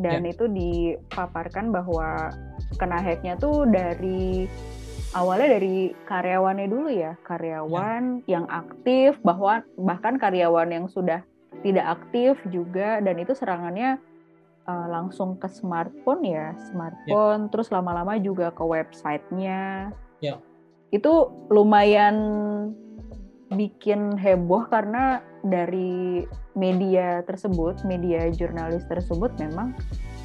dan 0.00 0.24
ya. 0.24 0.32
itu 0.32 0.48
dipaparkan 0.48 1.68
bahwa 1.68 2.32
kena 2.80 3.02
hacknya 3.02 3.36
tuh 3.36 3.68
dari 3.68 4.48
awalnya 5.12 5.60
dari 5.60 5.92
karyawannya 6.08 6.66
dulu 6.72 6.88
ya 6.88 7.12
karyawan 7.28 8.24
ya. 8.24 8.38
yang 8.38 8.46
aktif 8.48 9.20
bahwa 9.20 9.60
bahkan 9.76 10.16
karyawan 10.16 10.72
yang 10.72 10.86
sudah 10.88 11.20
tidak 11.60 12.00
aktif 12.00 12.40
juga 12.48 13.04
dan 13.04 13.20
itu 13.20 13.36
serangannya 13.36 14.00
uh, 14.64 14.86
langsung 14.88 15.36
ke 15.36 15.46
smartphone 15.52 16.24
ya 16.24 16.56
smartphone 16.72 17.42
ya. 17.46 17.50
terus 17.52 17.68
lama-lama 17.68 18.16
juga 18.16 18.48
ke 18.56 18.64
websitenya 18.64 19.92
ya. 20.24 20.40
Itu 20.92 21.12
lumayan 21.48 22.16
bikin 23.52 24.16
heboh 24.16 24.68
karena 24.68 25.24
dari 25.44 26.24
media 26.54 27.24
tersebut 27.26 27.82
media 27.88 28.28
jurnalis 28.32 28.84
tersebut 28.86 29.32
memang 29.40 29.72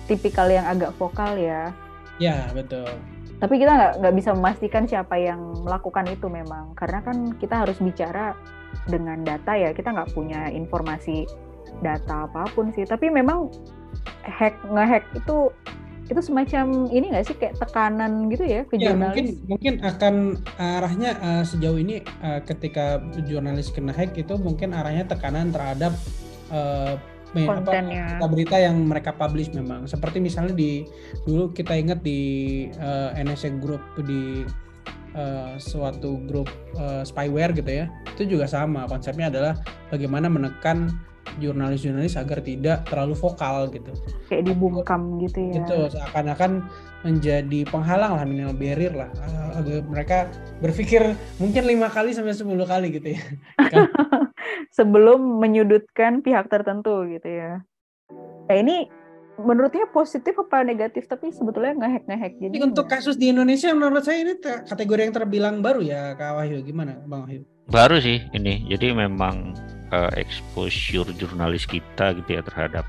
tipikal 0.07 0.47
yang 0.47 0.67
agak 0.67 0.91
vokal 0.99 1.35
ya 1.35 1.71
Ya 2.17 2.49
betul. 2.53 2.89
Tapi 3.37 3.61
kita 3.61 3.71
nggak 3.77 3.93
nggak 4.01 4.15
bisa 4.17 4.29
memastikan 4.33 4.83
siapa 4.89 5.13
yang 5.21 5.37
melakukan 5.61 6.09
itu 6.09 6.25
memang 6.25 6.73
karena 6.73 7.05
kan 7.05 7.37
kita 7.37 7.65
harus 7.65 7.77
bicara 7.77 8.33
dengan 8.89 9.21
data 9.21 9.53
ya 9.53 9.69
kita 9.73 9.93
nggak 9.93 10.17
punya 10.17 10.49
informasi 10.49 11.29
data 11.85 12.25
apa 12.25 12.49
pun 12.57 12.73
sih. 12.73 12.89
Tapi 12.89 13.13
memang 13.13 13.53
hack 14.25 14.57
ngehack 14.65 15.05
itu 15.13 15.53
itu 16.07 16.21
semacam 16.23 16.87
ini 16.89 17.11
nggak 17.11 17.25
sih? 17.27 17.35
Kayak 17.35 17.59
tekanan 17.59 18.31
gitu 18.31 18.43
ya 18.47 18.61
ke 18.63 18.79
ya, 18.79 18.91
jurnalis? 18.91 19.15
Mungkin 19.15 19.27
mungkin 19.47 19.73
akan 19.83 20.15
arahnya 20.57 21.11
uh, 21.19 21.43
sejauh 21.43 21.77
ini 21.77 22.03
uh, 22.23 22.39
ketika 22.43 23.03
jurnalis 23.27 23.69
kena 23.71 23.91
hack 23.91 24.15
itu 24.15 24.33
mungkin 24.39 24.71
arahnya 24.71 25.07
tekanan 25.07 25.51
terhadap 25.51 25.93
uh, 26.51 26.95
kontennya 27.35 28.17
apa, 28.17 28.25
berita 28.31 28.55
yang 28.57 28.87
mereka 28.87 29.11
publish 29.11 29.51
memang. 29.51 29.85
Seperti 29.85 30.23
misalnya 30.23 30.55
di 30.55 30.87
dulu 31.27 31.51
kita 31.51 31.75
ingat 31.75 31.99
di 32.01 32.19
uh, 32.79 33.11
eh, 33.13 33.23
NSA 33.27 33.59
Group 33.59 33.83
di 34.07 34.47
uh, 35.13 35.59
suatu 35.59 36.23
grup 36.25 36.47
uh, 36.79 37.03
spyware 37.03 37.51
gitu 37.53 37.83
ya. 37.83 37.85
Itu 38.15 38.25
juga 38.25 38.47
sama 38.47 38.87
konsepnya 38.87 39.27
adalah 39.27 39.53
bagaimana 39.91 40.31
menekan 40.31 40.95
jurnalis-jurnalis 41.37 42.15
agar 42.15 42.39
tidak 42.41 42.87
terlalu 42.87 43.13
vokal 43.15 43.67
gitu. 43.71 43.91
Kayak 44.31 44.43
dibungkam 44.53 45.21
gitu 45.21 45.39
ya. 45.51 45.63
Itu 45.63 45.77
seakan-akan 45.93 46.65
menjadi 47.05 47.59
penghalang 47.69 48.17
lah 48.17 48.25
minimal 48.25 48.55
barrier 48.57 48.93
lah. 48.95 49.09
Agar 49.57 49.83
mereka 49.87 50.17
berpikir 50.63 51.15
mungkin 51.37 51.63
lima 51.67 51.91
kali 51.91 52.15
sampai 52.15 52.33
sepuluh 52.33 52.65
kali 52.65 52.93
gitu 52.95 53.15
ya. 53.15 53.21
Sebelum 54.77 55.41
menyudutkan 55.41 56.21
pihak 56.25 56.47
tertentu 56.47 57.05
gitu 57.07 57.27
ya. 57.27 57.61
Nah 58.47 58.55
ini 58.55 58.87
menurutnya 59.37 59.89
positif 59.91 60.33
apa 60.39 60.63
negatif? 60.63 61.05
Tapi 61.05 61.29
sebetulnya 61.29 61.77
ngehack 61.77 62.03
ngehack 62.09 62.33
jadi 62.41 62.55
untuk 62.63 62.85
kasus 62.89 63.19
di 63.19 63.29
Indonesia 63.29 63.69
menurut 63.75 64.01
saya 64.01 64.23
ini 64.23 64.33
kategori 64.41 65.01
yang 65.09 65.13
terbilang 65.13 65.55
baru 65.61 65.81
ya 65.83 66.15
Kak 66.15 66.41
Wahyu. 66.41 66.63
Gimana 66.65 66.97
Bang 67.05 67.27
Wahyu 67.27 67.56
baru 67.67 67.99
sih 67.99 68.23
ini 68.31 68.63
jadi 68.67 68.95
memang 68.95 69.55
uh, 69.91 70.11
exposure 70.15 71.07
jurnalis 71.15 71.67
kita 71.67 72.15
gitu 72.15 72.39
ya 72.39 72.41
terhadap 72.43 72.87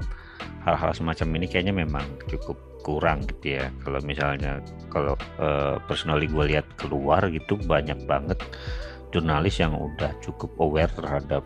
hal-hal 0.62 0.92
semacam 0.94 1.42
ini 1.42 1.46
kayaknya 1.50 1.74
memang 1.74 2.04
cukup 2.30 2.58
kurang 2.86 3.26
gitu 3.26 3.58
ya 3.58 3.68
kalau 3.82 3.98
misalnya 4.06 4.62
kalau 4.88 5.18
uh, 5.42 5.76
personally 5.90 6.30
gue 6.30 6.54
lihat 6.54 6.66
keluar 6.78 7.26
gitu 7.28 7.58
banyak 7.66 7.98
banget 8.06 8.38
jurnalis 9.10 9.58
yang 9.58 9.74
udah 9.74 10.12
cukup 10.22 10.52
aware 10.60 10.90
terhadap 10.92 11.42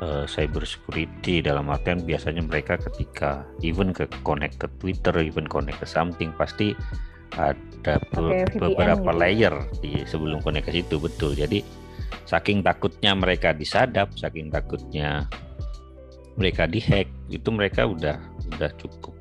uh, 0.00 0.24
cyber 0.24 0.64
security 0.64 1.44
dalam 1.44 1.68
artian 1.68 2.02
biasanya 2.02 2.42
mereka 2.44 2.80
ketika 2.80 3.44
even 3.60 3.92
ke 3.92 4.08
connect 4.24 4.58
ke 4.58 4.66
Twitter, 4.80 5.14
even 5.20 5.46
connect 5.46 5.80
ke 5.80 5.86
something 5.86 6.32
pasti 6.34 6.72
ada 7.38 8.02
be 8.10 8.42
beberapa 8.58 9.06
gitu. 9.06 9.20
layer 9.22 9.54
di 9.78 10.02
sebelum 10.02 10.42
connect 10.42 10.72
ke 10.72 10.82
situ 10.82 10.98
betul. 10.98 11.36
Jadi 11.36 11.62
saking 12.24 12.62
takutnya 12.62 13.12
mereka 13.16 13.50
disadap, 13.54 14.12
saking 14.16 14.52
takutnya 14.52 15.26
mereka 16.38 16.64
dihack, 16.64 17.10
itu 17.28 17.48
mereka 17.52 17.84
udah 17.84 18.16
udah 18.56 18.70
cukup 18.80 19.14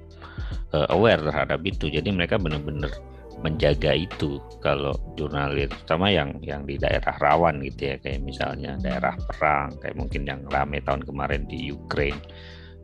uh, 0.72 0.88
aware 0.94 1.20
terhadap 1.20 1.60
itu. 1.66 1.92
Jadi 1.92 2.10
mereka 2.14 2.40
benar-benar 2.40 2.94
menjaga 3.40 3.96
itu 3.96 4.40
kalau 4.60 4.92
jurnalis 5.16 5.72
sama 5.88 6.12
yang 6.12 6.36
yang 6.44 6.68
di 6.68 6.76
daerah 6.76 7.16
rawan 7.24 7.64
gitu 7.64 7.96
ya 7.96 7.98
kayak 8.04 8.20
misalnya 8.24 8.76
hmm. 8.76 8.84
daerah 8.84 9.16
perang 9.16 9.72
kayak 9.80 9.96
mungkin 9.96 10.28
yang 10.28 10.44
rame 10.52 10.84
tahun 10.84 11.08
kemarin 11.08 11.48
di 11.48 11.72
Ukraine 11.72 12.20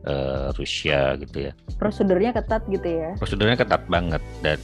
uh, 0.08 0.48
Rusia 0.56 1.20
gitu 1.20 1.50
ya 1.50 1.52
prosedurnya 1.76 2.32
ketat 2.32 2.64
gitu 2.72 2.88
ya 2.88 3.10
prosedurnya 3.20 3.56
ketat 3.60 3.84
banget 3.84 4.22
dan 4.40 4.56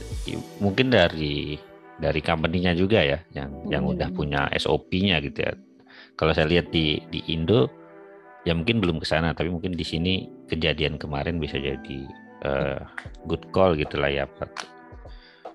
mungkin 0.57 0.89
dari 0.89 1.61
dari 2.01 2.21
company-nya 2.23 2.73
juga 2.73 3.01
ya 3.03 3.19
yang 3.35 3.51
hmm. 3.51 3.69
yang 3.69 3.83
udah 3.85 4.09
punya 4.13 4.49
SOP-nya 4.57 5.21
gitu 5.21 5.45
ya 5.45 5.53
kalau 6.17 6.33
saya 6.33 6.49
lihat 6.49 6.73
di 6.73 7.01
di 7.13 7.21
Indo 7.29 7.69
ya 8.43 8.57
mungkin 8.57 8.81
belum 8.81 8.97
ke 8.99 9.07
sana 9.07 9.31
tapi 9.31 9.53
mungkin 9.53 9.77
di 9.77 9.85
sini 9.85 10.27
kejadian 10.49 10.97
kemarin 10.99 11.39
bisa 11.39 11.55
jadi 11.61 11.99
uh, 12.43 12.81
good 13.29 13.43
call 13.55 13.77
gitu 13.77 14.01
lah 14.01 14.11
ya 14.11 14.25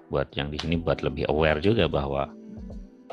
buat 0.09 0.33
yang 0.33 0.49
di 0.49 0.57
sini 0.57 0.81
buat 0.81 1.05
lebih 1.05 1.29
aware 1.29 1.61
juga 1.61 1.85
bahwa 1.85 2.33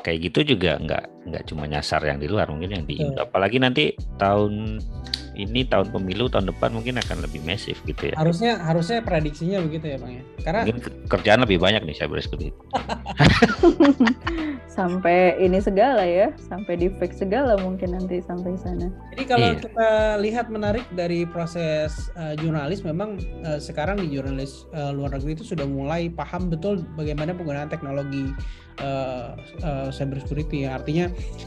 kayak 0.06 0.30
gitu 0.30 0.54
juga 0.54 0.78
nggak 0.78 1.04
nggak 1.26 1.42
cuma 1.50 1.66
nyasar 1.66 1.98
yang 2.06 2.22
di 2.22 2.30
luar 2.30 2.46
mungkin 2.46 2.70
yang 2.78 2.86
di 2.86 3.02
Indo. 3.02 3.26
Apalagi 3.26 3.58
nanti 3.58 3.98
tahun 4.22 4.78
ini 5.34 5.66
tahun 5.66 5.90
pemilu 5.90 6.30
tahun 6.30 6.48
depan 6.54 6.70
mungkin 6.72 6.96
akan 7.02 7.26
lebih 7.26 7.42
masif 7.42 7.74
gitu 7.82 8.14
ya. 8.14 8.14
Harusnya 8.14 8.62
harusnya 8.62 9.02
prediksinya 9.02 9.58
begitu 9.66 9.90
ya 9.90 9.96
bang 9.98 10.22
ya? 10.22 10.24
Karena 10.46 10.60
mungkin 10.70 10.94
kerjaan 11.10 11.40
lebih 11.42 11.58
banyak 11.58 11.82
nih 11.82 11.96
saya 11.98 12.08
seperti 12.22 12.54
itu 12.54 12.62
sampai 14.76 15.40
ini 15.40 15.58
segala 15.58 16.04
ya 16.04 16.30
sampai 16.36 16.76
di 16.78 16.86
fake 17.00 17.16
segala 17.16 17.58
mungkin 17.58 17.96
nanti 17.96 18.22
sampai 18.22 18.54
sana. 18.60 18.92
Jadi 19.12 19.24
kalau 19.26 19.48
iya. 19.50 19.58
kita 19.58 19.90
lihat 20.22 20.46
menarik 20.52 20.86
dari 20.94 21.26
proses 21.26 22.12
uh, 22.14 22.38
jurnalis 22.38 22.86
memang 22.86 23.18
uh, 23.42 23.58
sekarang 23.58 23.98
di 23.98 24.14
jurnalis 24.14 24.68
uh, 24.76 24.94
luar 24.94 25.16
negeri 25.16 25.34
itu 25.34 25.44
sudah 25.48 25.66
mulai 25.66 26.12
paham 26.12 26.52
betul 26.52 26.86
bagaimana 26.94 27.34
penggunaan 27.34 27.72
teknologi 27.72 28.30
uh, 28.80 29.36
uh, 29.62 29.88
cyber 29.92 30.20
security 30.22 30.64
yang 30.66 30.78
artinya 30.78 31.06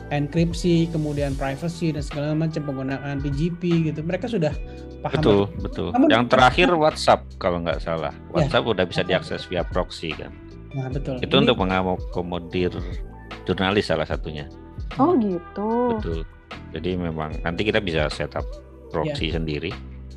enkripsi 0.10 0.90
kemudian 0.90 1.34
privacy 1.38 1.94
dan 1.94 2.04
segala 2.04 2.34
macam 2.34 2.66
penggunaan 2.66 3.22
PGP 3.22 3.92
gitu. 3.92 4.00
Mereka 4.02 4.30
sudah 4.30 4.54
paham 5.02 5.22
betul 5.22 5.40
betul, 5.48 5.64
betul. 5.64 5.88
Namun, 5.96 6.10
yang 6.12 6.26
terakhir 6.28 6.68
WhatsApp 6.74 7.26
kalau 7.38 7.62
nggak 7.64 7.80
salah. 7.82 8.14
Ya. 8.34 8.44
WhatsApp 8.44 8.66
ya, 8.66 8.70
udah 8.74 8.86
bisa 8.86 9.02
diakses 9.06 9.42
via 9.48 9.64
proxy 9.66 10.14
kan? 10.14 10.32
Nah 10.74 10.88
betul. 10.90 11.18
Itu 11.22 11.36
Ini, 11.38 11.42
untuk 11.50 11.58
mengakomodir 11.62 12.72
jurnalis 13.46 13.90
salah 13.90 14.06
satunya. 14.06 14.46
Oh 14.98 15.14
gitu. 15.18 15.98
Betul. 15.98 16.22
Jadi 16.74 16.98
memang 16.98 17.34
nanti 17.42 17.62
kita 17.66 17.82
bisa 17.82 18.10
setup 18.10 18.46
proxy 18.90 19.30
ya. 19.30 19.38
sendiri 19.38 19.70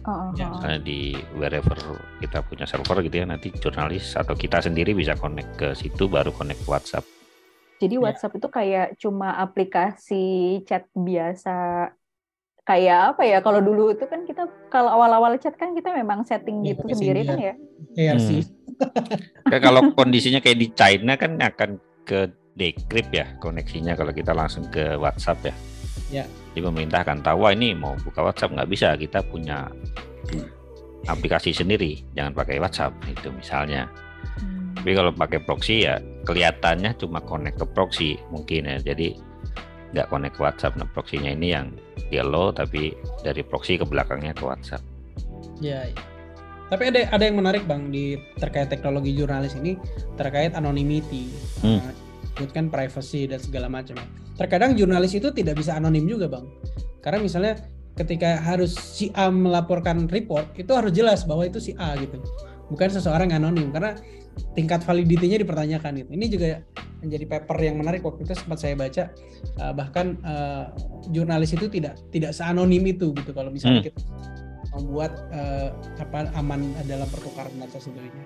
Oh, 0.02 0.34
ya, 0.34 0.50
misalnya 0.50 0.80
di 0.82 1.14
wherever 1.38 1.78
kita 2.18 2.42
punya 2.42 2.66
server 2.66 3.06
gitu 3.06 3.22
ya 3.22 3.26
nanti 3.30 3.54
jurnalis 3.54 4.18
atau 4.18 4.34
kita 4.34 4.58
sendiri 4.58 4.98
bisa 4.98 5.14
connect 5.14 5.54
ke 5.54 5.68
situ 5.78 6.10
baru 6.10 6.34
connect 6.34 6.66
WhatsApp. 6.66 7.06
Jadi 7.78 7.94
ya. 7.98 8.02
WhatsApp 8.02 8.34
itu 8.34 8.48
kayak 8.50 8.98
cuma 8.98 9.38
aplikasi 9.38 10.58
chat 10.66 10.90
biasa 10.90 11.90
kayak 12.62 13.14
apa 13.14 13.22
ya 13.26 13.38
kalau 13.42 13.58
dulu 13.58 13.90
itu 13.90 14.06
kan 14.06 14.22
kita 14.22 14.46
kalau 14.70 14.90
awal-awal 14.90 15.34
chat 15.38 15.54
kan 15.58 15.74
kita 15.74 15.90
memang 15.94 16.22
setting 16.22 16.62
ya, 16.62 16.74
gitu 16.74 16.82
sendiri 16.94 17.22
kan 17.22 17.38
ya. 17.38 17.54
Iya 17.94 18.14
hmm. 18.18 18.22
sih. 18.26 18.42
kalau 19.66 19.94
kondisinya 19.94 20.42
kayak 20.42 20.58
di 20.58 20.68
China 20.74 21.14
kan 21.14 21.38
akan 21.38 21.78
ke 22.02 22.26
decrypt 22.58 23.14
ya 23.14 23.26
koneksinya 23.38 23.94
kalau 23.94 24.10
kita 24.10 24.34
langsung 24.34 24.66
ke 24.66 24.98
WhatsApp 24.98 25.46
ya. 25.46 25.54
Ya. 26.12 26.24
Jadi 26.52 26.60
pemerintah 26.60 27.00
akan 27.04 27.24
tahu 27.24 27.48
wah 27.48 27.52
ini 27.56 27.72
mau 27.72 27.96
buka 28.04 28.20
WhatsApp 28.20 28.52
nggak 28.52 28.70
bisa 28.70 28.92
kita 29.00 29.24
punya 29.24 29.72
aplikasi 31.08 31.50
sendiri 31.50 31.98
jangan 32.14 32.36
pakai 32.36 32.60
WhatsApp 32.60 32.92
itu 33.08 33.28
misalnya. 33.32 33.88
Tapi 34.76 34.98
kalau 34.98 35.14
pakai 35.14 35.38
proxy 35.46 35.86
ya 35.86 36.02
kelihatannya 36.26 36.94
cuma 36.98 37.22
connect 37.22 37.62
ke 37.62 37.66
proxy 37.70 38.10
mungkin 38.34 38.66
ya. 38.66 38.76
Jadi 38.82 39.14
nggak 39.92 40.08
connect 40.08 40.34
ke 40.36 40.42
WhatsApp. 40.42 40.76
Nah 40.76 40.88
proxy-nya 40.90 41.36
ini 41.36 41.54
yang 41.54 41.72
dia 42.10 42.24
low 42.24 42.50
tapi 42.50 42.92
dari 43.22 43.40
proxy 43.46 43.78
ke 43.78 43.84
belakangnya 43.86 44.34
ke 44.34 44.44
WhatsApp. 44.44 44.82
Ya, 45.62 45.86
ya. 45.86 45.96
Tapi 46.72 46.88
ada 46.88 47.04
ada 47.12 47.24
yang 47.28 47.36
menarik 47.36 47.68
bang 47.68 47.92
di 47.92 48.16
terkait 48.40 48.72
teknologi 48.72 49.12
jurnalis 49.12 49.52
ini 49.60 49.76
terkait 50.16 50.56
anonymity, 50.56 51.28
Hmm. 51.60 51.84
uh, 51.84 51.92
sebutkan 52.34 52.72
privacy 52.72 53.28
dan 53.28 53.38
segala 53.38 53.68
macam. 53.68 54.00
Terkadang 54.36 54.74
jurnalis 54.74 55.12
itu 55.12 55.28
tidak 55.30 55.60
bisa 55.60 55.76
anonim 55.76 56.08
juga 56.08 56.26
bang, 56.28 56.48
karena 57.04 57.20
misalnya 57.20 57.54
ketika 57.92 58.40
harus 58.40 58.72
si 58.72 59.12
A 59.12 59.28
melaporkan 59.28 60.08
report 60.08 60.56
itu 60.56 60.72
harus 60.72 60.96
jelas 60.96 61.28
bahwa 61.28 61.44
itu 61.44 61.60
si 61.60 61.76
A 61.76 61.92
gitu, 62.00 62.16
bukan 62.72 62.88
seseorang 62.88 63.28
yang 63.28 63.44
anonim 63.44 63.68
karena 63.68 64.00
tingkat 64.56 64.80
validitinya 64.80 65.36
dipertanyakan 65.44 66.00
itu. 66.00 66.10
Ini 66.16 66.26
juga 66.32 66.46
menjadi 67.04 67.24
paper 67.28 67.58
yang 67.60 67.76
menarik 67.76 68.00
waktu 68.00 68.24
itu 68.24 68.32
sempat 68.32 68.62
saya 68.62 68.78
baca 68.78 69.12
uh, 69.60 69.72
bahkan 69.76 70.16
uh, 70.24 70.70
jurnalis 71.10 71.52
itu 71.52 71.66
tidak 71.68 71.98
tidak 72.14 72.32
seanonim 72.32 72.80
itu 72.86 73.12
gitu 73.12 73.30
kalau 73.34 73.50
misalnya 73.52 73.82
Hmm. 73.82 73.88
kita 73.90 74.00
membuat 74.72 75.12
uh, 75.36 75.68
apa 76.00 76.32
aman 76.38 76.72
dalam 76.88 77.04
pertukaran 77.12 77.52
data 77.60 77.76
sebagainya 77.76 78.24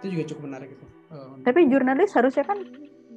itu 0.00 0.06
juga 0.16 0.24
cukup 0.32 0.42
menarik 0.48 0.72
itu. 0.72 0.86
Uh, 1.12 1.36
Tapi 1.44 1.68
jurnalis 1.68 2.14
harusnya 2.16 2.46
kan 2.46 2.58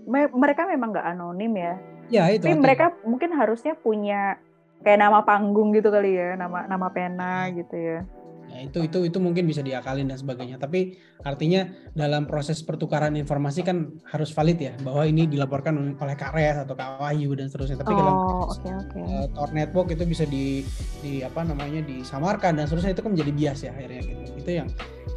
me- 0.06 0.34
mereka 0.34 0.70
memang 0.70 0.94
nggak 0.94 1.08
anonim 1.12 1.54
ya. 1.58 1.74
ya 2.10 2.24
itu. 2.30 2.46
Tapi 2.46 2.54
artinya. 2.54 2.64
mereka 2.64 2.86
mungkin 3.04 3.30
harusnya 3.34 3.74
punya 3.76 4.38
kayak 4.86 5.00
nama 5.02 5.26
panggung 5.26 5.74
gitu 5.74 5.90
kali 5.90 6.16
ya, 6.16 6.38
nama 6.38 6.70
nama 6.70 6.88
pena 6.94 7.50
gitu 7.50 7.76
ya. 7.76 8.00
Ya, 8.46 8.62
itu 8.62 8.86
itu 8.86 9.10
itu 9.10 9.18
mungkin 9.18 9.50
bisa 9.50 9.66
diakalin 9.66 10.06
dan 10.06 10.22
sebagainya. 10.22 10.62
Tapi 10.62 10.96
artinya 11.26 11.66
dalam 11.98 12.30
proses 12.30 12.62
pertukaran 12.62 13.18
informasi 13.18 13.66
kan 13.66 13.90
harus 14.06 14.30
valid 14.30 14.62
ya 14.62 14.74
bahwa 14.86 15.02
ini 15.02 15.26
dilaporkan 15.26 15.74
oleh 15.98 16.16
Kres 16.16 16.62
atau 16.62 16.78
Kak 16.78 17.02
Wahyu 17.02 17.34
dan 17.34 17.50
seterusnya. 17.50 17.82
Tapi 17.82 17.94
kalau 17.98 18.14
Oh, 18.16 18.46
oke 18.54 18.70
oke. 18.70 19.00
uh, 19.02 19.26
Tor 19.34 19.50
Network 19.50 19.98
itu 19.98 20.06
bisa 20.06 20.24
di 20.30 20.62
di 21.02 21.26
apa 21.26 21.42
namanya 21.42 21.82
disamarkan 21.84 22.62
dan 22.62 22.70
seterusnya 22.70 22.94
itu 22.94 23.02
kan 23.02 23.12
menjadi 23.18 23.32
bias 23.34 23.60
ya 23.66 23.72
akhirnya 23.74 24.02
gitu. 24.06 24.24
Itu 24.38 24.50
yang 24.62 24.68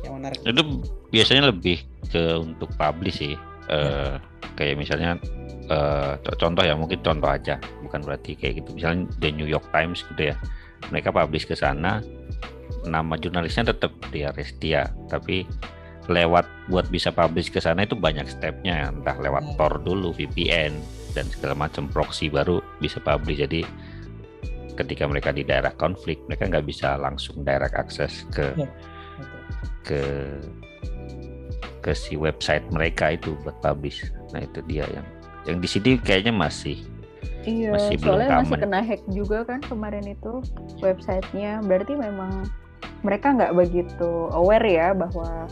yang 0.09 0.13
menarik. 0.17 0.39
Itu 0.43 0.63
biasanya 1.13 1.53
lebih 1.53 1.85
ke 2.09 2.23
untuk 2.41 2.73
publish 2.81 3.21
sih. 3.21 3.35
Eh, 3.69 4.17
kayak 4.57 4.79
misalnya 4.79 5.17
co- 6.25 6.39
contoh 6.39 6.65
ya 6.65 6.75
mungkin 6.75 7.01
contoh 7.05 7.29
aja, 7.29 7.61
bukan 7.85 8.01
berarti 8.03 8.35
kayak 8.35 8.65
gitu. 8.65 8.75
Misalnya 8.77 9.09
The 9.21 9.31
New 9.33 9.49
York 9.49 9.69
Times 9.71 10.03
gitu 10.15 10.33
ya. 10.33 10.35
Mereka 10.89 11.11
publish 11.11 11.45
ke 11.45 11.59
sana 11.59 12.01
nama 12.87 13.19
jurnalisnya 13.19 13.75
tetap 13.75 13.93
dia 14.15 14.31
Restia, 14.33 14.89
tapi 15.11 15.45
lewat 16.09 16.49
buat 16.73 16.89
bisa 16.89 17.13
publish 17.13 17.53
ke 17.53 17.61
sana 17.61 17.85
itu 17.85 17.93
banyak 17.93 18.25
stepnya, 18.31 18.89
entah 18.89 19.19
lewat 19.21 19.45
Hmm. 19.45 19.57
Tor 19.61 19.75
dulu, 19.85 20.17
VPN 20.17 20.73
dan 21.13 21.29
segala 21.29 21.53
macam 21.69 21.85
proxy 21.91 22.33
baru 22.33 22.65
bisa 22.81 22.97
publish. 23.03 23.45
Jadi 23.45 23.61
ketika 24.79 25.05
mereka 25.05 25.35
di 25.35 25.45
daerah 25.45 25.75
konflik, 25.77 26.17
mereka 26.31 26.49
nggak 26.49 26.65
bisa 26.65 26.97
langsung 26.97 27.45
direct 27.45 27.77
akses 27.77 28.25
ke 28.33 28.57
Betul. 28.57 28.69
ke 29.85 30.03
ke 31.83 31.93
si 31.93 32.15
website 32.17 32.65
mereka 32.73 33.13
itu 33.13 33.37
buat 33.45 33.59
publish. 33.61 34.09
Nah 34.31 34.41
itu 34.41 34.61
dia 34.65 34.85
yang 34.87 35.07
yang 35.45 35.59
di 35.59 35.69
sini 35.69 35.97
kayaknya 35.97 36.31
masih 36.31 36.77
Iya, 37.43 37.73
masih 37.73 37.97
belum 37.97 38.13
soalnya 38.19 38.29
masih 38.45 38.59
kena 38.61 38.81
hack 38.83 39.03
juga 39.09 39.39
kan 39.43 39.61
kemarin 39.63 40.05
itu 40.05 40.45
websitenya. 40.79 41.65
Berarti 41.65 41.97
memang 41.97 42.45
mereka 43.01 43.33
nggak 43.33 43.55
begitu 43.55 44.11
aware 44.31 44.69
ya 44.69 44.93
bahwa 44.93 45.49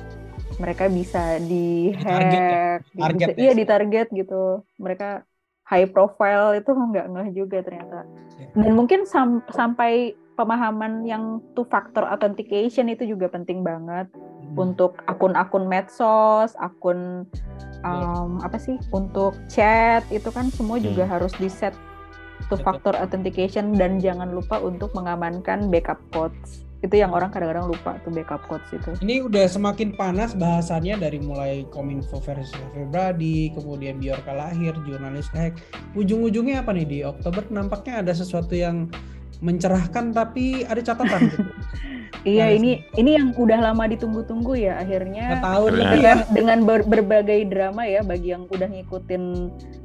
mereka 0.56 0.88
bisa 0.88 1.36
di 1.38 1.92
ya, 1.94 2.00
hack, 2.02 2.80
target 2.92 3.28
bisa- 3.28 3.32
ya. 3.32 3.40
iya 3.40 3.52
di 3.52 3.64
target 3.64 4.06
gitu. 4.10 4.42
Mereka 4.76 5.24
high 5.64 5.88
profile 5.88 6.54
itu 6.54 6.68
nggak 6.68 7.06
ngeh 7.08 7.28
juga 7.32 7.58
ternyata. 7.64 8.04
Ya. 8.36 8.48
Dan 8.54 8.72
mungkin 8.76 9.08
sam- 9.08 9.46
sampai 9.48 10.12
pemahaman 10.36 11.02
yang 11.02 11.40
two 11.56 11.64
factor 11.64 12.04
authentication 12.04 12.86
itu 12.86 13.08
juga 13.08 13.26
penting 13.26 13.64
banget 13.64 14.12
Hmm. 14.12 14.68
untuk 14.68 15.00
akun-akun 15.06 15.64
medsos, 15.64 16.52
akun 16.56 17.24
Iya. 17.24 17.75
Um, 17.84 18.40
apa 18.40 18.56
sih 18.56 18.78
untuk 18.94 19.36
chat 19.50 20.04
itu 20.14 20.28
kan 20.30 20.48
semua 20.52 20.78
juga 20.80 21.04
harus 21.04 21.32
di 21.36 21.50
set 21.50 21.74
two 22.46 22.56
Betul. 22.56 22.64
factor 22.64 22.94
authentication 22.96 23.74
dan 23.74 23.98
jangan 23.98 24.30
lupa 24.30 24.60
untuk 24.60 24.92
mengamankan 24.92 25.72
backup 25.72 25.98
codes 26.12 26.66
itu 26.84 27.00
yang 27.00 27.16
orang 27.16 27.32
kadang-kadang 27.32 27.72
lupa 27.72 27.96
tuh 28.04 28.12
backup 28.12 28.44
codes 28.46 28.68
itu. 28.68 28.92
Ini 29.00 29.24
udah 29.24 29.48
semakin 29.48 29.96
panas 29.96 30.36
bahasannya 30.36 31.00
dari 31.00 31.18
mulai 31.18 31.64
Kominfo 31.72 32.20
versus 32.20 32.52
Febradi, 32.76 33.48
kemudian 33.56 33.96
Biorka 33.96 34.36
lahir, 34.36 34.76
jurnalis 34.84 35.26
hack. 35.32 35.56
Ujung-ujungnya 35.96 36.60
apa 36.60 36.76
nih 36.76 36.86
di? 36.86 36.98
Oktober 37.02 37.48
nampaknya 37.48 38.04
ada 38.04 38.12
sesuatu 38.12 38.52
yang 38.52 38.92
mencerahkan 39.40 40.14
tapi 40.16 40.64
ada 40.64 40.80
catatan 40.80 41.20
gitu. 41.28 41.44
iya 42.26 42.48
Nah, 42.48 42.56
ini 42.58 42.70
ini 42.96 43.10
yang 43.18 43.28
udah 43.36 43.58
lama 43.70 43.84
ditunggu-tunggu 43.86 44.56
ya 44.58 44.80
akhirnya 44.80 45.38
tahun 45.42 45.70
Nah. 45.70 45.78
lebih 45.78 46.00
ya. 46.00 46.14
dengan, 46.14 46.18
dengan 46.32 46.58
ber- 46.64 46.86
berbagai 46.88 47.40
drama 47.50 47.82
ya 47.86 48.00
bagi 48.02 48.32
yang 48.34 48.48
udah 48.50 48.66
ngikutin 48.66 49.22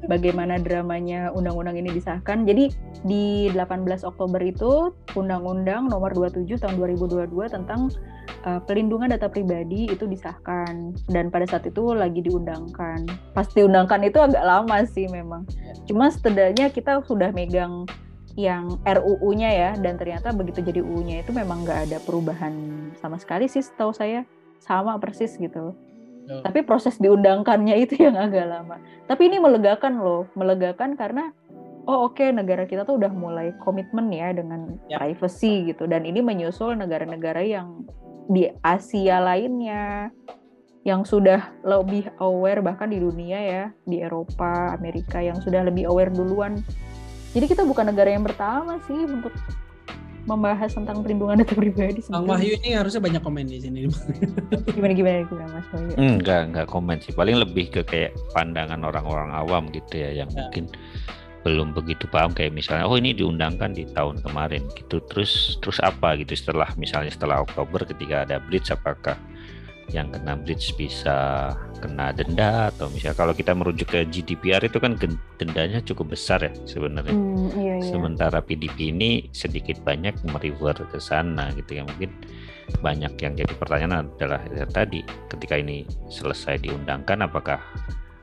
bagaimana 0.10 0.58
dramanya 0.58 1.30
undang-undang 1.36 1.78
ini 1.78 1.94
disahkan. 1.94 2.48
Jadi 2.48 2.74
di 3.06 3.50
18 3.54 4.06
Oktober 4.06 4.42
itu 4.42 4.94
Undang-Undang 5.18 5.90
Nomor 5.90 6.14
27 6.14 6.46
Tahun 6.62 6.76
2022 6.78 7.30
tentang 7.50 7.90
uh, 8.46 8.62
pelindungan 8.66 9.10
data 9.10 9.26
pribadi 9.30 9.90
itu 9.90 10.06
disahkan 10.06 10.94
dan 11.10 11.34
pada 11.34 11.46
saat 11.50 11.66
itu 11.66 11.94
lagi 11.94 12.22
diundangkan. 12.22 13.10
Pas 13.34 13.50
diundangkan 13.54 14.02
itu 14.06 14.18
agak 14.22 14.42
lama 14.42 14.86
sih 14.86 15.10
memang. 15.10 15.46
Cuma 15.90 16.10
setidaknya 16.10 16.70
kita 16.70 17.02
sudah 17.06 17.34
megang 17.34 17.86
yang 18.48 18.82
RUU-nya 18.82 19.50
ya 19.50 19.72
dan 19.78 19.98
ternyata 20.02 20.34
begitu 20.34 20.66
jadi 20.66 20.82
UU-nya 20.82 21.22
itu 21.22 21.32
memang 21.36 21.64
nggak 21.66 21.80
ada 21.90 21.98
perubahan 22.02 22.54
sama 22.98 23.22
sekali 23.22 23.46
sih 23.46 23.62
setahu 23.62 23.94
saya 23.94 24.26
sama 24.62 24.98
persis 24.98 25.38
gitu. 25.38 25.74
Betul. 26.26 26.42
Tapi 26.46 26.60
proses 26.64 26.96
diundangkannya 27.02 27.76
itu 27.82 27.98
yang 27.98 28.16
agak 28.16 28.46
lama. 28.46 28.78
Tapi 29.10 29.28
ini 29.28 29.38
melegakan 29.42 30.00
loh, 30.00 30.30
melegakan 30.38 30.94
karena 30.96 31.34
oh 31.90 32.10
oke 32.10 32.22
negara 32.30 32.70
kita 32.70 32.86
tuh 32.86 33.02
udah 33.02 33.10
mulai 33.10 33.54
komitmen 33.66 34.14
ya 34.14 34.30
dengan 34.32 34.78
Ya. 34.86 35.02
privacy 35.02 35.74
gitu 35.74 35.90
dan 35.90 36.06
ini 36.06 36.22
menyusul 36.22 36.78
negara-negara 36.78 37.42
yang 37.42 37.84
di 38.30 38.48
Asia 38.62 39.18
lainnya 39.18 40.14
yang 40.82 41.06
sudah 41.06 41.54
lebih 41.62 42.10
aware 42.18 42.62
bahkan 42.66 42.90
di 42.90 42.98
dunia 42.98 43.38
ya 43.38 43.64
di 43.86 44.02
Eropa, 44.02 44.74
Amerika 44.74 45.22
yang 45.22 45.38
sudah 45.38 45.62
lebih 45.62 45.86
aware 45.86 46.10
duluan. 46.10 46.58
Jadi 47.32 47.46
kita 47.48 47.64
bukan 47.64 47.88
negara 47.88 48.10
yang 48.10 48.24
pertama 48.24 48.76
sih 48.84 48.98
untuk 49.02 49.32
membahas 50.22 50.70
tentang 50.70 51.02
perlindungan 51.02 51.42
data 51.42 51.58
pribadi. 51.58 51.98
Bang. 52.06 52.30
Wahyu 52.30 52.54
ini 52.62 52.78
harusnya 52.78 53.02
banyak 53.02 53.22
komen 53.22 53.48
di 53.48 53.58
sini. 53.58 53.90
Gimana 54.78 54.94
gimana 54.94 55.26
gimana 55.26 55.50
Mas 55.52 55.68
Wahyu? 55.72 55.96
enggak 55.98 56.42
enggak 56.52 56.68
komen 56.70 56.98
sih. 57.02 57.10
Paling 57.12 57.42
lebih 57.42 57.72
ke 57.72 57.82
kayak 57.82 58.14
pandangan 58.32 58.84
orang-orang 58.84 59.34
awam 59.34 59.72
gitu 59.72 59.98
ya 59.98 60.14
yang 60.14 60.30
Ya. 60.30 60.46
mungkin 60.46 60.70
belum 61.42 61.74
begitu 61.74 62.06
paham 62.06 62.30
kayak 62.32 62.54
misalnya 62.54 62.86
oh 62.86 62.94
ini 62.94 63.18
diundangkan 63.18 63.74
di 63.74 63.90
tahun 63.90 64.22
kemarin 64.22 64.62
gitu 64.78 65.02
terus 65.10 65.58
terus 65.58 65.82
apa 65.82 66.14
gitu 66.14 66.38
setelah 66.38 66.70
misalnya 66.78 67.10
setelah 67.10 67.42
Oktober 67.42 67.82
ketika 67.82 68.30
ada 68.30 68.38
blitz 68.38 68.70
apakah 68.70 69.18
yang 69.92 70.08
kena 70.10 70.40
blitz 70.40 70.72
bisa 70.74 71.52
kena 71.84 72.16
denda 72.16 72.72
atau 72.72 72.88
misalnya 72.88 73.18
kalau 73.18 73.34
kita 73.36 73.52
merujuk 73.52 73.92
ke 73.92 74.08
GDPR 74.08 74.64
itu 74.64 74.80
kan 74.80 74.96
dendanya 75.36 75.84
cukup 75.84 76.16
besar 76.16 76.40
ya 76.42 76.52
sebenarnya 76.64 77.12
Hmm, 77.12 77.52
iya 77.60 77.76
iya. 77.82 77.92
Sementara 77.92 78.40
PDP 78.40 78.96
ini 78.96 79.28
sedikit 79.36 79.84
banyak 79.84 80.16
merefer 80.32 80.80
ke 80.88 80.98
sana 81.02 81.52
gitu 81.60 81.82
ya 81.82 81.84
mungkin 81.84 82.14
banyak 82.80 83.20
yang 83.20 83.34
jadi 83.36 83.54
pertanyaan 83.60 84.08
adalah 84.16 84.40
ya 84.56 84.64
tadi 84.64 85.04
ketika 85.28 85.60
ini 85.60 85.84
selesai 86.08 86.64
diundangkan 86.64 87.28
apakah 87.28 87.60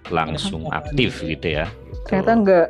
langsung 0.08 0.64
Apakah 0.72 0.88
aktif 0.88 1.20
gitu? 1.20 1.46
ya? 1.60 1.68
Gitu. 1.68 2.00
Ternyata 2.08 2.32
enggak. 2.32 2.66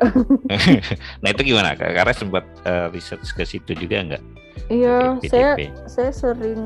nah 1.23 1.29
itu 1.31 1.41
gimana? 1.47 1.71
Karena 1.79 2.11
sempat 2.11 2.43
eh, 2.67 2.87
research 2.91 3.31
ke 3.31 3.47
situ 3.47 3.71
juga 3.79 3.95
enggak? 4.03 4.23
Iya, 4.67 5.17
PDP? 5.23 5.31
saya 5.31 5.51
saya 5.87 6.11
sering 6.11 6.61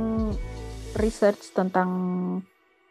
research 0.98 1.54
tentang 1.54 1.89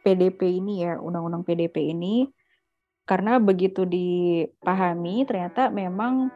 PDP 0.03 0.59
ini 0.59 0.83
ya, 0.87 0.99
undang-undang 0.99 1.47
PDP 1.47 1.95
ini 1.95 2.27
karena 3.03 3.43
begitu 3.43 3.83
dipahami 3.83 5.27
ternyata 5.27 5.75
memang 5.75 6.31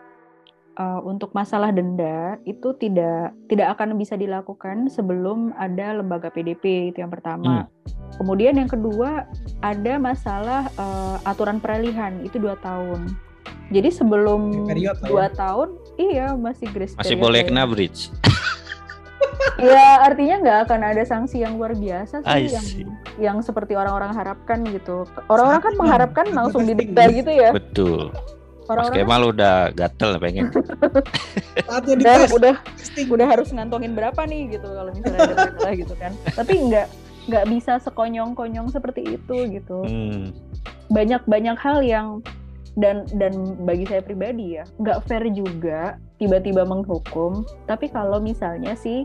uh, 0.77 1.01
untuk 1.03 1.33
masalah 1.33 1.71
denda 1.71 2.39
itu 2.45 2.75
tidak 2.77 3.33
tidak 3.47 3.79
akan 3.79 3.95
bisa 3.95 4.15
dilakukan 4.19 4.91
sebelum 4.91 5.55
ada 5.57 5.97
lembaga 5.97 6.29
PDP 6.31 6.93
itu 6.95 7.01
yang 7.01 7.11
pertama. 7.11 7.71
Kemudian 8.17 8.57
yang 8.57 8.71
kedua 8.71 9.29
ada 9.61 9.95
masalah 10.01 10.71
uh, 10.79 11.21
aturan 11.27 11.61
peralihan 11.61 12.23
itu 12.25 12.41
dua 12.41 12.57
tahun. 12.61 13.13
Jadi 13.67 13.91
sebelum 13.91 14.67
Period 14.71 14.95
ya. 15.03 15.09
dua 15.11 15.27
tahun, 15.35 15.75
iya 15.99 16.27
masih 16.39 16.71
grace 16.71 16.95
Masih 16.95 17.19
period 17.19 17.25
boleh 17.27 17.41
ya. 17.43 17.47
kena 17.51 17.65
bridge. 17.67 18.11
ya 19.57 20.05
artinya 20.05 20.37
nggak 20.43 20.59
akan 20.69 20.81
ada 20.85 21.03
sanksi 21.07 21.41
yang 21.41 21.57
luar 21.57 21.73
biasa 21.73 22.21
sih 22.25 22.53
yang 22.53 22.67
yang 23.17 23.37
seperti 23.41 23.73
orang-orang 23.73 24.13
harapkan 24.13 24.65
gitu. 24.69 25.09
Orang-orang 25.33 25.63
kan 25.65 25.75
mengharapkan 25.77 26.27
langsung 26.33 26.69
dideklar 26.69 27.09
gitu 27.13 27.33
ya. 27.33 27.51
Betul. 27.53 28.13
Mas 28.67 28.73
Orang-orang 28.75 28.99
kan 28.99 29.07
Kemal 29.07 29.23
udah 29.31 29.57
gatel 29.73 30.11
pengen. 30.19 30.47
Saatnya 31.71 31.95
udah, 31.95 32.17
dites. 32.19 32.31
udah 32.35 32.55
udah 33.07 33.27
harus 33.31 33.49
ngantongin 33.55 33.95
berapa 33.95 34.21
nih 34.27 34.59
gitu 34.59 34.67
kalau 34.67 34.91
misalnya 34.91 35.19
ada 35.23 35.37
masalah 35.55 35.73
gitu 35.79 35.95
kan. 35.97 36.13
Tapi 36.35 36.55
nggak 36.67 36.87
nggak 37.27 37.45
bisa 37.51 37.73
sekonyong-konyong 37.81 38.69
seperti 38.75 39.17
itu 39.17 39.37
gitu. 39.55 39.79
Hmm. 39.87 40.35
Banyak-banyak 40.91 41.57
hal 41.59 41.79
yang 41.87 42.09
dan 42.77 43.09
dan 43.17 43.33
bagi 43.65 43.89
saya 43.89 44.05
pribadi 44.05 44.61
ya 44.61 44.69
nggak 44.77 45.09
fair 45.09 45.25
juga 45.33 45.97
tiba-tiba 46.19 46.65
menghukum. 46.65 47.45
Tapi 47.69 47.93
kalau 47.93 48.19
misalnya 48.21 48.75
si 48.77 49.05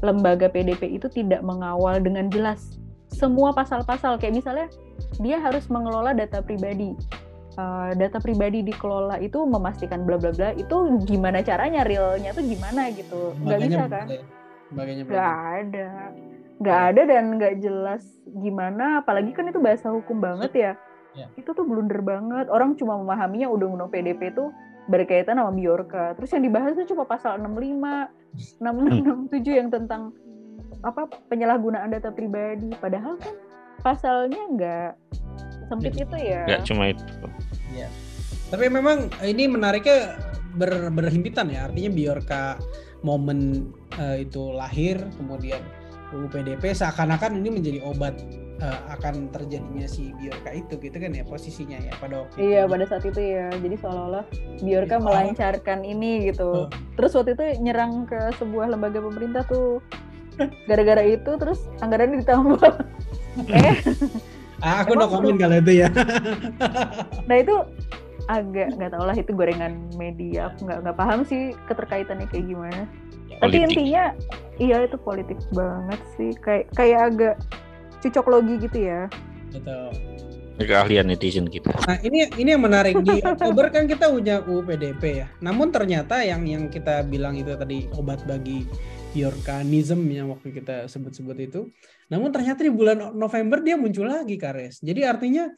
lembaga 0.00 0.48
PDP 0.48 0.96
itu 0.96 1.06
tidak 1.12 1.44
mengawal 1.44 2.00
dengan 2.00 2.32
jelas 2.32 2.80
semua 3.12 3.52
pasal-pasal 3.52 4.16
kayak 4.16 4.40
misalnya 4.40 4.66
dia 5.20 5.36
harus 5.36 5.68
mengelola 5.68 6.16
data 6.16 6.40
pribadi. 6.40 6.96
Uh, 7.52 7.92
data 8.00 8.16
pribadi 8.16 8.64
dikelola 8.64 9.20
itu 9.20 9.36
memastikan 9.44 10.08
bla 10.08 10.16
bla 10.16 10.32
bla 10.32 10.56
itu 10.56 10.96
gimana 11.04 11.44
caranya 11.44 11.84
realnya 11.84 12.32
tuh 12.32 12.48
gimana 12.48 12.88
gitu 12.96 13.36
nggak 13.44 13.60
bisa 13.68 13.84
kan 13.92 14.06
nggak 14.72 14.96
ada. 14.96 15.44
ada 15.60 15.88
nggak 16.64 16.80
ada 16.80 17.02
dan 17.04 17.24
nggak 17.36 17.54
jelas 17.60 18.08
gimana 18.40 19.04
apalagi 19.04 19.36
kan 19.36 19.52
itu 19.52 19.60
bahasa 19.60 19.92
hukum 19.92 20.16
banget 20.16 20.52
ya 20.56 20.72
Ya. 21.12 21.28
itu 21.36 21.52
tuh 21.52 21.68
blunder 21.68 22.00
banget 22.00 22.48
orang 22.48 22.72
cuma 22.80 22.96
memahaminya 22.96 23.52
undang-undang 23.52 23.92
PDP 23.92 24.32
tuh 24.32 24.48
berkaitan 24.90 25.38
sama 25.38 25.54
Biorka 25.54 26.18
terus 26.18 26.34
yang 26.34 26.42
dibahas 26.42 26.74
tuh 26.74 26.86
cuma 26.90 27.06
pasal 27.06 27.38
65 27.38 28.58
66 28.58 29.30
67 29.30 29.60
yang 29.60 29.68
tentang 29.70 30.10
apa 30.82 31.06
penyalahgunaan 31.30 31.94
data 31.94 32.10
pribadi. 32.10 32.74
Padahal 32.76 33.16
kan 33.18 33.34
pasalnya 33.80 34.42
nggak 34.52 34.90
sempit 35.70 35.94
Jadi, 35.94 36.04
itu 36.04 36.16
ya. 36.18 36.42
Nggak 36.46 36.62
cuma 36.66 36.82
itu. 36.90 37.04
Tapi 38.52 38.68
memang 38.68 39.08
ini 39.24 39.48
menariknya 39.48 40.18
ber, 40.58 40.92
berhimpitan 40.92 41.48
ya. 41.48 41.70
Artinya 41.70 41.90
Biorka 41.94 42.42
momen 43.00 43.70
eh, 43.96 44.26
itu 44.28 44.52
lahir, 44.52 45.00
kemudian 45.16 45.62
UU 46.12 46.28
PDP 46.28 46.72
seakan-akan 46.72 47.36
ini 47.36 47.48
menjadi 47.50 47.78
obat 47.82 48.14
eh, 48.58 48.80
akan 48.88 49.28
terjadinya 49.28 49.84
si 49.84 50.12
Biorka 50.14 50.52
itu 50.52 50.76
gitu 50.76 50.94
kan 50.94 51.10
ya 51.10 51.24
posisinya 51.24 51.78
ya 51.78 51.92
pada 51.96 52.22
waktu 52.22 52.36
Iya 52.38 52.60
itu. 52.60 52.70
pada 52.70 52.84
saat 52.86 53.04
itu 53.04 53.18
ya 53.18 53.46
jadi 53.50 53.76
seolah-olah 53.76 54.24
Biorka 54.60 54.96
Iya. 54.96 55.02
melancarkan 55.02 55.80
ini 55.82 56.12
gitu 56.28 56.48
Oh. 56.48 56.68
terus 56.94 57.12
waktu 57.12 57.32
itu 57.32 57.44
nyerang 57.60 58.04
ke 58.04 58.18
sebuah 58.36 58.68
lembaga 58.68 58.98
pemerintah 58.98 59.42
tuh 59.44 59.80
gara-gara 60.64 61.02
itu 61.02 61.30
terus 61.34 61.60
anggarannya 61.78 62.20
ditambah 62.20 62.60
eh 63.50 63.76
Ah, 64.58 64.80
aku 64.80 64.94
no 64.94 65.04
comment 65.04 65.34
kalau 65.34 65.58
itu 65.58 65.82
ya. 65.82 65.90
nah 67.28 67.36
itu 67.36 67.50
agak 68.24 68.70
nggak 68.72 68.90
tau 68.90 69.02
lah 69.02 69.12
itu 69.12 69.34
gorengan 69.34 69.74
media 69.92 70.48
aku 70.48 70.64
nggak 70.64 70.78
nggak 70.80 70.96
paham 70.96 71.20
sih 71.22 71.50
keterkaitannya 71.66 72.30
kayak 72.30 72.46
gimana 72.46 72.86
tapi 73.42 73.58
Politik. 73.58 73.74
intinya 73.74 74.04
iya 74.62 74.76
itu 74.86 74.96
politik 75.02 75.38
banget 75.50 76.00
sih 76.14 76.30
kayak 76.38 76.70
kayak 76.78 77.00
agak 77.10 77.34
cocok 77.98 78.26
logi 78.30 78.54
gitu 78.62 78.78
ya 78.86 79.10
Betul. 79.52 79.92
Keahlian 80.62 81.10
netizen 81.10 81.48
kita. 81.50 81.74
Nah 81.84 81.98
ini 82.06 82.28
ini 82.38 82.54
yang 82.54 82.62
menarik 82.62 82.94
di 83.02 83.18
Oktober 83.34 83.68
kan 83.68 83.84
kita 83.84 84.08
punya 84.08 84.40
UU 84.46 84.62
PDP 84.64 85.02
ya. 85.24 85.26
Namun 85.42 85.68
ternyata 85.74 86.22
yang 86.22 86.46
yang 86.46 86.70
kita 86.70 87.02
bilang 87.04 87.34
itu 87.36 87.52
tadi 87.52 87.90
obat 87.98 88.22
bagi 88.24 88.64
Bjorkanism 89.12 90.06
yang 90.08 90.30
waktu 90.32 90.54
kita 90.54 90.88
sebut-sebut 90.88 91.36
itu. 91.36 91.60
Namun 92.08 92.30
ternyata 92.32 92.64
di 92.64 92.72
bulan 92.72 93.12
November 93.12 93.60
dia 93.60 93.76
muncul 93.76 94.08
lagi 94.08 94.38
Kares. 94.40 94.80
Jadi 94.80 95.02
artinya 95.04 95.50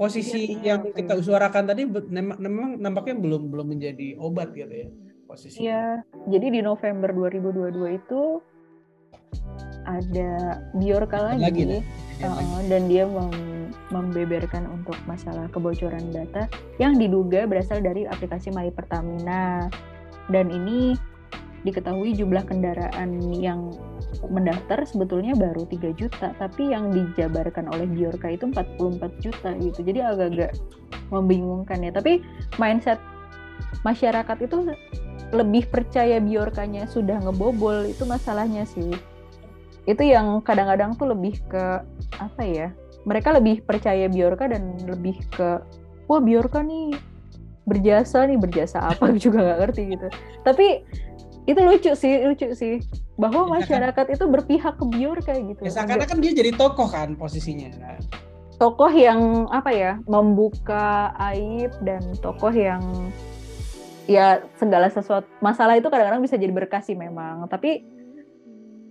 posisi 0.00 0.58
Iya, 0.58 0.74
yang 0.80 0.90
kita 0.90 1.20
suarakan 1.22 1.64
tadi 1.70 1.86
memang 1.86 2.80
nampaknya 2.82 3.14
belum 3.20 3.52
belum 3.52 3.66
menjadi 3.76 4.18
obat 4.18 4.50
gitu 4.56 4.72
ya 4.72 4.88
posisi. 5.30 5.62
Iya, 5.62 6.02
jadi 6.26 6.46
di 6.50 6.60
November 6.60 7.14
2022 7.14 7.98
itu 8.02 8.42
ada 9.86 10.58
Biorka 10.74 11.34
lagi, 11.34 11.46
Lagi 11.46 11.62
nih. 11.78 11.82
uh, 12.26 12.60
dan 12.66 12.90
dia 12.90 13.06
mem- 13.06 13.70
membeberkan 13.94 14.66
untuk 14.66 14.98
masalah 15.06 15.46
kebocoran 15.54 16.10
data 16.10 16.50
yang 16.82 16.98
diduga 16.98 17.46
berasal 17.46 17.78
dari 17.78 18.10
aplikasi 18.10 18.50
My 18.50 18.68
Pertamina. 18.74 19.70
Dan 20.30 20.50
ini 20.50 20.94
diketahui 21.62 22.16
jumlah 22.16 22.42
kendaraan 22.48 23.34
yang 23.36 23.70
mendaftar 24.26 24.82
sebetulnya 24.82 25.36
baru 25.36 25.66
3 25.68 25.92
juta, 25.94 26.34
tapi 26.38 26.74
yang 26.74 26.90
dijabarkan 26.90 27.70
oleh 27.70 27.86
Biorka 27.86 28.32
itu 28.32 28.50
44 28.50 29.22
juta 29.22 29.50
gitu. 29.58 29.80
Jadi 29.84 29.98
agak-agak 30.02 30.52
membingungkan 31.10 31.82
ya. 31.82 31.90
Tapi 31.94 32.22
mindset 32.58 32.98
masyarakat 33.82 34.38
itu 34.44 34.56
lebih 35.30 35.66
percaya 35.66 36.18
Biorkanya 36.18 36.84
sudah 36.86 37.20
ngebobol 37.20 37.86
itu 37.86 38.02
masalahnya 38.02 38.64
sih. 38.64 38.90
Itu 39.84 40.02
yang 40.02 40.40
kadang-kadang 40.40 40.94
tuh 40.94 41.08
lebih 41.08 41.38
ke 41.44 41.82
apa 42.16 42.42
ya? 42.42 42.68
Mereka 43.02 43.32
lebih 43.32 43.62
percaya 43.62 44.06
Biorka 44.06 44.44
dan 44.46 44.76
lebih 44.84 45.20
ke 45.28 45.62
wah 46.04 46.20
Biorka 46.20 46.60
nih 46.60 46.92
berjasa 47.64 48.26
nih 48.26 48.36
berjasa 48.36 48.82
apa 48.82 49.12
juga 49.24 49.40
nggak 49.40 49.58
ngerti 49.60 49.82
gitu. 49.88 50.06
Tapi 50.42 50.66
itu 51.44 51.60
lucu 51.60 51.92
sih, 51.94 52.20
lucu 52.22 52.52
sih 52.52 52.84
bahwa 53.16 53.40
Ya, 53.40 53.46
kan- 53.46 53.54
masyarakat 53.56 54.06
itu 54.12 54.24
berpihak 54.26 54.74
ke 54.76 54.84
Biorka 54.86 55.32
gitu. 55.32 55.60
Ya, 55.60 55.70
Agak- 55.70 55.74
seakan-akan 55.78 56.18
dia 56.20 56.32
jadi 56.34 56.52
tokoh 56.52 56.88
kan 56.88 57.14
posisinya. 57.14 57.70
Tokoh 58.60 58.92
yang 58.92 59.48
apa 59.48 59.72
ya 59.72 59.92
membuka 60.04 61.16
aib 61.32 61.72
dan 61.80 62.04
tokoh 62.20 62.52
yang 62.52 62.84
ya 64.10 64.42
segala 64.58 64.90
sesuatu 64.90 65.30
masalah 65.38 65.78
itu 65.78 65.86
kadang-kadang 65.86 66.26
bisa 66.26 66.34
jadi 66.34 66.50
berkah 66.50 66.82
sih 66.82 66.98
memang. 66.98 67.46
Tapi 67.46 67.86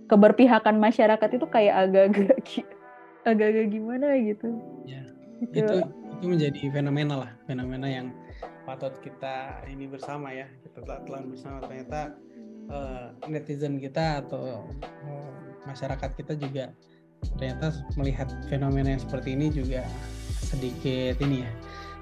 keberpihakan 0.08 0.80
masyarakat 0.80 1.30
itu 1.36 1.46
kayak 1.46 1.74
agak-agak 1.86 2.40
agak-agak 3.30 3.66
gimana 3.68 4.16
gitu. 4.16 4.48
Ya, 4.88 5.04
Gitu. 5.40 5.64
itu 5.64 5.76
itu 6.20 6.24
menjadi 6.28 6.60
fenomena 6.68 7.14
lah 7.16 7.30
fenomena 7.48 7.88
yang 7.88 8.12
patut 8.68 8.92
kita 9.00 9.64
ini 9.72 9.88
bersama 9.88 10.28
ya 10.36 10.44
kita 10.60 10.84
telah 10.84 11.00
telan 11.08 11.24
bersama. 11.32 11.64
Ternyata 11.64 12.00
eh, 12.68 13.06
netizen 13.32 13.80
kita 13.80 14.20
atau 14.20 14.68
eh, 15.08 15.30
masyarakat 15.64 16.10
kita 16.12 16.36
juga 16.36 16.76
ternyata 17.36 17.72
melihat 17.96 18.28
fenomena 18.48 18.96
yang 18.96 19.02
seperti 19.02 19.36
ini 19.36 19.52
juga 19.52 19.84
sedikit 20.44 21.20
ini 21.24 21.44
ya 21.44 21.52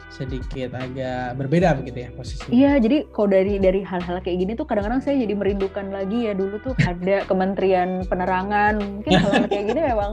sedikit 0.08 0.72
agak 0.72 1.36
berbeda 1.36 1.76
begitu 1.78 2.08
ya 2.08 2.10
posisinya 2.16 2.48
Iya, 2.50 2.72
jadi 2.80 2.96
kalau 3.12 3.28
dari 3.28 3.60
dari 3.60 3.80
hal-hal 3.84 4.24
kayak 4.24 4.38
gini 4.40 4.52
tuh 4.56 4.64
kadang-kadang 4.64 5.04
saya 5.04 5.20
jadi 5.20 5.36
merindukan 5.36 5.92
lagi 5.92 6.26
ya 6.26 6.32
dulu 6.32 6.56
tuh 6.64 6.74
ada 6.84 7.22
Kementerian 7.30 8.08
Penerangan. 8.08 8.80
Mungkin 8.80 9.12
hal-hal 9.22 9.46
kayak 9.46 9.64
gini 9.68 9.80
memang 9.84 10.12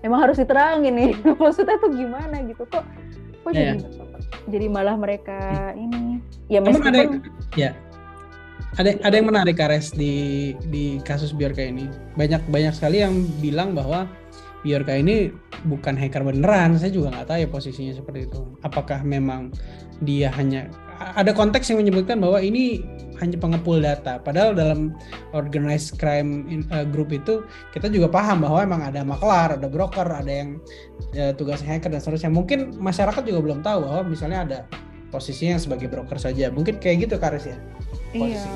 memang 0.00 0.18
harus 0.24 0.40
diterangin 0.40 0.94
nih. 0.96 1.12
Maksudnya 1.42 1.76
tuh 1.78 1.92
gimana 1.92 2.36
gitu 2.48 2.64
kok 2.68 2.84
kok 3.40 3.52
Iya. 3.56 3.76
jadi 3.76 3.80
jadi 4.52 4.66
malah 4.68 4.96
mereka 5.00 5.72
ini 5.72 6.20
ya 6.52 6.60
Namun 6.60 6.80
ada 6.84 7.00
meskipun 7.08 7.08
ya 7.56 7.70
ada 8.78 8.90
ada 9.02 9.14
yang 9.16 9.28
menarik 9.32 9.56
Kares 9.58 9.90
di 9.96 10.52
di 10.68 11.00
kasus 11.02 11.32
Biorka 11.32 11.64
ini 11.64 11.88
banyak 12.14 12.44
banyak 12.52 12.76
sekali 12.76 13.02
yang 13.02 13.24
bilang 13.40 13.72
bahwa 13.74 14.04
Biorka 14.60 14.92
ini 14.92 15.32
bukan 15.64 15.96
hacker 15.96 16.20
beneran 16.20 16.76
saya 16.76 16.92
juga 16.92 17.12
nggak 17.16 17.26
tahu 17.32 17.38
ya 17.40 17.48
posisinya 17.48 17.94
seperti 17.96 18.28
itu 18.28 18.40
apakah 18.60 19.00
memang 19.00 19.52
dia 20.04 20.28
hanya 20.36 20.68
ada 21.16 21.32
konteks 21.32 21.72
yang 21.72 21.80
menyebutkan 21.80 22.20
bahwa 22.20 22.44
ini 22.44 22.84
hanya 23.20 23.36
pengepul 23.40 23.80
data 23.80 24.20
padahal 24.20 24.52
dalam 24.52 24.92
organized 25.32 25.96
crime 25.96 26.44
in- 26.48 26.68
eh, 26.68 26.84
group 26.88 27.08
itu 27.12 27.44
kita 27.72 27.88
juga 27.88 28.08
paham 28.12 28.44
bahwa 28.44 28.60
emang 28.60 28.80
ada 28.84 29.00
maklar 29.00 29.56
ada 29.56 29.68
broker 29.68 30.04
ada 30.04 30.28
yang 30.28 30.60
eh, 31.16 31.32
tugas 31.32 31.64
hacker 31.64 31.88
dan 31.88 32.00
seterusnya 32.00 32.28
mungkin 32.32 32.76
masyarakat 32.76 33.24
juga 33.24 33.40
belum 33.40 33.60
tahu 33.64 33.84
bahwa 33.84 34.00
misalnya 34.08 34.40
ada 34.44 34.58
posisinya 35.08 35.56
sebagai 35.56 35.88
broker 35.88 36.20
saja 36.20 36.52
mungkin 36.52 36.76
kayak 36.80 37.08
gitu 37.08 37.16
Karis 37.16 37.48
ya 37.48 37.56
Iya. 38.10 38.36
posisi. 38.36 38.50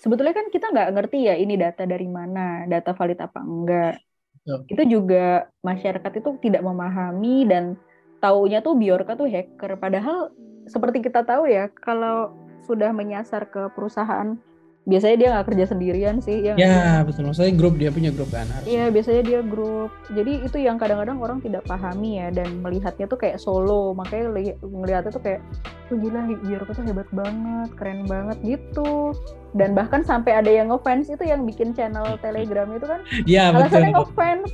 Sebetulnya 0.00 0.32
kan 0.32 0.48
kita 0.48 0.72
nggak 0.72 0.88
ngerti 0.96 1.18
ya 1.28 1.34
ini 1.36 1.60
data 1.60 1.84
dari 1.84 2.08
mana, 2.08 2.64
data 2.64 2.96
valid 2.96 3.20
apa 3.20 3.40
enggak. 3.40 3.96
Itu 4.66 4.82
juga 4.86 5.46
masyarakat 5.62 6.12
itu 6.18 6.30
tidak 6.42 6.62
memahami 6.64 7.46
dan 7.46 7.78
taunya 8.18 8.60
tuh 8.60 8.74
Biorka 8.76 9.14
tuh 9.14 9.30
hacker. 9.30 9.78
Padahal 9.78 10.34
seperti 10.68 11.00
kita 11.04 11.24
tahu 11.24 11.48
ya, 11.48 11.70
kalau 11.72 12.34
sudah 12.66 12.92
menyasar 12.92 13.48
ke 13.48 13.72
perusahaan 13.72 14.36
biasanya 14.90 15.16
dia 15.16 15.28
nggak 15.30 15.46
kerja 15.46 15.64
sendirian 15.70 16.16
sih 16.18 16.42
ya 16.42 16.54
Ya 16.58 17.06
betul. 17.06 17.30
Maksudnya 17.30 17.54
grup 17.54 17.78
dia 17.78 17.94
punya 17.94 18.10
grup 18.10 18.34
kan 18.34 18.50
harus. 18.50 18.66
Iya 18.66 18.90
biasanya 18.90 19.22
dia 19.22 19.40
grup. 19.46 19.94
Jadi 20.10 20.32
itu 20.42 20.58
yang 20.58 20.76
kadang-kadang 20.82 21.22
orang 21.22 21.38
tidak 21.38 21.62
pahami 21.64 22.18
ya 22.18 22.34
dan 22.34 22.58
melihatnya 22.58 23.06
tuh 23.06 23.16
kayak 23.16 23.38
solo. 23.38 23.94
Makanya 23.94 24.34
li- 24.34 24.58
ngelihatnya 24.58 25.14
tuh 25.14 25.22
kayak, 25.22 25.40
oh 25.88 25.96
gila 25.96 26.20
Bjorka 26.42 26.72
tuh 26.74 26.84
hebat 26.90 27.08
banget, 27.14 27.68
keren 27.78 28.00
banget 28.10 28.36
gitu. 28.42 29.14
Dan 29.54 29.78
bahkan 29.78 30.02
sampai 30.02 30.42
ada 30.42 30.50
yang 30.50 30.74
ngefans 30.74 31.06
itu 31.06 31.22
yang 31.22 31.46
bikin 31.46 31.70
channel 31.70 32.18
Telegram 32.18 32.66
itu 32.74 32.86
kan 32.86 33.00
Iya 33.24 33.54
betul. 33.54 33.62
alasannya 33.62 33.90
ngefans, 33.94 34.48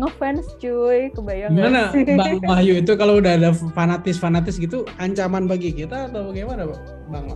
ngefans 0.00 0.46
cuy, 0.56 1.00
kebayang 1.12 1.52
Gimana? 1.52 1.92
Bang 1.92 2.40
Wahyu 2.44 2.80
itu 2.80 2.92
kalau 2.96 3.20
udah 3.20 3.36
ada 3.40 3.50
fanatis-fanatis 3.76 4.56
gitu 4.56 4.84
ancaman 4.96 5.48
bagi 5.48 5.72
kita 5.72 6.12
atau 6.12 6.28
bagaimana 6.32 6.68
Bang 7.08 7.28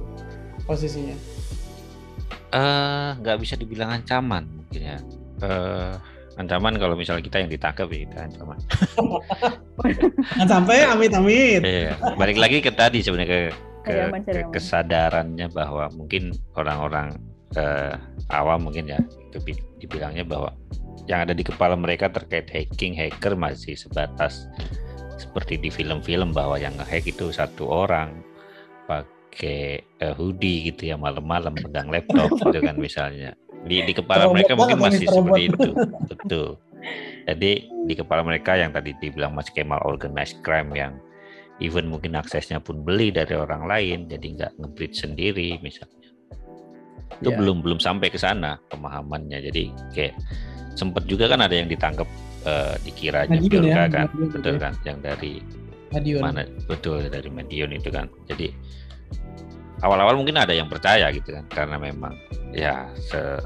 posisinya? 0.65 1.36
Eh, 2.57 3.09
nggak 3.21 3.37
bisa 3.37 3.55
dibilang 3.61 3.93
ancaman 3.93 4.49
mungkin 4.49 4.81
ya. 4.81 4.97
Eh, 5.45 5.93
ancaman 6.41 6.81
kalau 6.81 6.97
misalnya 6.97 7.21
kita 7.21 7.45
yang 7.45 7.53
ditangkap 7.53 7.87
ya 7.93 7.99
kita 8.09 8.19
ancaman. 8.33 8.59
Kan 10.41 10.49
sampai 10.49 10.89
amit-amit. 10.89 11.61
Iya, 11.61 12.01
balik 12.17 12.41
lagi 12.41 12.65
ke 12.65 12.73
tadi 12.73 13.05
sebenarnya 13.05 13.29
ke, 13.29 13.41
ke, 13.85 13.95
ke 14.25 14.41
kesadarannya 14.57 15.53
bahwa 15.53 15.93
mungkin 15.93 16.33
orang-orang 16.57 17.21
eh, 17.61 17.95
awam 18.33 18.73
mungkin 18.73 18.89
ya 18.89 19.01
itu 19.29 19.39
bi- 19.45 19.67
dibilangnya 19.77 20.25
bahwa 20.25 20.57
yang 21.05 21.29
ada 21.29 21.37
di 21.37 21.45
kepala 21.45 21.77
mereka 21.77 22.09
terkait 22.09 22.49
hacking 22.49 22.97
hacker 22.97 23.37
masih 23.37 23.77
sebatas 23.77 24.49
seperti 25.21 25.61
di 25.61 25.69
film-film 25.69 26.33
bahwa 26.33 26.57
yang 26.57 26.73
ngehack 26.77 27.05
itu 27.05 27.29
satu 27.33 27.69
orang 27.69 28.25
pakai 29.37 29.85
eh, 29.85 30.15
hoodie 30.17 30.73
gitu 30.73 30.89
ya 30.89 30.97
malam-malam 30.97 31.53
pegang 31.61 31.93
laptop 31.93 32.33
gitu 32.41 32.59
kan 32.65 32.73
misalnya 32.81 33.37
di 33.69 33.85
di 33.85 33.93
kepala 33.93 34.33
mereka 34.33 34.57
mungkin 34.57 34.81
masih 34.81 35.05
seperti 35.05 35.53
itu 35.53 35.71
betul 36.09 36.49
jadi 37.29 37.53
di 37.69 37.95
kepala 37.95 38.25
mereka 38.25 38.57
yang 38.57 38.73
tadi 38.73 38.97
dibilang 38.97 39.37
Mas 39.37 39.53
Kemal 39.53 39.85
organized 39.85 40.41
crime 40.41 40.73
yang 40.73 40.97
even 41.61 41.93
mungkin 41.93 42.17
aksesnya 42.17 42.65
pun 42.65 42.81
beli 42.81 43.13
dari 43.13 43.37
orang 43.37 43.69
lain 43.69 44.09
jadi 44.09 44.25
nggak 44.41 44.53
ngebreed 44.57 44.97
sendiri 44.97 45.61
misalnya 45.61 45.95
itu 47.21 47.29
Ya. 47.33 47.37
belum 47.37 47.61
belum 47.65 47.77
sampai 47.81 48.09
ke 48.13 48.17
sana 48.21 48.57
pemahamannya 48.73 49.41
jadi 49.53 49.63
kayak 49.93 50.15
sempet 50.77 51.05
juga 51.09 51.29
kan 51.29 51.41
ada 51.45 51.53
yang 51.57 51.69
ditangkap 51.69 52.09
eh, 52.45 52.77
dikiranya 52.89 53.37
Madiun 53.37 53.53
Biorka 53.53 53.69
ya, 53.69 53.87
kan 53.89 54.07
Madiun 54.09 54.29
betul 54.33 54.41
gitu 54.41 54.49
ya. 54.49 54.61
kan 54.65 54.73
yang 54.85 54.99
dari 55.05 55.33
Madiun. 55.93 56.21
mana 56.25 56.43
betul 56.69 56.97
dari 57.09 57.29
Medion 57.29 57.71
itu 57.73 57.89
kan 57.93 58.09
jadi 58.29 58.49
awal-awal 59.85 60.17
mungkin 60.17 60.41
ada 60.41 60.53
yang 60.57 60.71
percaya 60.71 61.13
gitu 61.13 61.37
kan 61.37 61.45
karena 61.53 61.77
memang 61.77 62.17
ya 62.53 62.89
se 62.97 63.41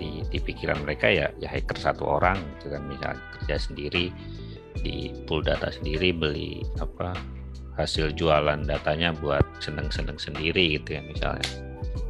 di, 0.00 0.24
di 0.32 0.40
pikiran 0.40 0.80
mereka 0.84 1.12
ya 1.12 1.28
ya 1.40 1.48
hacker 1.48 1.76
satu 1.76 2.08
orang 2.08 2.40
gitu 2.56 2.72
kan 2.72 2.82
misalnya 2.88 3.20
kerja 3.36 3.56
sendiri 3.60 4.08
di 4.80 5.12
pool 5.28 5.44
data 5.44 5.68
sendiri 5.68 6.12
beli 6.16 6.64
apa 6.80 7.12
hasil 7.76 8.12
jualan 8.16 8.64
datanya 8.64 9.12
buat 9.20 9.44
seneng-seneng 9.60 10.16
sendiri 10.16 10.80
gitu 10.80 10.96
ya 10.96 11.02
misalnya 11.04 11.44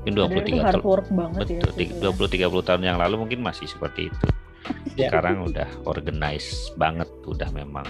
mungkin 0.03 0.13
23 0.17 0.65
hard 0.65 0.75
tahun 0.81 0.87
work 0.87 1.09
banget 1.13 1.47
ya. 1.47 1.61
betul 1.63 1.87
sebetulnya. 1.91 2.51
20 2.55 2.63
30 2.63 2.69
tahun 2.69 2.83
yang 2.87 2.99
lalu 2.99 3.15
mungkin 3.27 3.41
masih 3.43 3.67
seperti 3.67 4.09
itu 4.11 4.27
Ya. 5.01 5.09
sekarang 5.09 5.49
udah 5.51 5.67
organize 5.89 6.53
banget 6.77 7.09
udah 7.25 7.49
memang 7.57 7.87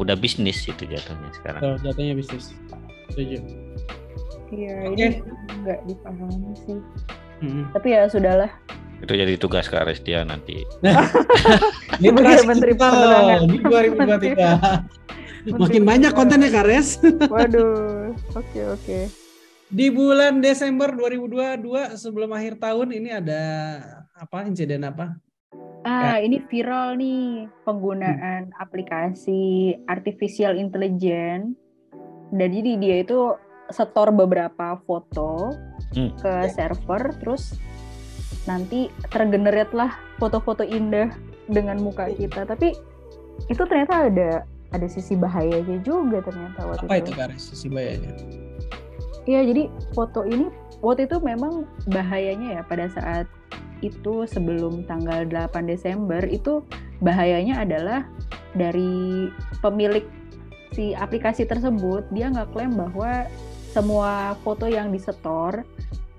udah 0.00 0.16
bisnis 0.16 0.64
itu 0.64 0.88
jatuhnya 0.88 1.30
sekarang 1.38 1.60
jatuhnya 1.84 2.16
bisnis. 2.16 2.56
Setuju. 3.12 3.38
Iya, 4.52 4.74
Oke. 4.88 4.96
ini 4.96 5.04
nggak 5.64 5.80
dipahami 5.88 6.52
sih. 6.66 6.78
Mm. 7.40 7.64
Tapi 7.72 7.88
ya 7.92 8.08
sudahlah. 8.08 8.50
itu 9.04 9.20
jadi 9.20 9.36
tugas 9.36 9.68
Kak 9.68 9.84
Restia 9.84 10.24
nanti 10.24 10.64
Ini 12.00 12.08
Sebagai 12.08 12.48
Menteri 12.48 12.72
Penerangan. 12.72 13.40
di 13.52 13.58
2023. 13.60 15.60
Makin 15.60 15.84
banyak 15.84 16.12
kontennya 16.16 16.48
Kares. 16.48 17.04
Waduh. 17.32 18.16
Oke 18.32 18.60
oke. 18.64 18.98
Di 19.68 19.92
bulan 19.92 20.40
Desember 20.40 20.88
2022 20.96 22.00
sebelum 22.00 22.32
akhir 22.32 22.56
tahun 22.56 22.96
ini 22.96 23.12
ada 23.12 23.42
apa 24.16 24.48
insiden 24.48 24.88
apa? 24.88 25.20
Ah, 25.84 26.16
ini 26.16 26.40
viral 26.48 26.96
nih 26.96 27.44
penggunaan 27.68 28.56
aplikasi 28.56 29.76
artificial 29.84 30.56
intelligence. 30.56 31.52
Jadi 32.32 32.80
dia 32.80 33.04
itu 33.04 33.36
setor 33.74 34.14
beberapa 34.14 34.78
foto 34.86 35.50
Hmm. 35.94 36.10
ke 36.18 36.50
server, 36.50 37.14
terus 37.22 37.54
nanti 38.50 38.90
tergenerate 39.14 39.70
lah 39.70 39.94
foto-foto 40.18 40.66
indah 40.66 41.14
dengan 41.46 41.78
muka 41.78 42.10
kita. 42.10 42.42
Tapi 42.42 42.74
itu 43.46 43.62
ternyata 43.62 44.10
ada 44.10 44.42
ada 44.74 44.86
sisi 44.90 45.14
bahayanya 45.14 45.78
juga 45.86 46.18
ternyata 46.18 46.66
waktu 46.66 46.86
Apa 46.90 46.98
itu 46.98 47.12
Kares 47.14 47.42
sisi 47.54 47.70
bahayanya? 47.70 48.10
Iya, 49.24 49.40
jadi 49.54 49.62
foto 49.94 50.26
ini 50.26 50.50
waktu 50.82 51.06
itu 51.06 51.22
memang 51.22 51.62
bahayanya 51.88 52.58
ya 52.58 52.62
pada 52.66 52.90
saat 52.90 53.30
itu 53.80 54.26
sebelum 54.26 54.82
tanggal 54.90 55.24
8 55.30 55.70
Desember 55.70 56.20
itu 56.26 56.66
bahayanya 57.00 57.62
adalah 57.62 58.02
dari 58.58 59.30
pemilik 59.62 60.04
si 60.74 60.90
aplikasi 60.90 61.46
tersebut 61.46 62.02
dia 62.10 62.34
nggak 62.34 62.50
klaim 62.50 62.74
bahwa 62.74 63.30
semua 63.74 64.38
foto 64.46 64.70
yang 64.70 64.94
disetor 64.94 65.66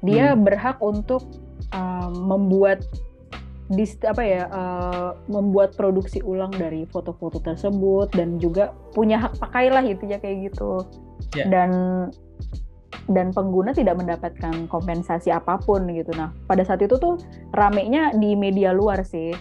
dia 0.03 0.35
berhak 0.35 0.75
untuk 0.83 1.23
um, 1.71 2.11
membuat 2.11 2.83
dis 3.65 3.97
apa 4.05 4.21
ya 4.21 4.45
uh, 4.53 5.17
membuat 5.25 5.73
produksi 5.73 6.21
ulang 6.21 6.53
dari 6.53 6.85
foto-foto 6.85 7.41
tersebut 7.41 8.13
dan 8.13 8.37
juga 8.37 8.77
punya 8.93 9.17
hak 9.17 9.41
pakai 9.41 9.73
lah 9.73 9.81
intinya 9.81 10.21
kayak 10.21 10.53
gitu. 10.53 10.85
Ya. 11.33 11.47
dan 11.51 11.71
dan 13.09 13.33
pengguna 13.35 13.73
tidak 13.73 13.97
mendapatkan 13.97 14.69
kompensasi 14.69 15.33
apa 15.33 15.57
pun 15.57 15.89
gitu. 15.89 16.13
Nah 16.13 16.29
pada 16.45 16.61
saat 16.61 16.85
itu 16.85 16.93
tuh 17.01 17.17
ramenya 17.57 18.13
di 18.13 18.37
media 18.37 18.69
luar 18.69 19.01
sih. 19.01 19.33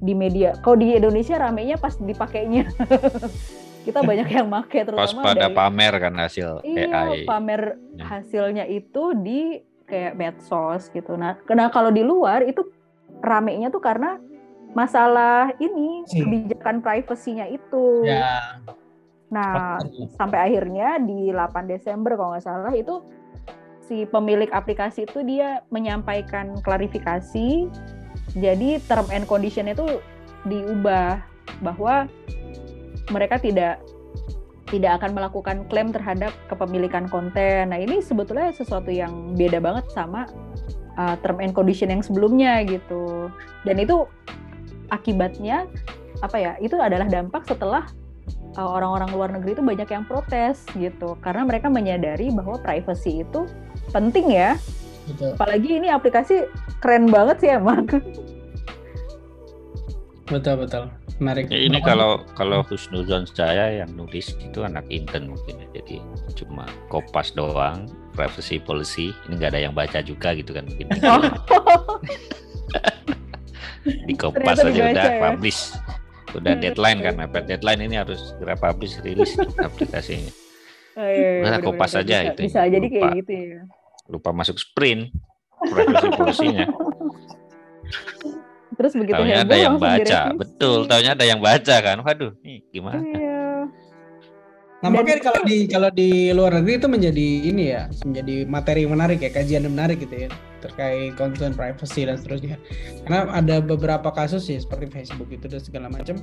Di 0.00 0.12
media 0.12 0.56
kalau 0.60 0.76
di 0.76 0.96
Indonesia 0.96 1.40
ramenya 1.40 1.80
pas 1.80 1.96
dipakainya 1.96 2.68
kita 3.80 4.00
banyak 4.04 4.28
yang 4.28 4.46
make 4.46 4.68
pas 4.70 4.84
terutama 4.84 5.20
pada 5.24 5.48
dari 5.48 5.54
pamer 5.56 5.94
kan 5.96 6.14
hasil 6.16 6.50
iya 6.62 6.88
AI 6.92 7.24
pamer 7.24 7.62
Ya. 7.96 8.04
hasilnya 8.16 8.64
itu 8.64 9.12
di 9.18 9.60
kayak 9.84 10.16
medsos 10.16 10.88
gitu 10.88 11.16
nah 11.16 11.36
karena 11.44 11.68
kalau 11.68 11.90
di 11.90 12.00
luar 12.00 12.44
itu 12.44 12.64
ramenya 13.20 13.68
tuh 13.68 13.82
karena 13.82 14.16
masalah 14.72 15.50
ini 15.58 16.06
Hmm. 16.06 16.24
kebijakan 16.24 16.76
privasinya 16.80 17.44
itu 17.44 18.06
Ya. 18.06 18.60
nah 19.28 19.78
sampai 20.14 20.50
akhirnya 20.50 20.98
di 20.98 21.28
8 21.30 21.66
Desember 21.66 22.14
kalau 22.16 22.34
nggak 22.34 22.46
salah 22.46 22.72
itu 22.72 23.02
si 23.84 24.06
pemilik 24.06 24.48
aplikasi 24.48 25.02
itu 25.02 25.26
dia 25.26 25.66
menyampaikan 25.68 26.54
klarifikasi 26.62 27.66
jadi 28.38 28.78
term 28.86 29.10
and 29.10 29.26
condition 29.26 29.66
itu 29.66 29.98
diubah 30.46 31.18
bahwa 31.60 32.06
mereka 33.10 33.36
tidak 33.36 33.82
tidak 34.70 35.02
akan 35.02 35.18
melakukan 35.18 35.66
klaim 35.66 35.90
terhadap 35.90 36.30
kepemilikan 36.46 37.10
konten. 37.10 37.74
Nah 37.74 37.78
ini 37.82 37.98
sebetulnya 37.98 38.54
sesuatu 38.54 38.88
yang 38.88 39.34
beda 39.34 39.58
banget 39.58 39.90
sama 39.90 40.30
uh, 40.94 41.18
term 41.26 41.42
and 41.42 41.52
condition 41.52 41.90
yang 41.90 42.06
sebelumnya 42.06 42.62
gitu. 42.62 43.34
Dan 43.66 43.82
itu 43.82 44.06
akibatnya 44.94 45.66
apa 46.22 46.36
ya? 46.38 46.52
Itu 46.62 46.78
adalah 46.78 47.10
dampak 47.10 47.50
setelah 47.50 47.90
uh, 48.56 48.70
orang-orang 48.70 49.10
luar 49.14 49.28
negeri 49.34 49.58
itu 49.58 49.62
banyak 49.62 49.88
yang 49.90 50.04
protes 50.06 50.64
gitu 50.74 51.18
karena 51.20 51.42
mereka 51.46 51.66
menyadari 51.70 52.32
bahwa 52.32 52.58
privacy 52.58 53.22
itu 53.22 53.46
penting 53.90 54.34
ya 54.34 54.56
Betul. 55.10 55.34
apalagi 55.34 55.70
ini 55.82 55.88
aplikasi 55.90 56.46
keren 56.78 57.10
banget 57.10 57.36
sih 57.42 57.50
emang 57.50 57.86
Betul 60.30 60.62
betul. 60.62 60.86
Menarik. 61.18 61.50
Ya, 61.50 61.58
ini 61.58 61.82
kalau 61.82 62.22
kalau 62.38 62.62
Husnuzon 62.62 63.26
saya 63.26 63.82
yang 63.82 63.90
nulis 63.92 64.32
itu 64.38 64.62
anak 64.62 64.86
intern 64.88 65.34
mungkin 65.34 65.58
ya. 65.58 65.82
jadi 65.82 65.98
cuma 66.38 66.64
kopas 66.86 67.34
doang 67.34 67.90
privacy 68.14 68.56
policy 68.56 69.10
ini 69.26 69.36
nggak 69.36 69.50
ada 69.52 69.60
yang 69.66 69.74
baca 69.74 69.98
juga 70.00 70.32
gitu 70.32 70.54
kan 70.54 70.64
mungkin 70.70 70.86
di 74.08 74.14
kopas 74.14 74.60
aja 74.60 74.80
udah 74.92 75.06
ya. 75.08 75.20
publish 75.32 75.72
udah 76.30 76.54
deadline 76.56 77.00
kan 77.02 77.14
mepet 77.18 77.44
deadline 77.50 77.80
ini 77.82 77.98
harus 77.98 78.32
segera 78.32 78.54
publish 78.54 78.96
rilis 79.02 79.34
aplikasinya 79.66 80.30
Oh, 80.98 81.06
iya, 81.06 81.30
iya, 81.38 81.46
Nah, 81.46 81.62
kopas 81.62 81.94
aja 81.94 82.18
bisa, 82.18 82.34
itu. 82.34 82.40
bisa 82.50 82.60
jadi 82.66 82.86
kayak 82.90 83.02
Lupa. 83.06 83.18
gitu 83.22 83.32
ya 83.32 83.60
lupa 84.10 84.30
masuk 84.34 84.58
sprint 84.58 85.14
privacy 85.62 86.08
policy-nya 86.12 86.66
terus 88.80 88.96
begitu 88.96 89.20
Taunya 89.20 89.44
heboh 89.44 89.52
ada 89.52 89.56
yang 89.60 89.76
baca, 89.76 90.00
direvisi. 90.00 90.40
betul. 90.40 90.78
Taunya 90.88 91.12
ada 91.12 91.24
yang 91.28 91.40
baca 91.44 91.76
kan. 91.84 91.96
Waduh, 92.00 92.32
nih 92.40 92.58
gimana? 92.72 93.04
iya 93.04 93.40
Nampaknya 94.80 95.20
kalau 95.20 95.42
di 95.44 95.56
kalau 95.68 95.90
di 95.92 96.32
luar 96.32 96.56
negeri 96.56 96.80
itu 96.80 96.88
menjadi 96.88 97.26
ini 97.52 97.64
ya, 97.68 97.92
menjadi 98.00 98.48
materi 98.48 98.88
menarik 98.88 99.20
ya, 99.20 99.28
kajian 99.28 99.68
yang 99.68 99.76
menarik 99.76 100.00
gitu 100.00 100.24
ya 100.24 100.32
terkait 100.64 101.16
konten 101.20 101.52
privacy 101.52 102.08
dan 102.08 102.16
seterusnya. 102.16 102.56
Karena 103.04 103.28
ada 103.28 103.60
beberapa 103.60 104.08
kasus 104.08 104.48
ya 104.48 104.56
seperti 104.56 104.88
Facebook 104.88 105.28
itu 105.28 105.48
dan 105.52 105.60
segala 105.60 105.92
macam 105.92 106.16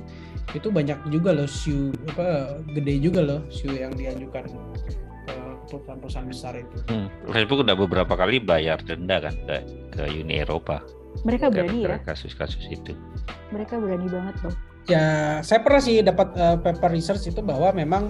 itu 0.54 0.74
banyak 0.74 0.98
juga 1.10 1.34
loh 1.38 1.46
shoe 1.46 1.94
apa 2.10 2.58
gede 2.74 2.98
juga 2.98 3.20
loh 3.22 3.40
shoe 3.50 3.78
yang 3.78 3.94
diajukan 3.94 4.46
ke 4.50 5.34
perusahaan-perusahaan 5.70 6.26
besar 6.26 6.52
itu. 6.58 6.76
Hmm. 6.90 7.06
Facebook 7.30 7.62
udah 7.62 7.76
beberapa 7.78 8.14
kali 8.18 8.42
bayar 8.42 8.82
denda 8.82 9.22
kan 9.22 9.34
ke, 9.46 9.56
ke 9.94 10.02
Uni 10.18 10.42
Eropa. 10.42 10.82
Mereka 11.26 11.50
berani 11.50 11.86
ya. 11.86 11.98
Kasus-kasus 12.02 12.64
itu. 12.70 12.92
Mereka 13.50 13.80
berani 13.80 14.06
banget 14.10 14.36
loh. 14.44 14.54
Ya, 14.88 15.38
saya 15.44 15.60
pernah 15.60 15.82
sih 15.84 16.00
dapat 16.00 16.32
uh, 16.38 16.56
paper 16.56 16.90
research 16.96 17.28
itu 17.28 17.44
bahwa 17.44 17.68
memang 17.76 18.08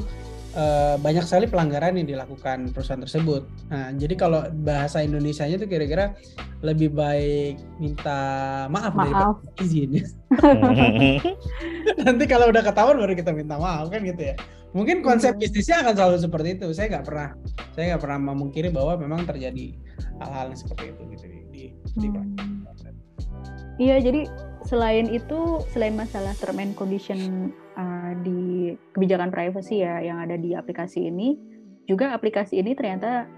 uh, 0.54 0.94
banyak 1.02 1.26
sekali 1.26 1.50
pelanggaran 1.50 1.98
yang 1.98 2.06
dilakukan 2.06 2.70
perusahaan 2.70 3.02
tersebut. 3.02 3.42
Nah, 3.68 3.90
jadi 3.98 4.14
kalau 4.14 4.46
bahasa 4.62 5.02
Indonesia-nya 5.02 5.59
itu 5.59 5.66
kira-kira 5.66 6.14
lebih 6.62 6.94
baik 6.94 7.59
minta 7.82 8.18
maaf, 8.70 8.94
maaf. 8.94 9.06
daripada 9.06 9.26
izin. 9.59 9.90
Nanti 12.06 12.24
kalau 12.30 12.46
udah 12.50 12.62
ketahuan 12.62 12.98
baru 13.02 13.14
kita 13.18 13.34
minta 13.34 13.59
maaf 13.59 13.90
kan 13.90 14.02
gitu 14.06 14.34
ya. 14.34 14.36
Mungkin 14.76 15.00
konsep 15.00 15.34
hmm. 15.34 15.40
bisnisnya 15.40 15.80
akan 15.80 15.94
selalu 15.96 16.16
seperti 16.20 16.48
itu. 16.61 16.66
Saya 16.76 16.86
nggak 16.92 17.06
pernah, 17.09 17.28
saya 17.72 17.84
nggak 17.94 18.02
pernah 18.04 18.18
memungkiri 18.34 18.68
bahwa 18.68 19.00
memang 19.00 19.24
terjadi 19.24 19.72
hal-hal 20.20 20.52
seperti 20.52 20.92
itu 20.92 21.02
gitu 21.16 21.24
di, 21.26 21.62
di, 21.96 22.09
hmm. 22.12 22.57
Iya, 23.78 24.02
jadi 24.02 24.26
selain 24.66 25.06
itu, 25.08 25.62
selain 25.70 25.94
masalah 25.94 26.34
term 26.34 26.58
and 26.58 26.74
condition 26.74 27.50
uh, 27.78 28.12
di 28.26 28.74
kebijakan 28.92 29.30
privacy 29.30 29.86
ya 29.86 30.02
yang 30.02 30.18
ada 30.18 30.34
di 30.34 30.52
aplikasi 30.52 31.06
ini, 31.06 31.38
juga 31.86 32.10
aplikasi 32.12 32.58
ini 32.58 32.74
ternyata 32.74 33.30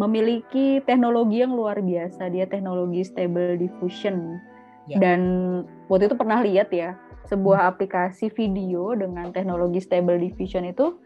memiliki 0.00 0.82
teknologi 0.82 1.44
yang 1.44 1.52
luar 1.52 1.78
biasa. 1.84 2.32
Dia 2.32 2.48
teknologi 2.48 3.04
stable 3.04 3.60
diffusion. 3.60 4.40
Ya. 4.88 4.98
Dan 4.98 5.20
waktu 5.92 6.08
itu 6.08 6.16
pernah 6.16 6.40
lihat 6.40 6.72
ya, 6.72 6.96
sebuah 7.28 7.60
hmm. 7.64 7.70
aplikasi 7.76 8.32
video 8.32 8.92
dengan 8.96 9.32
teknologi 9.32 9.80
stable 9.80 10.16
diffusion 10.20 10.64
itu 10.68 10.96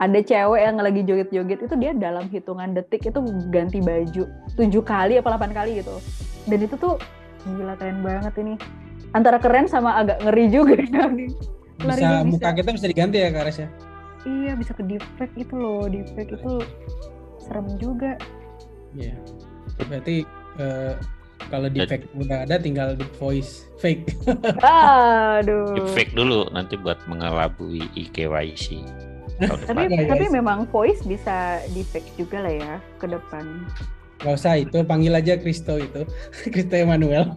ada 0.00 0.20
cewek 0.20 0.60
yang 0.60 0.76
lagi 0.80 1.00
joget-joget 1.04 1.60
itu 1.64 1.74
dia 1.76 1.92
dalam 1.92 2.28
hitungan 2.28 2.72
detik 2.72 3.04
itu 3.08 3.20
ganti 3.52 3.80
baju 3.80 4.24
tujuh 4.56 4.82
kali 4.84 5.20
apa 5.20 5.28
delapan 5.36 5.52
kali 5.52 5.70
gitu. 5.84 5.96
Dan 6.48 6.64
itu 6.64 6.76
tuh 6.80 6.96
gila 7.44 7.74
keren 7.76 7.98
banget 8.04 8.34
ini. 8.40 8.54
Antara 9.16 9.42
keren 9.42 9.66
sama 9.66 9.98
agak 10.00 10.20
ngeri 10.24 10.46
juga. 10.50 10.76
Ya 11.80 11.96
bisa 11.96 12.08
muka 12.28 12.52
kita 12.52 12.76
bisa 12.76 12.86
diganti 12.92 13.24
ya 13.24 13.32
Kak 13.32 13.48
Res 13.48 13.64
ya? 13.64 13.68
Iya 14.28 14.52
bisa 14.52 14.76
ke 14.76 14.84
defect 14.84 15.32
itu 15.32 15.54
loh. 15.56 15.88
Defect 15.88 16.36
itu 16.36 16.60
serem 17.40 17.72
juga. 17.80 18.20
Iya. 18.92 19.16
Yeah. 19.16 19.86
berarti 19.88 20.28
uh, 20.60 21.00
kalau 21.48 21.72
defect 21.72 22.04
udah 22.12 22.44
ada 22.44 22.60
tinggal 22.60 22.92
di 23.00 23.08
voice 23.16 23.64
fake. 23.80 24.12
Aduh 25.40 25.72
defect 25.72 26.12
dulu 26.12 26.46
nanti 26.52 26.76
buat 26.76 27.00
mengelabui 27.08 27.88
IKYC 27.96 28.84
tapi 29.68 29.88
tapi 30.04 30.26
memang 30.28 30.68
voice 30.68 31.00
bisa 31.08 31.64
defect 31.72 32.12
juga 32.20 32.44
lah 32.44 32.52
ya 32.52 32.74
ke 33.00 33.08
depan 33.08 33.44
Gak 34.20 34.36
usah 34.36 34.52
itu, 34.60 34.84
panggil 34.84 35.16
aja 35.16 35.40
Kristo 35.40 35.80
itu, 35.80 36.04
Kristo 36.52 36.76
Emmanuel. 36.76 37.32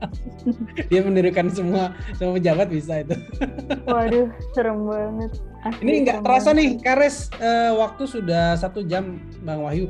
Dia 0.92 1.00
menirukan 1.00 1.48
semua 1.48 1.96
semua 2.20 2.36
pejabat 2.36 2.68
bisa 2.68 3.00
itu. 3.00 3.16
Waduh, 3.88 4.28
serem 4.52 4.84
banget. 4.84 5.32
Asli 5.62 5.82
Ini 5.88 5.92
nggak 6.04 6.18
terasa 6.20 6.50
banget. 6.52 6.58
nih, 6.58 6.70
Kares 6.84 7.16
uh, 7.40 7.72
waktu 7.80 8.04
sudah 8.04 8.58
satu 8.60 8.84
jam, 8.84 9.24
Bang 9.40 9.64
Wahyu. 9.64 9.88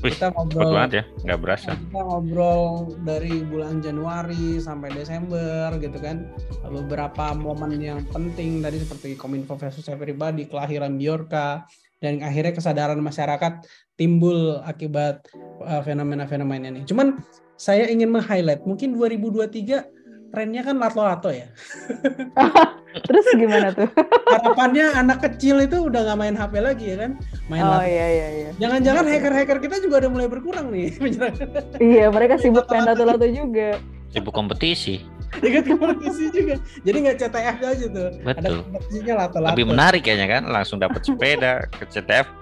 Wih, 0.00 0.16
kita 0.16 0.32
ngobrol 0.32 0.72
banget 0.72 0.92
ya, 0.96 1.04
nggak 1.28 1.40
berasa. 1.44 1.70
Kita 1.76 2.00
ngobrol 2.00 2.96
dari 3.04 3.44
bulan 3.44 3.84
Januari 3.84 4.56
sampai 4.56 4.88
Desember 4.96 5.76
gitu 5.76 5.98
kan. 6.00 6.24
Beberapa 6.64 7.36
momen 7.36 7.76
yang 7.76 8.00
penting 8.08 8.64
tadi 8.64 8.80
seperti 8.80 9.12
Kominfo 9.20 9.60
versus 9.60 9.84
pribadi, 10.00 10.48
kelahiran 10.48 10.96
Biorka, 10.96 11.68
dan 12.00 12.24
akhirnya 12.24 12.56
kesadaran 12.56 12.98
masyarakat 13.00 13.64
timbul 13.94 14.58
akibat 14.64 15.28
uh, 15.62 15.84
fenomena-fenomena 15.84 16.72
ini. 16.72 16.82
Cuman 16.88 17.20
saya 17.60 17.86
ingin 17.92 18.08
meng-highlight 18.08 18.64
mungkin 18.64 18.96
2023 18.96 20.32
trennya 20.32 20.62
kan 20.64 20.76
lato-lato 20.80 21.28
ya. 21.28 21.46
Terus 23.06 23.26
gimana 23.38 23.70
tuh? 23.70 23.86
Harapannya 24.26 24.98
anak 24.98 25.22
kecil 25.22 25.62
itu 25.62 25.86
udah 25.86 26.10
nggak 26.10 26.18
main 26.18 26.34
HP 26.34 26.54
lagi 26.58 26.84
ya 26.90 26.96
kan? 27.06 27.12
Main 27.46 27.62
oh 27.62 27.84
iya 27.86 28.06
iya 28.10 28.28
iya. 28.34 28.50
Jangan-jangan 28.58 29.04
hacker-hacker 29.06 29.58
kita 29.62 29.76
juga 29.78 30.02
udah 30.02 30.10
mulai 30.10 30.26
berkurang 30.26 30.74
nih. 30.74 30.90
iya, 31.92 32.10
mereka 32.10 32.40
sibuk 32.40 32.66
main 32.66 32.88
lato-lato 32.88 33.26
juga. 33.30 33.78
Sibuk 34.10 34.34
kompetisi. 34.34 35.19
Ikut 35.46 35.64
kompetisi 35.66 36.24
juga. 36.34 36.56
Jadi 36.82 36.96
nggak 37.06 37.16
CTF 37.22 37.56
aja 37.62 37.86
tuh. 37.86 38.08
Betul. 38.22 38.38
Ada 38.38 38.48
kompetisinya 38.66 39.14
lato-lato. 39.26 39.52
Lebih 39.54 39.66
menarik 39.70 40.02
kayaknya 40.02 40.28
kan, 40.28 40.42
langsung 40.50 40.82
dapat 40.82 41.06
sepeda 41.06 41.70
ke 41.70 41.86
CTF 41.86 42.40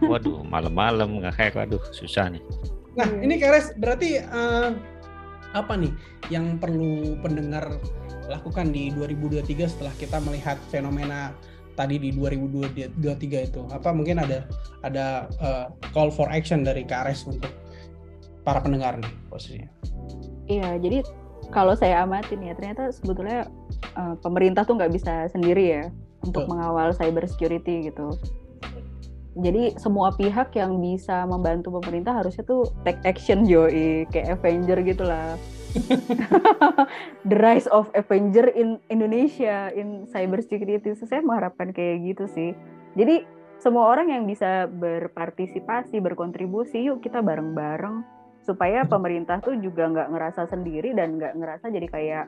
Waduh, 0.00 0.44
malam-malam 0.44 1.20
nggak 1.20 1.34
kayak 1.36 1.54
waduh 1.56 1.82
susah 1.92 2.32
nih. 2.32 2.42
Nah, 2.96 3.08
ini 3.20 3.36
Keres 3.36 3.72
berarti 3.76 4.20
uh, 4.20 4.74
apa 5.52 5.74
nih 5.76 5.92
yang 6.32 6.56
perlu 6.56 7.18
pendengar 7.20 7.78
lakukan 8.30 8.70
di 8.70 8.94
2023 8.94 9.66
setelah 9.66 9.94
kita 9.98 10.18
melihat 10.22 10.56
fenomena 10.70 11.34
tadi 11.76 12.00
di 12.00 12.10
2023 12.16 12.96
itu? 13.52 13.60
Apa 13.70 13.92
mungkin 13.92 14.20
ada 14.24 14.48
ada 14.82 15.28
uh, 15.40 15.66
call 15.92 16.10
for 16.10 16.28
action 16.32 16.64
dari 16.64 16.82
KRS 16.84 17.28
untuk 17.28 17.52
para 18.42 18.60
pendengar 18.64 18.96
nih 18.98 19.12
posisinya? 19.28 19.70
Iya, 20.50 20.80
jadi 20.82 20.98
kalau 21.50 21.74
saya 21.74 22.06
amatin 22.06 22.40
ya 22.42 22.54
ternyata 22.54 22.94
sebetulnya 22.94 23.46
uh, 23.98 24.14
pemerintah 24.22 24.62
tuh 24.62 24.78
nggak 24.78 24.94
bisa 24.94 25.26
sendiri 25.30 25.82
ya 25.82 25.84
untuk 26.22 26.46
mengawal 26.46 26.94
cyber 26.94 27.26
security 27.26 27.90
gitu. 27.90 28.14
Jadi 29.38 29.78
semua 29.78 30.10
pihak 30.10 30.50
yang 30.58 30.82
bisa 30.82 31.22
membantu 31.22 31.78
pemerintah 31.78 32.18
harusnya 32.18 32.42
tuh 32.42 32.66
take 32.82 32.98
action 33.06 33.46
Joey 33.46 34.04
kayak 34.10 34.42
Avenger 34.42 34.82
gitulah 34.82 35.38
the 37.30 37.38
rise 37.38 37.70
of 37.70 37.86
Avenger 37.94 38.50
in 38.58 38.82
Indonesia 38.90 39.70
in 39.70 40.10
cyber 40.10 40.42
security. 40.42 40.98
Saya 40.98 41.22
mengharapkan 41.22 41.70
kayak 41.70 42.10
gitu 42.10 42.24
sih. 42.26 42.50
Jadi 42.98 43.22
semua 43.62 43.92
orang 43.92 44.10
yang 44.10 44.24
bisa 44.26 44.66
berpartisipasi 44.66 46.02
berkontribusi 46.02 46.90
yuk 46.90 47.04
kita 47.04 47.22
bareng-bareng 47.22 48.19
supaya 48.44 48.88
pemerintah 48.88 49.38
tuh 49.44 49.56
juga 49.60 49.88
nggak 49.88 50.08
ngerasa 50.10 50.48
sendiri 50.48 50.96
dan 50.96 51.20
nggak 51.20 51.36
ngerasa 51.36 51.68
jadi 51.68 51.86
kayak 51.88 52.24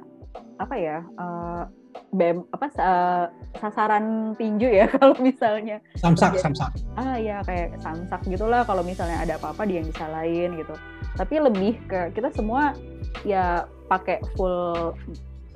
apa 0.60 0.74
ya 0.76 0.98
uh, 1.20 1.64
bem 2.12 2.44
apa 2.52 2.66
uh, 2.80 3.26
sasaran 3.60 4.36
tinju 4.36 4.68
ya 4.68 4.88
kalau 5.00 5.16
misalnya. 5.20 5.80
Samsak 5.96 6.40
samsak. 6.40 6.72
ah 6.96 7.16
ya 7.16 7.40
kayak 7.44 7.80
samsak 7.80 8.20
gitulah 8.28 8.64
kalau 8.64 8.84
misalnya 8.84 9.20
ada 9.20 9.36
apa-apa 9.40 9.64
dia 9.64 9.80
yang 9.80 9.88
disalahin 9.88 10.56
gitu. 10.56 10.74
Tapi 11.16 11.34
lebih 11.40 11.76
ke 11.88 12.12
kita 12.16 12.32
semua 12.32 12.76
ya 13.24 13.68
pakai 13.88 14.20
full 14.36 14.92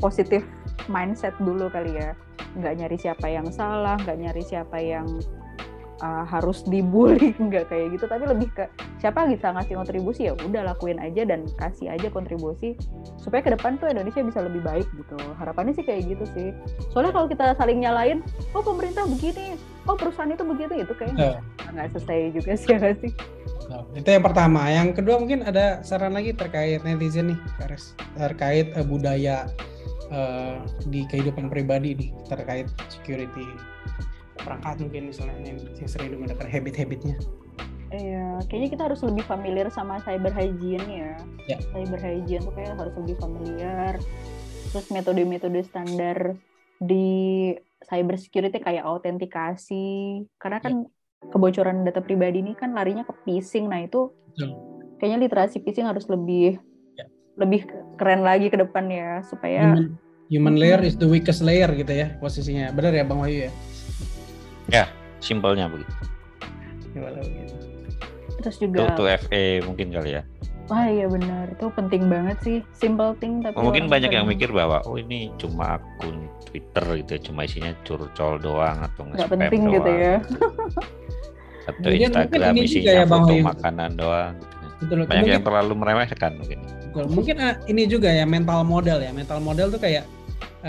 positif 0.00 0.44
mindset 0.88 1.32
dulu 1.40 1.68
kali 1.72 1.96
ya. 1.96 2.12
Nggak 2.56 2.74
nyari 2.80 2.96
siapa 2.96 3.26
yang 3.28 3.48
salah 3.52 3.96
nggak 4.00 4.16
nyari 4.16 4.42
siapa 4.44 4.76
yang 4.80 5.08
uh, 6.02 6.24
harus 6.28 6.64
dibully 6.66 7.32
nggak 7.46 7.70
kayak 7.70 7.96
gitu 7.96 8.04
tapi 8.08 8.24
lebih 8.28 8.48
ke 8.52 8.64
siapa 9.00 9.28
bisa 9.28 9.52
ngasih 9.52 9.74
kontribusi 9.76 10.28
ya 10.28 10.32
udah 10.36 10.72
lakuin 10.72 11.00
aja 11.00 11.24
dan 11.24 11.44
kasih 11.56 11.92
aja 11.92 12.08
kontribusi 12.12 12.76
supaya 13.20 13.44
ke 13.44 13.50
depan 13.54 13.80
tuh 13.80 13.88
Indonesia 13.88 14.20
bisa 14.24 14.44
lebih 14.44 14.60
baik 14.64 14.88
gitu 14.96 15.16
harapannya 15.40 15.72
sih 15.76 15.84
kayak 15.84 16.08
gitu 16.08 16.24
sih 16.36 16.48
soalnya 16.92 17.12
kalau 17.12 17.26
kita 17.30 17.56
saling 17.56 17.80
nyalain 17.84 18.20
oh 18.52 18.64
pemerintah 18.64 19.04
begini 19.08 19.56
oh 19.86 19.96
perusahaan 19.96 20.32
itu 20.32 20.44
begitu 20.44 20.72
itu 20.76 20.92
kayaknya 20.96 21.38
yeah. 21.38 21.72
nggak 21.72 21.92
selesai 21.96 22.18
juga 22.34 22.52
sih 22.56 22.70
ya 22.74 22.92
sih 23.00 23.12
Nah, 23.66 23.82
itu 23.98 24.06
yang 24.06 24.22
pertama. 24.22 24.70
Yang 24.70 25.02
kedua 25.02 25.18
mungkin 25.18 25.42
ada 25.42 25.82
saran 25.82 26.14
lagi 26.14 26.30
terkait 26.30 26.86
netizen 26.86 27.34
nih. 27.34 27.38
Terkait 28.14 28.70
uh, 28.78 28.86
budaya 28.86 29.50
uh, 30.14 30.62
di 30.86 31.02
kehidupan 31.10 31.50
pribadi 31.50 31.98
nih, 31.98 32.10
terkait 32.30 32.70
security 32.86 33.42
perangkat 34.40 34.76
mungkin 34.84 35.02
misalnya 35.10 35.36
yang, 35.42 35.58
yang 35.76 35.88
sering 35.88 36.12
digunakan 36.12 36.46
habit-habitnya. 36.46 37.16
Iya, 37.94 38.42
kayaknya 38.50 38.70
kita 38.74 38.82
harus 38.90 39.00
lebih 39.06 39.24
familiar 39.30 39.70
sama 39.70 40.02
cyber 40.02 40.34
hygiene 40.34 40.88
ya. 40.90 41.12
ya. 41.46 41.58
Cyber 41.70 42.00
hygiene 42.02 42.42
tuh 42.42 42.54
kayak 42.58 42.74
harus 42.74 42.94
lebih 42.98 43.16
familiar. 43.22 43.94
Terus 44.74 44.86
metode-metode 44.90 45.60
standar 45.62 46.34
di 46.82 47.54
cyber 47.86 48.18
security 48.18 48.58
kayak 48.58 48.82
autentikasi. 48.82 50.26
Karena 50.34 50.58
kan 50.58 50.82
ya. 50.82 51.30
kebocoran 51.30 51.86
data 51.86 52.02
pribadi 52.02 52.42
ini 52.42 52.58
kan 52.58 52.74
larinya 52.74 53.06
ke 53.06 53.14
phishing. 53.22 53.70
Nah 53.70 53.86
itu 53.86 54.10
Betul. 54.34 54.50
kayaknya 54.98 55.30
literasi 55.30 55.62
phishing 55.62 55.86
harus 55.86 56.10
lebih 56.10 56.58
ya. 56.98 57.06
lebih 57.38 57.70
keren 57.94 58.26
lagi 58.26 58.50
ke 58.50 58.58
depan 58.58 58.90
ya 58.90 59.22
supaya 59.22 59.72
human, 59.72 59.94
human 60.26 60.56
layer 60.58 60.82
is 60.82 60.98
the 60.98 61.06
weakest 61.06 61.38
layer 61.38 61.70
gitu 61.70 61.94
ya 61.94 62.18
posisinya. 62.18 62.74
Benar 62.74 62.92
ya 62.98 63.06
Bang 63.06 63.22
Wahyu 63.22 63.46
ya? 63.46 63.52
Simpelnya 65.20 65.66
begitu. 65.66 65.92
Gimana 66.94 67.18
begitu? 67.22 67.54
Terus 68.42 68.56
Tuh, 68.56 68.68
juga 68.68 68.94
tuh 68.94 69.06
FE 69.26 69.64
mungkin 69.66 69.90
kali 69.90 70.20
ya. 70.20 70.22
Wah 70.66 70.90
iya 70.90 71.06
benar, 71.06 71.46
itu 71.54 71.70
penting 71.78 72.10
banget 72.10 72.36
sih, 72.42 72.58
simple 72.74 73.14
thing 73.22 73.38
tapi 73.38 73.54
Mungkin 73.54 73.86
orang 73.86 74.02
banyak 74.02 74.10
yang 74.10 74.26
mikir 74.26 74.50
bahwa 74.50 74.82
oh 74.82 74.98
ini 74.98 75.30
cuma 75.38 75.78
akun 75.78 76.26
Twitter 76.42 76.82
gitu, 77.02 77.10
ya, 77.14 77.20
cuma 77.22 77.40
isinya 77.46 77.70
curcol 77.86 78.42
doang 78.42 78.82
atau 78.82 79.06
nggak 79.06 79.30
penting 79.30 79.70
gitu 79.70 79.86
doang, 79.86 80.02
ya. 80.02 80.16
Atau 81.70 81.86
Kemudian 81.86 82.10
mungkin 82.10 82.18
Instagram 82.18 82.54
isinya 82.66 82.92
ya, 82.98 83.04
Bang 83.06 83.22
foto 83.22 83.34
Wayu. 83.34 83.44
makanan 83.46 83.90
doang. 83.94 84.34
Gitu. 84.34 84.54
Betul. 84.76 84.98
Banyak 85.06 85.14
Mungkin, 85.16 85.34
yang 85.38 85.44
terlalu 85.46 85.72
meremehkan 85.78 86.30
mungkin. 86.34 86.58
betul. 86.66 87.04
Mungkin 87.14 87.34
ah, 87.40 87.54
ini 87.70 87.82
juga 87.86 88.08
ya 88.10 88.24
mental 88.26 88.60
model 88.66 88.98
ya. 89.02 89.10
Mental 89.14 89.38
model 89.38 89.66
tuh 89.70 89.80
kayak 89.80 90.04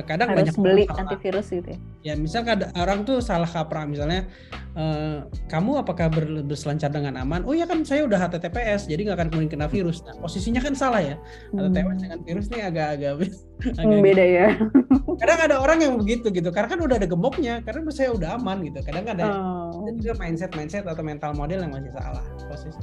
kadang 0.02 0.30
Harus 0.30 0.40
banyak 0.44 0.56
beli 0.58 0.84
orang 0.84 0.90
salah- 0.90 1.02
antivirus 1.08 1.48
gitu 1.50 1.70
ya. 1.70 1.80
ya 2.04 2.14
misal 2.14 2.42
orang 2.74 3.00
tuh 3.02 3.18
salah 3.20 3.46
kaprah 3.46 3.84
misalnya 3.84 4.28
eh, 4.74 5.18
kamu 5.48 5.80
apakah 5.80 6.08
ber- 6.08 6.44
berselancar 6.44 6.90
dengan 6.90 7.16
aman 7.16 7.42
oh 7.42 7.52
ya 7.52 7.64
kan 7.64 7.82
saya 7.82 8.04
udah 8.04 8.20
HTTPS 8.20 8.86
jadi 8.86 9.02
nggak 9.04 9.18
akan 9.18 9.28
mungkin 9.32 9.50
kena 9.50 9.68
virus 9.68 10.02
nah 10.02 10.14
posisinya 10.16 10.60
kan 10.60 10.74
salah 10.74 11.00
ya 11.00 11.16
HTTPS 11.52 11.74
dengan 12.00 12.20
virus 12.22 12.46
nih 12.48 12.62
agak-agak 12.64 13.14
Hmm, 13.58 13.74
agak 13.82 14.00
beda 14.04 14.22
ya. 14.24 14.48
kadang 15.22 15.40
ada 15.42 15.56
orang 15.58 15.80
yang 15.80 15.94
begitu 15.96 16.30
gitu 16.30 16.50
karena 16.50 16.70
kan 16.70 16.80
udah 16.80 16.96
ada 16.96 17.06
gemboknya 17.06 17.58
karena 17.62 17.82
saya 17.90 18.12
udah 18.12 18.38
aman 18.38 18.62
gitu 18.62 18.80
kadang 18.84 19.06
ada 19.08 19.26
Oh. 19.28 19.82
ada 19.82 19.92
juga 19.94 20.14
mindset 20.16 20.54
mindset 20.54 20.86
atau 20.86 21.02
mental 21.02 21.34
model 21.34 21.58
yang 21.60 21.72
masih 21.72 21.90
salah 21.90 22.22
posisi 22.46 22.78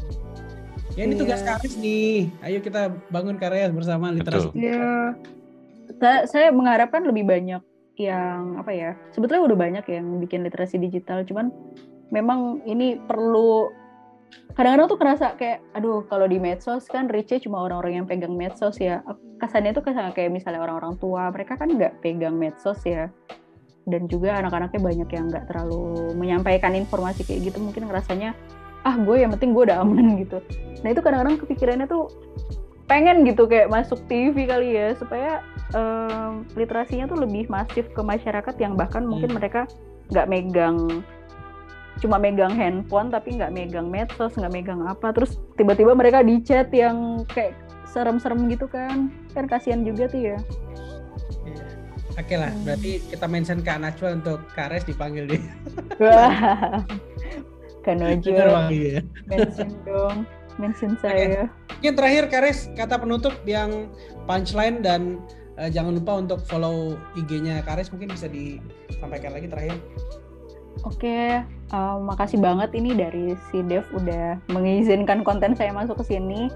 ya 0.95 1.03
ini 1.03 1.15
Iya. 1.15 1.21
tugas 1.23 1.41
Karis 1.41 1.75
nih 1.77 2.31
ayo 2.41 2.59
kita 2.59 2.83
bangun 3.09 3.35
karya 3.35 3.67
bersama 3.69 4.11
literasi 4.11 4.51
Betul. 4.51 4.61
Iya. 4.61 5.15
Saya 6.29 6.51
mengharapkan 6.51 7.05
lebih 7.05 7.25
banyak 7.25 7.63
yang 8.01 8.59
apa 8.59 8.73
ya? 8.75 8.91
Sebetulnya 9.15 9.43
udah 9.47 9.59
banyak 9.59 9.85
yang 9.89 10.07
bikin 10.19 10.43
literasi 10.43 10.81
digital, 10.81 11.23
cuman 11.23 11.55
memang 12.11 12.63
ini 12.69 12.99
perlu 12.99 13.71
kadang-kadang 14.55 14.87
tuh 14.91 14.99
kerasa 14.99 15.27
kayak 15.35 15.63
aduh 15.75 16.07
kalau 16.07 16.27
di 16.31 16.39
medsos 16.39 16.87
kan 16.87 17.11
reach 17.11 17.35
cuma 17.43 17.63
orang-orang 17.67 18.03
yang 18.03 18.07
pegang 18.07 18.35
medsos 18.35 18.79
ya 18.79 19.03
kesannya 19.43 19.75
tuh 19.75 19.83
kesan 19.83 20.15
kayak 20.15 20.31
misalnya 20.31 20.63
orang-orang 20.63 20.95
tua 20.99 21.31
mereka 21.35 21.59
kan 21.59 21.71
nggak 21.71 22.03
pegang 22.03 22.39
medsos 22.39 22.79
ya 22.87 23.11
dan 23.85 24.07
juga 24.09 24.39
anak-anaknya 24.41 24.81
banyak 24.81 25.09
yang 25.11 25.25
nggak 25.29 25.45
terlalu 25.51 26.15
menyampaikan 26.17 26.73
informasi 26.73 27.27
kayak 27.27 27.51
gitu 27.53 27.59
mungkin 27.61 27.91
rasanya 27.91 28.33
ah 28.87 28.95
gue 28.95 29.17
yang 29.21 29.33
penting 29.35 29.53
gue 29.53 29.65
udah 29.71 29.83
aman 29.83 30.15
gitu 30.23 30.39
nah 30.87 30.89
itu 30.95 31.01
kadang-kadang 31.03 31.37
kepikirannya 31.41 31.87
tuh 31.91 32.09
pengen 32.85 33.25
gitu 33.25 33.49
kayak 33.49 33.73
masuk 33.73 33.97
TV 34.07 34.45
kali 34.45 34.77
ya 34.77 34.93
supaya 34.95 35.41
em, 35.73 36.45
literasinya 36.53 37.09
tuh 37.09 37.25
lebih 37.25 37.49
masif 37.49 37.89
ke 37.91 38.03
masyarakat 38.05 38.55
yang 38.61 38.77
bahkan 38.77 39.03
mungkin 39.03 39.33
Hmm. 39.33 39.39
mereka 39.41 39.65
nggak 40.13 40.29
megang 40.29 41.01
cuma 41.97 42.21
megang 42.21 42.53
handphone 42.53 43.09
tapi 43.09 43.39
nggak 43.39 43.55
megang 43.55 43.89
medsos 43.89 44.35
nggak 44.37 44.53
megang 44.53 44.85
apa 44.85 45.15
terus 45.15 45.41
tiba-tiba 45.55 45.95
mereka 45.95 46.21
di 46.21 46.43
chat 46.43 46.69
yang 46.75 47.23
kayak 47.31 47.57
serem-serem 47.89 48.51
gitu 48.51 48.67
kan 48.67 49.09
kan 49.33 49.47
kasihan 49.47 49.81
juga 49.83 50.11
tuh 50.11 50.21
ya 50.35 50.39
Iya. 51.45 51.65
Oke 52.15 52.35
lah, 52.39 52.51
Hmm. 52.53 52.63
berarti 52.63 52.93
kita 53.11 53.27
mention 53.27 53.59
Kak 53.61 53.81
Najwa 53.81 54.17
untuk 54.17 54.39
Kares 54.53 54.85
dipanggil 54.85 55.25
di 55.27 55.39
wah 55.99 56.79
aja 57.85 58.45
Bang, 58.49 58.69
iya. 58.71 59.01
mention 59.29 59.71
dong 59.85 60.25
mention 60.59 60.95
saya 61.03 61.51
Mungkin 61.85 62.01
terakhir 62.01 62.25
Kares 62.33 62.73
kata 62.73 62.97
penutup 62.97 63.37
yang 63.45 63.93
punchline 64.25 64.81
dan 64.81 65.21
eh, 65.61 65.69
jangan 65.69 66.01
lupa 66.01 66.17
untuk 66.17 66.41
follow 66.49 66.97
IG-nya 67.13 67.61
Kares 67.61 67.93
mungkin 67.93 68.09
bisa 68.13 68.25
disampaikan 68.31 69.37
lagi 69.37 69.53
terakhir. 69.53 69.77
Oke, 70.83 71.45
eh, 71.45 71.97
makasih 72.03 72.41
banget 72.43 72.75
ini 72.75 72.97
dari 72.97 73.37
si 73.53 73.61
Dev 73.65 73.87
udah 73.95 74.43
mengizinkan 74.51 75.23
konten 75.23 75.55
saya 75.55 75.71
masuk 75.71 76.03
ke 76.03 76.17
sini. 76.17 76.49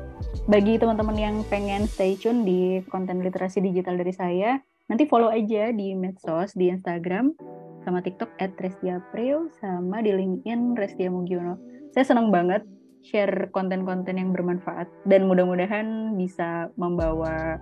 Bagi 0.49 0.81
teman-teman 0.81 1.17
yang 1.17 1.37
pengen 1.53 1.85
stay 1.89 2.17
tune 2.17 2.43
di 2.45 2.81
konten 2.89 3.21
literasi 3.21 3.61
digital 3.61 4.01
dari 4.01 4.13
saya, 4.17 4.61
nanti 4.89 5.05
follow 5.05 5.29
aja 5.29 5.71
di 5.73 5.93
medsos, 5.93 6.57
di 6.57 6.73
Instagram, 6.73 7.37
sama 7.85 8.05
TikTok 8.05 8.33
at 8.41 8.53
@restiapril, 8.61 9.49
sama 9.61 10.05
di 10.05 10.13
LinkedIn 10.13 10.77
Restia 10.77 11.09
Mugiono. 11.09 11.57
Saya 11.93 12.05
senang 12.05 12.29
banget 12.29 12.65
share 13.07 13.49
konten-konten 13.55 14.19
yang 14.19 14.35
bermanfaat 14.35 14.91
dan 15.09 15.31
mudah-mudahan 15.31 16.19
bisa 16.19 16.69
membawa 16.77 17.57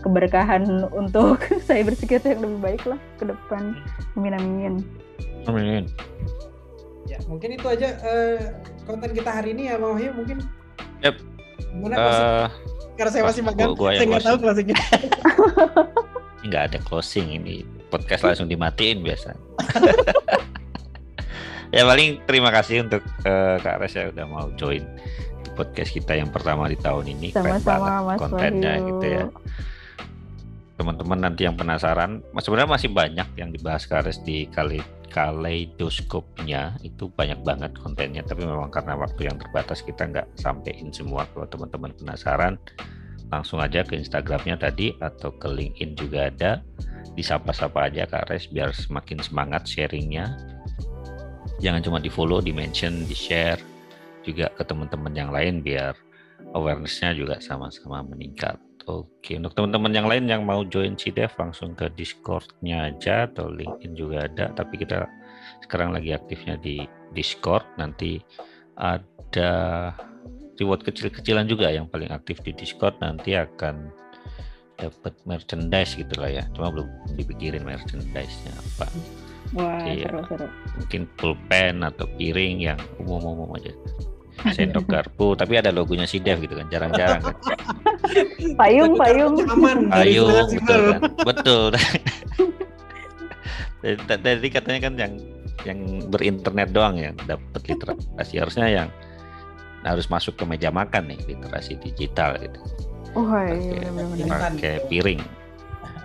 keberkahan 0.00 0.64
untuk 0.94 1.42
cyber 1.68 1.92
security 1.92 2.34
yang 2.36 2.42
lebih 2.44 2.58
baik 2.62 2.82
lah 2.86 3.00
ke 3.18 3.24
depan. 3.26 3.76
Amin 4.16 4.34
amin. 4.38 4.74
Amin. 5.50 5.84
Ya, 7.08 7.18
mungkin 7.26 7.56
itu 7.56 7.66
aja 7.66 7.96
eh, 8.04 8.52
konten 8.84 9.10
kita 9.16 9.32
hari 9.32 9.56
ini 9.56 9.72
ya 9.72 9.80
Bang 9.80 9.96
Wahyu 9.96 10.12
mungkin. 10.12 10.38
Yep. 11.00 11.16
Gimana? 11.72 11.94
Eh, 11.96 12.46
Karena 12.98 13.10
saya 13.14 13.22
masih 13.26 13.42
gua- 13.42 13.50
makan, 13.54 13.68
gua 13.78 13.90
yang 13.94 13.98
saya 13.98 14.08
nggak 14.08 14.24
tahu 14.26 14.36
closingnya. 14.42 14.76
nggak 16.48 16.62
ada 16.70 16.78
closing 16.86 17.26
ini 17.34 17.66
podcast 17.88 18.22
langsung 18.24 18.48
dimatiin 18.48 19.00
biasa. 19.02 19.32
ya 21.74 21.82
paling 21.84 22.24
terima 22.24 22.50
kasih 22.54 22.86
untuk 22.88 23.02
eh, 23.24 23.56
Kak 23.60 23.76
Res 23.82 23.94
ya 23.96 24.08
udah 24.08 24.24
mau 24.28 24.46
join 24.56 24.84
podcast 25.58 25.90
kita 25.90 26.14
yang 26.14 26.30
pertama 26.30 26.70
di 26.70 26.78
tahun 26.78 27.18
ini. 27.18 27.34
Keren 27.34 27.58
Sama-sama 27.58 27.82
banget 27.82 28.06
Mas 28.06 28.18
kontennya 28.22 28.72
Wahyu. 28.78 28.86
gitu 28.86 29.06
ya. 29.10 29.24
Teman-teman 30.78 31.18
nanti 31.18 31.42
yang 31.42 31.58
penasaran, 31.58 32.22
sebenarnya 32.38 32.70
masih 32.70 32.90
banyak 32.94 33.28
yang 33.34 33.50
dibahas 33.50 33.82
Kak 33.90 34.06
Res 34.06 34.22
di 34.22 34.46
kali 34.46 34.78
kaleidoskopnya 35.08 36.76
itu 36.84 37.08
banyak 37.08 37.40
banget 37.40 37.72
kontennya 37.80 38.20
tapi 38.22 38.44
memang 38.44 38.68
karena 38.68 38.92
waktu 38.92 39.26
yang 39.26 39.40
terbatas 39.40 39.80
kita 39.80 40.04
nggak 40.04 40.28
sampein 40.36 40.92
semua 40.92 41.24
kalau 41.32 41.48
teman-teman 41.48 41.96
penasaran 41.96 42.60
langsung 43.32 43.60
aja 43.60 43.84
ke 43.84 43.96
Instagramnya 43.96 44.60
tadi 44.60 44.92
atau 45.00 45.32
ke 45.32 45.48
LinkedIn 45.48 45.96
juga 45.96 46.28
ada 46.28 46.60
disapa-sapa 47.16 47.88
aja 47.88 48.04
Kak 48.04 48.28
Res 48.28 48.52
biar 48.52 48.76
semakin 48.76 49.18
semangat 49.24 49.64
sharingnya 49.64 50.36
jangan 51.58 51.82
cuma 51.82 51.98
di 51.98 52.10
follow, 52.10 52.42
di 52.42 52.54
mention, 52.54 53.06
di 53.06 53.14
share 53.14 53.60
juga 54.26 54.50
ke 54.54 54.62
teman-teman 54.66 55.14
yang 55.14 55.30
lain 55.30 55.62
biar 55.62 55.94
awarenessnya 56.54 57.14
juga 57.14 57.38
sama-sama 57.42 58.02
meningkat 58.02 58.58
Oke, 58.88 59.36
untuk 59.36 59.52
teman-teman 59.52 59.92
yang 59.92 60.08
lain 60.08 60.24
yang 60.24 60.42
mau 60.48 60.64
join 60.64 60.96
CDEV 60.96 61.28
langsung 61.36 61.76
ke 61.76 61.92
Discord-nya 61.92 62.88
aja 62.88 63.28
atau 63.28 63.52
LinkedIn 63.52 63.92
juga 63.92 64.24
ada, 64.24 64.48
tapi 64.56 64.80
kita 64.80 65.04
sekarang 65.60 65.92
lagi 65.92 66.16
aktifnya 66.16 66.56
di 66.56 66.88
Discord. 67.12 67.68
Nanti 67.76 68.16
ada 68.80 69.92
reward 70.56 70.88
kecil-kecilan 70.88 71.44
juga 71.44 71.68
yang 71.68 71.84
paling 71.92 72.08
aktif 72.08 72.40
di 72.40 72.56
Discord 72.56 72.96
nanti 73.04 73.36
akan 73.36 73.92
dapat 74.80 75.12
merchandise 75.28 75.92
gitu 75.92 76.16
lah 76.16 76.40
ya. 76.40 76.44
Cuma 76.56 76.72
belum 76.72 76.88
dipikirin 77.12 77.68
merchandise-nya 77.68 78.56
apa. 78.56 78.88
Wah, 79.52 79.80
Iya. 79.82 80.08
seru-seru. 80.08 80.46
Mungkin 80.76 81.00
pulpen 81.14 81.80
atau 81.80 82.04
piring 82.14 82.56
yang 82.62 82.78
umum-umum 82.98 83.56
aja. 83.56 83.72
Sendok 84.52 84.86
garpu, 84.86 85.34
tapi 85.34 85.58
ada 85.58 85.74
logonya 85.74 86.06
CDEV 86.06 86.46
gitu 86.46 86.54
kan, 86.54 86.66
jarang-jarang 86.68 87.20
kan. 87.20 87.34
Payung, 88.60 88.94
payung. 88.94 89.34
Dari 89.34 90.14
Ayo, 90.14 90.30
sinyal 90.30 90.46
betul 90.46 90.82
kan? 90.86 91.00
Betul. 91.24 91.70
Dari 93.78 93.94
tadi 94.20 94.48
katanya 94.48 94.80
kan 94.80 94.94
yang 94.94 95.12
yang 95.66 95.78
berinternet 96.06 96.70
doang 96.70 96.98
yang 96.98 97.14
dapat 97.26 97.62
literasi 97.66 98.38
harusnya 98.38 98.66
yang 98.68 98.88
harus 99.82 100.06
masuk 100.06 100.34
ke 100.34 100.44
meja 100.44 100.70
makan 100.70 101.10
nih 101.10 101.18
literasi 101.28 101.78
digital 101.78 102.38
gitu. 102.38 102.58
Pakai- 103.10 103.58
iya. 103.58 103.90
Pakai 104.24 104.74
piring, 104.86 105.20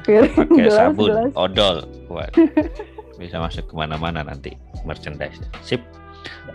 Piring, 0.03 0.33
pakai 0.33 0.57
gelas, 0.57 0.73
sabun, 0.73 1.09
gelas. 1.09 1.31
odol, 1.35 1.77
Waduh. 2.09 2.33
bisa 3.17 3.37
masuk 3.37 3.69
ke 3.69 3.73
mana-mana 3.75 4.23
nanti 4.25 4.53
merchandise. 4.83 5.37
Sip. 5.61 5.81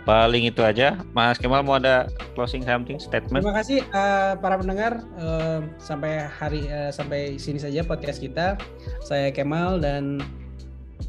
Paling 0.01 0.49
itu 0.49 0.65
aja. 0.65 0.97
Mas 1.13 1.37
Kemal 1.37 1.61
mau 1.61 1.77
ada 1.77 2.09
closing 2.33 2.65
something 2.65 2.97
statement? 2.97 3.45
Terima 3.45 3.53
kasih 3.61 3.85
eh, 3.85 4.33
para 4.41 4.57
pendengar 4.57 4.97
Eh, 5.19 5.59
sampai 5.77 6.25
hari 6.25 6.65
eh, 6.65 6.89
sampai 6.89 7.37
sini 7.37 7.61
saja 7.61 7.85
podcast 7.85 8.17
kita. 8.17 8.57
Saya 9.05 9.29
Kemal 9.29 9.77
dan 9.81 10.17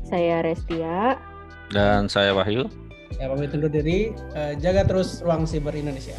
Saya 0.05 0.45
Restia. 0.45 1.17
Dan 1.73 2.11
saya 2.11 2.37
Wahyu. 2.37 2.69
ya 3.19 3.27
pamit 3.27 3.53
undur 3.53 3.73
diri. 3.73 4.13
Eh, 4.37 4.53
jaga 4.61 4.85
terus 4.85 5.21
ruang 5.25 5.45
siber 5.49 5.73
Indonesia. 5.73 6.17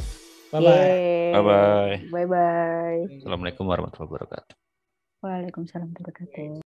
Bye 0.52 0.60
bye. 0.60 0.76
Yeay. 0.76 1.32
Bye 1.32 1.44
bye. 1.46 1.96
Bye 2.10 2.28
bye. 2.28 3.02
Assalamualaikum 3.22 3.64
warahmatullahi 3.70 4.10
wabarakatuh. 4.12 4.54
Waalaikumsalam 5.22 5.94
warahmatullahi 5.94 6.58
wabarakatuh. 6.58 6.71